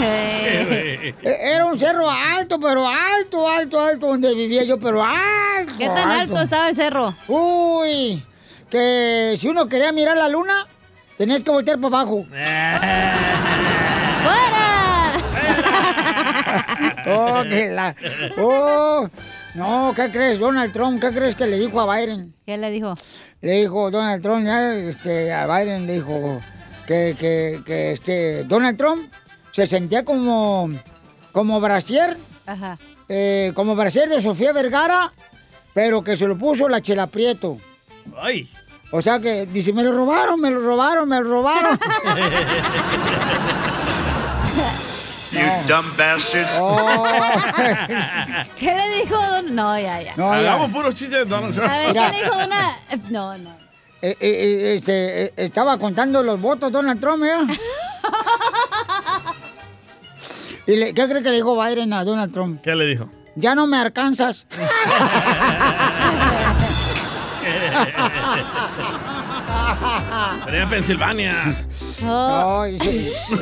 [0.00, 5.74] E- Era un cerro alto, pero alto, alto, alto, donde vivía yo, pero alto.
[5.78, 7.14] ¿Qué tan alto estaba el cerro?
[7.26, 8.22] Uy,
[8.70, 10.66] que si uno quería mirar la luna,
[11.16, 12.24] tenías que voltear para abajo.
[17.10, 17.94] Oh, que la...
[18.38, 19.08] Oh,
[19.54, 21.00] no, ¿qué crees, Donald Trump?
[21.00, 22.34] ¿Qué crees que le dijo a Biden?
[22.46, 22.94] ¿Qué le dijo?
[23.40, 26.40] Le dijo Donald Trump, ya, este, a Biden le dijo
[26.86, 29.12] que, que, que este, Donald Trump
[29.52, 30.70] se sentía como,
[31.32, 32.16] como brasier,
[32.46, 32.78] Ajá.
[33.08, 35.12] eh, como brasier de Sofía Vergara,
[35.74, 37.58] pero que se lo puso la Chela Prieto.
[38.16, 38.48] Ay.
[38.90, 41.78] O sea que dice, me lo robaron, me lo robaron, me lo robaron.
[45.38, 46.58] You dumb bastards.
[46.60, 47.04] Oh.
[48.58, 49.54] ¿Qué le dijo Don?
[49.54, 50.16] No, ya, ya.
[50.16, 50.38] No, ya.
[50.38, 51.70] Hagamos puros chistes de Donald Trump.
[51.70, 52.10] A ver, Mira.
[52.10, 52.76] ¿qué le dijo Dona?
[52.90, 53.50] Eh, No, no.
[54.00, 57.36] Eh, eh, eh, este, eh, estaba contando los votos Donald Trump, ¿eh?
[60.66, 62.60] ¿Y le- qué cree que le dijo Biden a Donald Trump?
[62.62, 63.08] ¿Qué le dijo?
[63.36, 64.46] Ya no me alcanzas.
[70.44, 71.54] Sería en Pensilvania.
[72.02, 73.10] Ay, sí.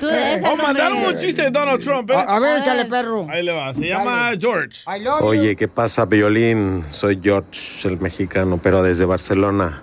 [0.00, 2.14] Tú déjalo, Oh, mandaron un chiste de Donald Trump, ¿eh?
[2.14, 3.26] A, a ver, échale, perro.
[3.30, 3.72] Ahí le va.
[3.72, 4.82] Se llama George.
[5.20, 6.84] Oye, ¿qué pasa, Violín?
[6.90, 9.82] Soy George, el mexicano, pero desde Barcelona.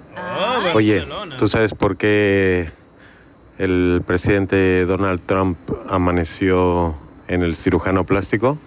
[0.73, 1.05] Oye,
[1.37, 2.69] ¿tú sabes por qué
[3.57, 5.57] el presidente Donald Trump
[5.87, 6.95] amaneció
[7.27, 8.57] en el cirujano plástico?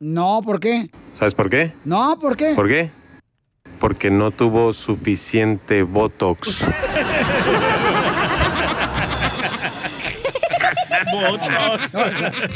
[0.00, 0.90] No, ¿por qué?
[1.14, 1.72] ¿Sabes por qué?
[1.84, 2.54] No, ¿por qué?
[2.54, 2.90] ¿Por qué?
[3.78, 6.66] Porque no tuvo suficiente Botox.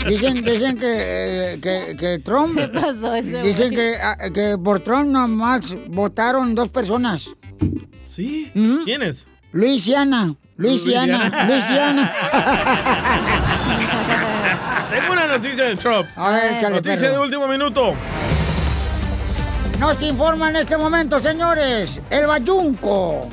[0.09, 2.47] Dicen, dicen que, eh, que, que Trump.
[2.55, 7.29] Se pasó ese Dicen que, ah, que por Trump nomás votaron dos personas.
[8.07, 8.51] ¿Sí?
[8.85, 9.27] ¿Quiénes?
[9.53, 10.35] Luisiana.
[10.57, 11.47] Luisiana.
[11.47, 12.13] Luisiana.
[14.91, 16.07] Tengo una noticia de Trump.
[16.17, 17.13] A ver, échale, Noticia perro.
[17.15, 17.95] de último minuto.
[19.83, 21.99] Nos informa en este momento, señores.
[22.09, 23.29] El bayunco.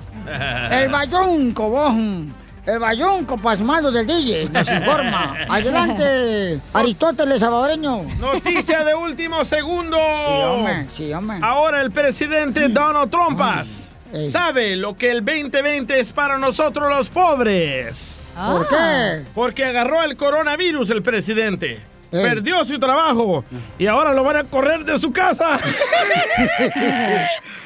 [0.71, 1.93] El bayunco, vos.
[2.65, 5.35] El bayunco pasmado del DJ nos informa.
[5.47, 8.01] Adelante, Aristóteles Salvadoreño.
[8.19, 9.95] Noticia de último segundo.
[9.95, 11.38] Sí, hombre, sí, hombre.
[11.43, 13.88] Ahora el presidente Donald Trumpas
[14.31, 18.23] sabe lo que el 2020 es para nosotros los pobres.
[18.35, 19.23] ¿Por qué?
[19.35, 21.80] Porque agarró el coronavirus el presidente.
[22.11, 23.44] Perdió su trabajo
[23.77, 25.57] y ahora lo van a correr de su casa.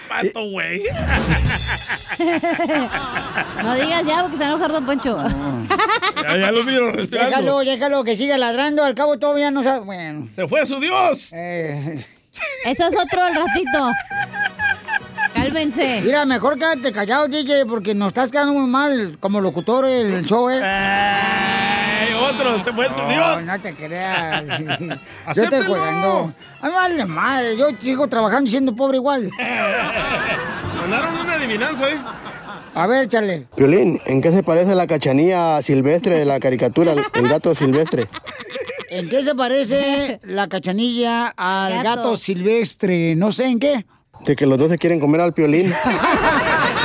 [0.10, 0.84] Pato, güey.
[3.64, 5.18] No digas ya porque se va a enojar Don Poncho.
[6.22, 7.30] Ya, ya lo miro respirando.
[7.30, 8.84] Déjalo, déjalo que siga ladrando.
[8.84, 9.86] Al cabo todavía no sabe.
[9.86, 10.28] Bueno.
[10.32, 11.32] Se fue su Dios.
[11.34, 12.06] Eh.
[12.66, 13.92] Eso es otro al ratito.
[15.34, 16.02] Cálmense.
[16.04, 20.50] Mira, mejor quédate callado, DJ, porque nos estás quedando muy mal como locutor el show,
[20.50, 20.62] ¿eh?
[20.64, 21.83] Ay,
[22.24, 23.44] otro, se fue su No, Dios.
[23.46, 24.44] no te creas.
[25.36, 26.32] yo estoy jugando.
[26.62, 29.30] A mí vale madre, yo sigo trabajando y siendo pobre igual.
[30.82, 31.98] Mandaron una adivinanza, ¿eh?
[32.76, 33.48] A ver, chale.
[33.56, 38.08] Violín, ¿en qué se parece la cachanilla silvestre de la caricatura, el, el gato silvestre?
[38.90, 41.84] ¿En qué se parece la cachanilla al gato.
[41.98, 42.18] Gato.
[42.18, 43.16] silvestre?
[43.16, 43.86] No sé en qué.
[44.26, 45.74] De que los dos se quieren comer al piolín.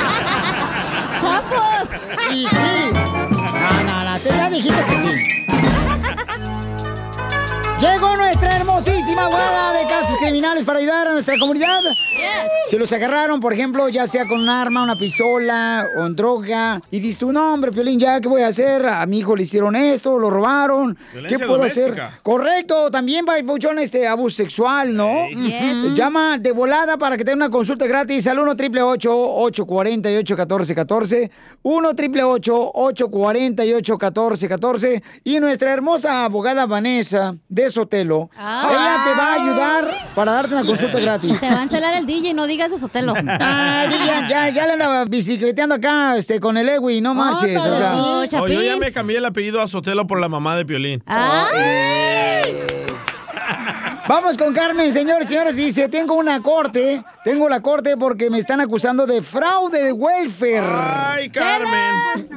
[9.19, 9.78] hermosísima abogada de casos
[10.29, 11.81] criminales para ayudar a nuestra comunidad.
[12.67, 16.81] Si los agarraron, por ejemplo, ya sea con un arma, una pistola o en droga,
[16.91, 18.85] y dices tú, no, hombre, Piolín, ¿ya qué voy a hacer?
[18.85, 20.95] A mi hijo le hicieron esto, lo robaron.
[21.11, 21.95] Violencia ¿Qué puedo hacer?
[21.95, 22.19] doméstica.
[22.21, 23.39] Correcto, también va
[23.79, 25.27] este abuso sexual, ¿no?
[25.29, 25.95] Yes.
[25.95, 31.31] Llama de volada para que tenga una consulta gratis al 1 888 848 1414
[31.63, 38.29] 1 888 848 1414 y nuestra hermosa abogada Vanessa de Sotelo.
[38.37, 39.89] Ella te va a ayudar
[40.19, 41.39] para darte una consulta gratis.
[41.39, 43.13] Te va a encelar el DJ, no digas de Sotelo.
[43.41, 47.57] Ah, sí, ya, ya, ya le andaba bicicleteando acá este, con el Ewi, no marches.
[47.57, 47.93] o sea.
[47.95, 51.01] Oh, Oh, yo ya me cambié el apellido a Sotelo por la mamá de Piolín.
[54.09, 55.55] Vamos con Carmen, señores, señores.
[55.55, 60.67] Dice, tengo una corte, tengo la corte porque me están acusando de fraude de welfare.
[60.67, 62.29] Ay, Carmen.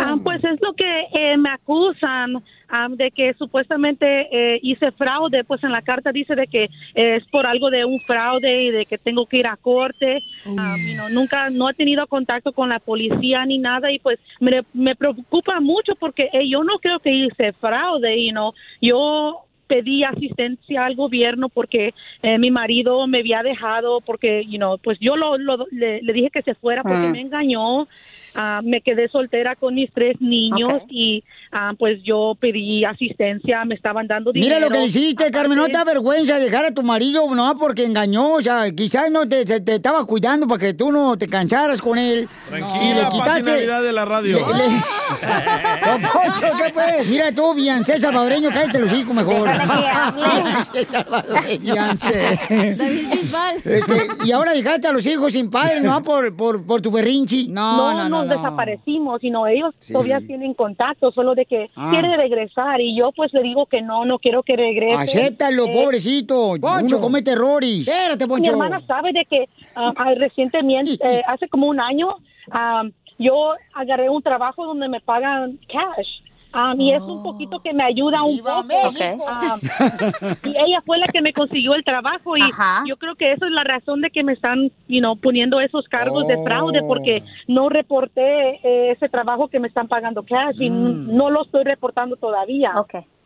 [0.00, 5.44] Ah, pues es lo que eh, me acusan ah, de que supuestamente eh, hice fraude.
[5.44, 8.86] Pues en la carta dice de que es por algo de un fraude y de
[8.86, 10.22] que tengo que ir a corte.
[10.44, 14.62] You know, nunca, no he tenido contacto con la policía ni nada y pues me,
[14.72, 18.52] me preocupa mucho porque eh, yo no creo que hice fraude, you know.
[18.80, 24.78] Yo pedí asistencia al gobierno porque eh, mi marido me había dejado porque you know,
[24.78, 27.12] pues yo lo, lo- le, le dije que se fuera porque Ah.
[27.12, 27.86] me engañó
[28.34, 31.22] Ah, me quedé soltera con mis tres niños y
[31.52, 35.66] ah, pues yo pedí asistencia me estaban dando dinero Mira lo que hiciste, Carmen, no
[35.66, 39.44] te da vergüenza dejar a tu marido, no, porque engañó, o sea, quizás no te,
[39.44, 42.28] te- te estaba cuidando para que tú no te cansaras con él.
[42.50, 43.66] y le Tranquila, quitaste...
[43.68, 44.38] De la radio.
[44.38, 45.98] Le- le-
[46.40, 47.08] Poncho, ¿qué pues?
[47.08, 49.48] Mira tú, Biancé salvadoreño, cállate los hijos mejor.
[50.16, 51.72] Biancé salvadoreño.
[51.74, 52.40] Biancé.
[52.78, 53.56] David Bisbal.
[53.56, 56.00] Este, y ahora dejaste a los hijos sin padre, ¿no?
[56.02, 57.48] Por, por, por tu berrinchi.
[57.48, 58.08] No, no, no, no.
[58.08, 58.36] nos no.
[58.36, 59.92] desaparecimos, sino ellos Sí.
[59.92, 61.88] todavía tienen contacto, solo de que Ah.
[61.90, 64.94] quiere regresar y yo pues le digo que no, no quiero que regrese.
[64.94, 66.50] Acéptalo, Eh, pobrecito.
[66.52, 67.86] Uno comete errores.
[67.88, 68.50] Espérate, Mi Poncho.
[68.52, 72.08] hermana sabe de que ah, recientemente, eh, hace como un año,
[72.50, 72.82] ah,
[73.18, 76.22] yo agarré un trabajo donde me pagan cash.
[76.52, 79.24] Ah, y es un poquito que me ayuda un poco.
[79.28, 79.58] Ah,
[80.44, 82.40] y ella fue la que me consiguió el trabajo y
[82.88, 85.86] yo creo que esa es la razón de que me están, you know, poniendo esos
[85.88, 90.70] cargos de fraude porque no reporté eh, ese trabajo que me están pagando cash y
[90.70, 91.16] Mm.
[91.16, 92.72] no lo estoy reportando todavía.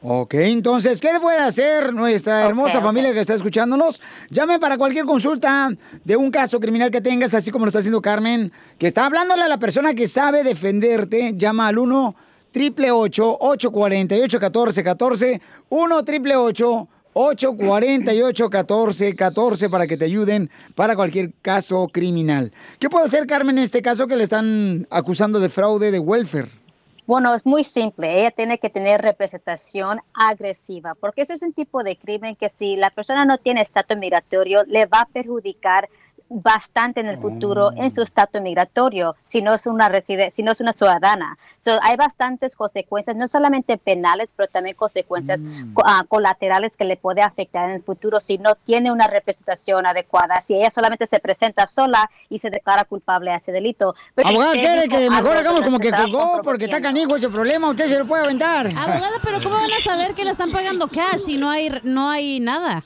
[0.05, 4.01] Ok, entonces, ¿qué puede hacer nuestra hermosa familia que está escuchándonos?
[4.31, 5.70] Llame para cualquier consulta
[6.05, 9.43] de un caso criminal que tengas, así como lo está haciendo Carmen, que está hablándole
[9.43, 11.35] a la persona que sabe defenderte.
[11.36, 12.15] Llama al 1
[12.54, 22.52] 888 848 1414 1 888 848 1414 para que te ayuden para cualquier caso criminal.
[22.78, 26.62] ¿Qué puede hacer Carmen en este caso que le están acusando de fraude de welfare?
[27.04, 28.20] Bueno, es muy simple.
[28.20, 32.76] Ella tiene que tener representación agresiva, porque eso es un tipo de crimen que si
[32.76, 35.88] la persona no tiene estatus migratorio, le va a perjudicar
[36.32, 40.52] bastante en el futuro en su estatus migratorio si no es una reside si no
[40.52, 41.36] es una ciudadana.
[41.59, 45.44] So, hay bastantes consecuencias, no solamente penales, pero también consecuencias
[45.74, 49.86] co- ah, colaterales que le puede afectar en el futuro si no tiene una representación
[49.86, 53.94] adecuada, si ella solamente se presenta sola y se declara culpable de ese delito.
[54.14, 57.68] Pero Abogada, quiere dijo que mejor hagamos como que colgó porque está canijo ese problema,
[57.70, 58.66] usted se lo puede aventar.
[58.66, 62.09] Abogada, pero ¿cómo van a saber que le están pagando cash si no hay, no
[62.10, 62.84] hay nada?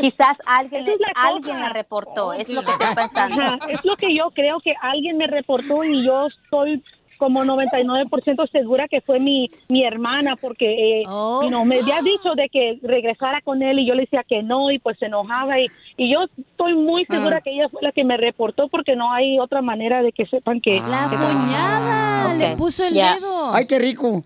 [0.00, 3.40] Quizás alguien, es la alguien la reportó, es lo que estoy pensando.
[3.42, 6.82] Ajá, es lo que yo creo que alguien me reportó y yo estoy
[7.18, 12.34] como 99% segura que fue mi, mi hermana porque eh, you know, me había dicho
[12.36, 15.58] de que regresara con él y yo le decía que no y pues se enojaba
[15.58, 15.66] y,
[15.96, 17.42] y yo estoy muy segura Mm.
[17.42, 20.60] que ella fue la que me reportó porque no hay otra manera de que sepan
[20.60, 20.78] que...
[20.80, 23.14] La que- cuñada le Ok, puso el ya.
[23.14, 23.54] dedo.
[23.54, 24.22] Ay, qué rico.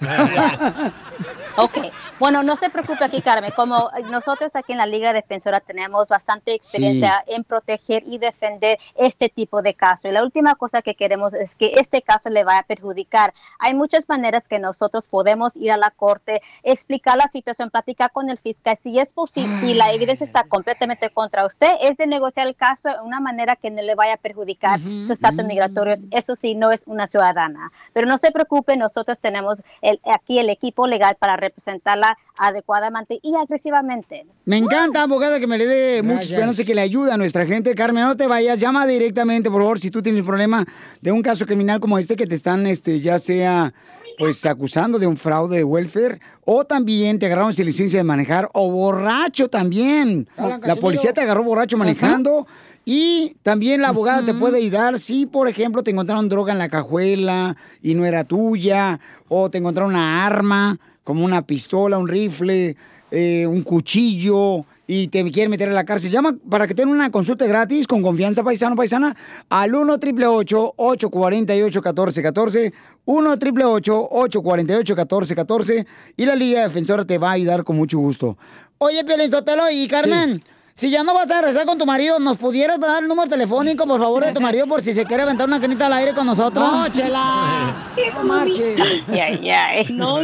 [1.58, 1.78] Ok,
[2.20, 3.50] bueno, no se preocupe aquí, Carmen.
[3.56, 9.30] Como nosotros aquí en la Liga Defensora tenemos bastante experiencia en proteger y defender este
[9.30, 10.10] tipo de casos.
[10.10, 13.32] Y la última cosa que queremos es que este caso le vaya a perjudicar.
[13.58, 18.28] Hay muchas maneras que nosotros podemos ir a la corte, explicar la situación, platicar con
[18.28, 18.76] el fiscal.
[18.76, 22.90] Si es posible, si la evidencia está completamente contra usted, es de negociar el caso
[22.90, 25.94] de una manera que no le vaya a perjudicar su estatus migratorio.
[26.10, 27.72] Eso sí, no es una ciudadana.
[27.94, 33.34] Pero no se preocupe, nosotros tenemos el- aquí el equipo legal para representarla adecuadamente y
[33.36, 34.26] agresivamente.
[34.44, 37.46] Me encanta, abogada, que me le dé mucha esperanza y que le ayude a nuestra
[37.46, 37.74] gente.
[37.74, 40.64] Carmen, no te vayas, llama directamente, por favor, si tú tienes un problema
[41.00, 43.72] de un caso criminal como este que te están, este, ya sea,
[44.18, 48.48] pues, acusando de un fraude de welfare, o también te agarraron sin licencia de manejar,
[48.54, 50.28] o borracho también.
[50.36, 52.46] Hola, La policía te agarró borracho manejando.
[52.88, 56.68] Y también la abogada te puede ayudar si, por ejemplo, te encontraron droga en la
[56.68, 62.76] cajuela y no era tuya, o te encontraron una arma, como una pistola, un rifle,
[63.10, 66.12] eh, un cuchillo, y te quieren meter a la cárcel.
[66.12, 69.16] Llama para que tengan una consulta gratis con confianza paisano paisana
[69.48, 72.72] al 1 888 848 1414
[73.04, 75.86] 1 888 848 1414
[76.16, 78.38] y la Liga Defensora te va a ayudar con mucho gusto.
[78.78, 80.40] Oye, Piolín Sotelo y Carmen.
[80.78, 83.86] Si ya no vas a regresar con tu marido, ¿nos pudieras dar el número telefónico,
[83.86, 86.26] por favor, de tu marido, por si se quiere aventar una canita al aire con
[86.26, 86.70] nosotros?
[86.70, 87.74] No, Chela.
[88.14, 88.78] No marches.
[89.08, 90.18] Ay, ay, No.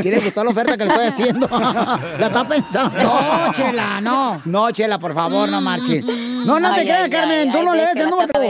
[0.00, 1.48] Si le gustó la oferta que le estoy haciendo.
[1.50, 2.96] la está pensando.
[3.02, 4.40] No, Chela, no.
[4.44, 6.00] No, Chela, por favor, no marche.
[6.00, 7.38] No, no te Ay, creas, ay, Carmen.
[7.48, 8.40] ay, Tú ay, no le ves des el número.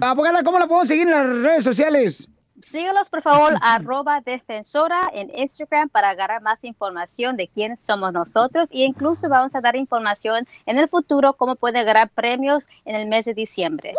[0.00, 2.28] Abogada, ¿cómo la podemos seguir en las redes sociales?
[2.70, 8.68] Síguelos, por favor, arroba defensora en Instagram para agarrar más información de quiénes somos nosotros
[8.70, 13.06] e incluso vamos a dar información en el futuro cómo puede agarrar premios en el
[13.08, 13.94] mes de diciembre.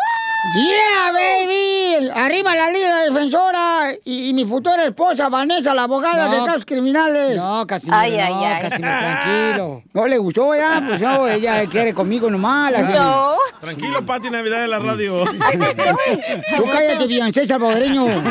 [0.54, 2.10] Yeah, baby.
[2.14, 6.32] Arriba la Liga Defensora y, y mi futura esposa, Vanessa, la abogada No.
[6.40, 7.36] de casos criminales.
[7.36, 8.62] No, Casimiro, Ay, ay, no, ay.
[8.62, 9.84] Casimiro, tranquilo.
[9.94, 10.82] ¿No le gustó ya?
[10.88, 12.72] Pues no, ella quiere conmigo nomás.
[12.72, 13.36] la- No.
[13.60, 15.26] Tranquilo, Pati Navidad de la radio.
[16.58, 18.06] Tú cállate, Beyoncé salvadoreño.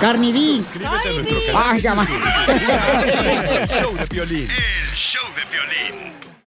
[0.00, 0.58] Carniví.
[0.58, 1.80] Suscríbete a nuestro Ah, canal.
[1.80, 2.06] ya va.
[3.62, 4.48] El show de Piolín.
[4.50, 6.12] El show de violín.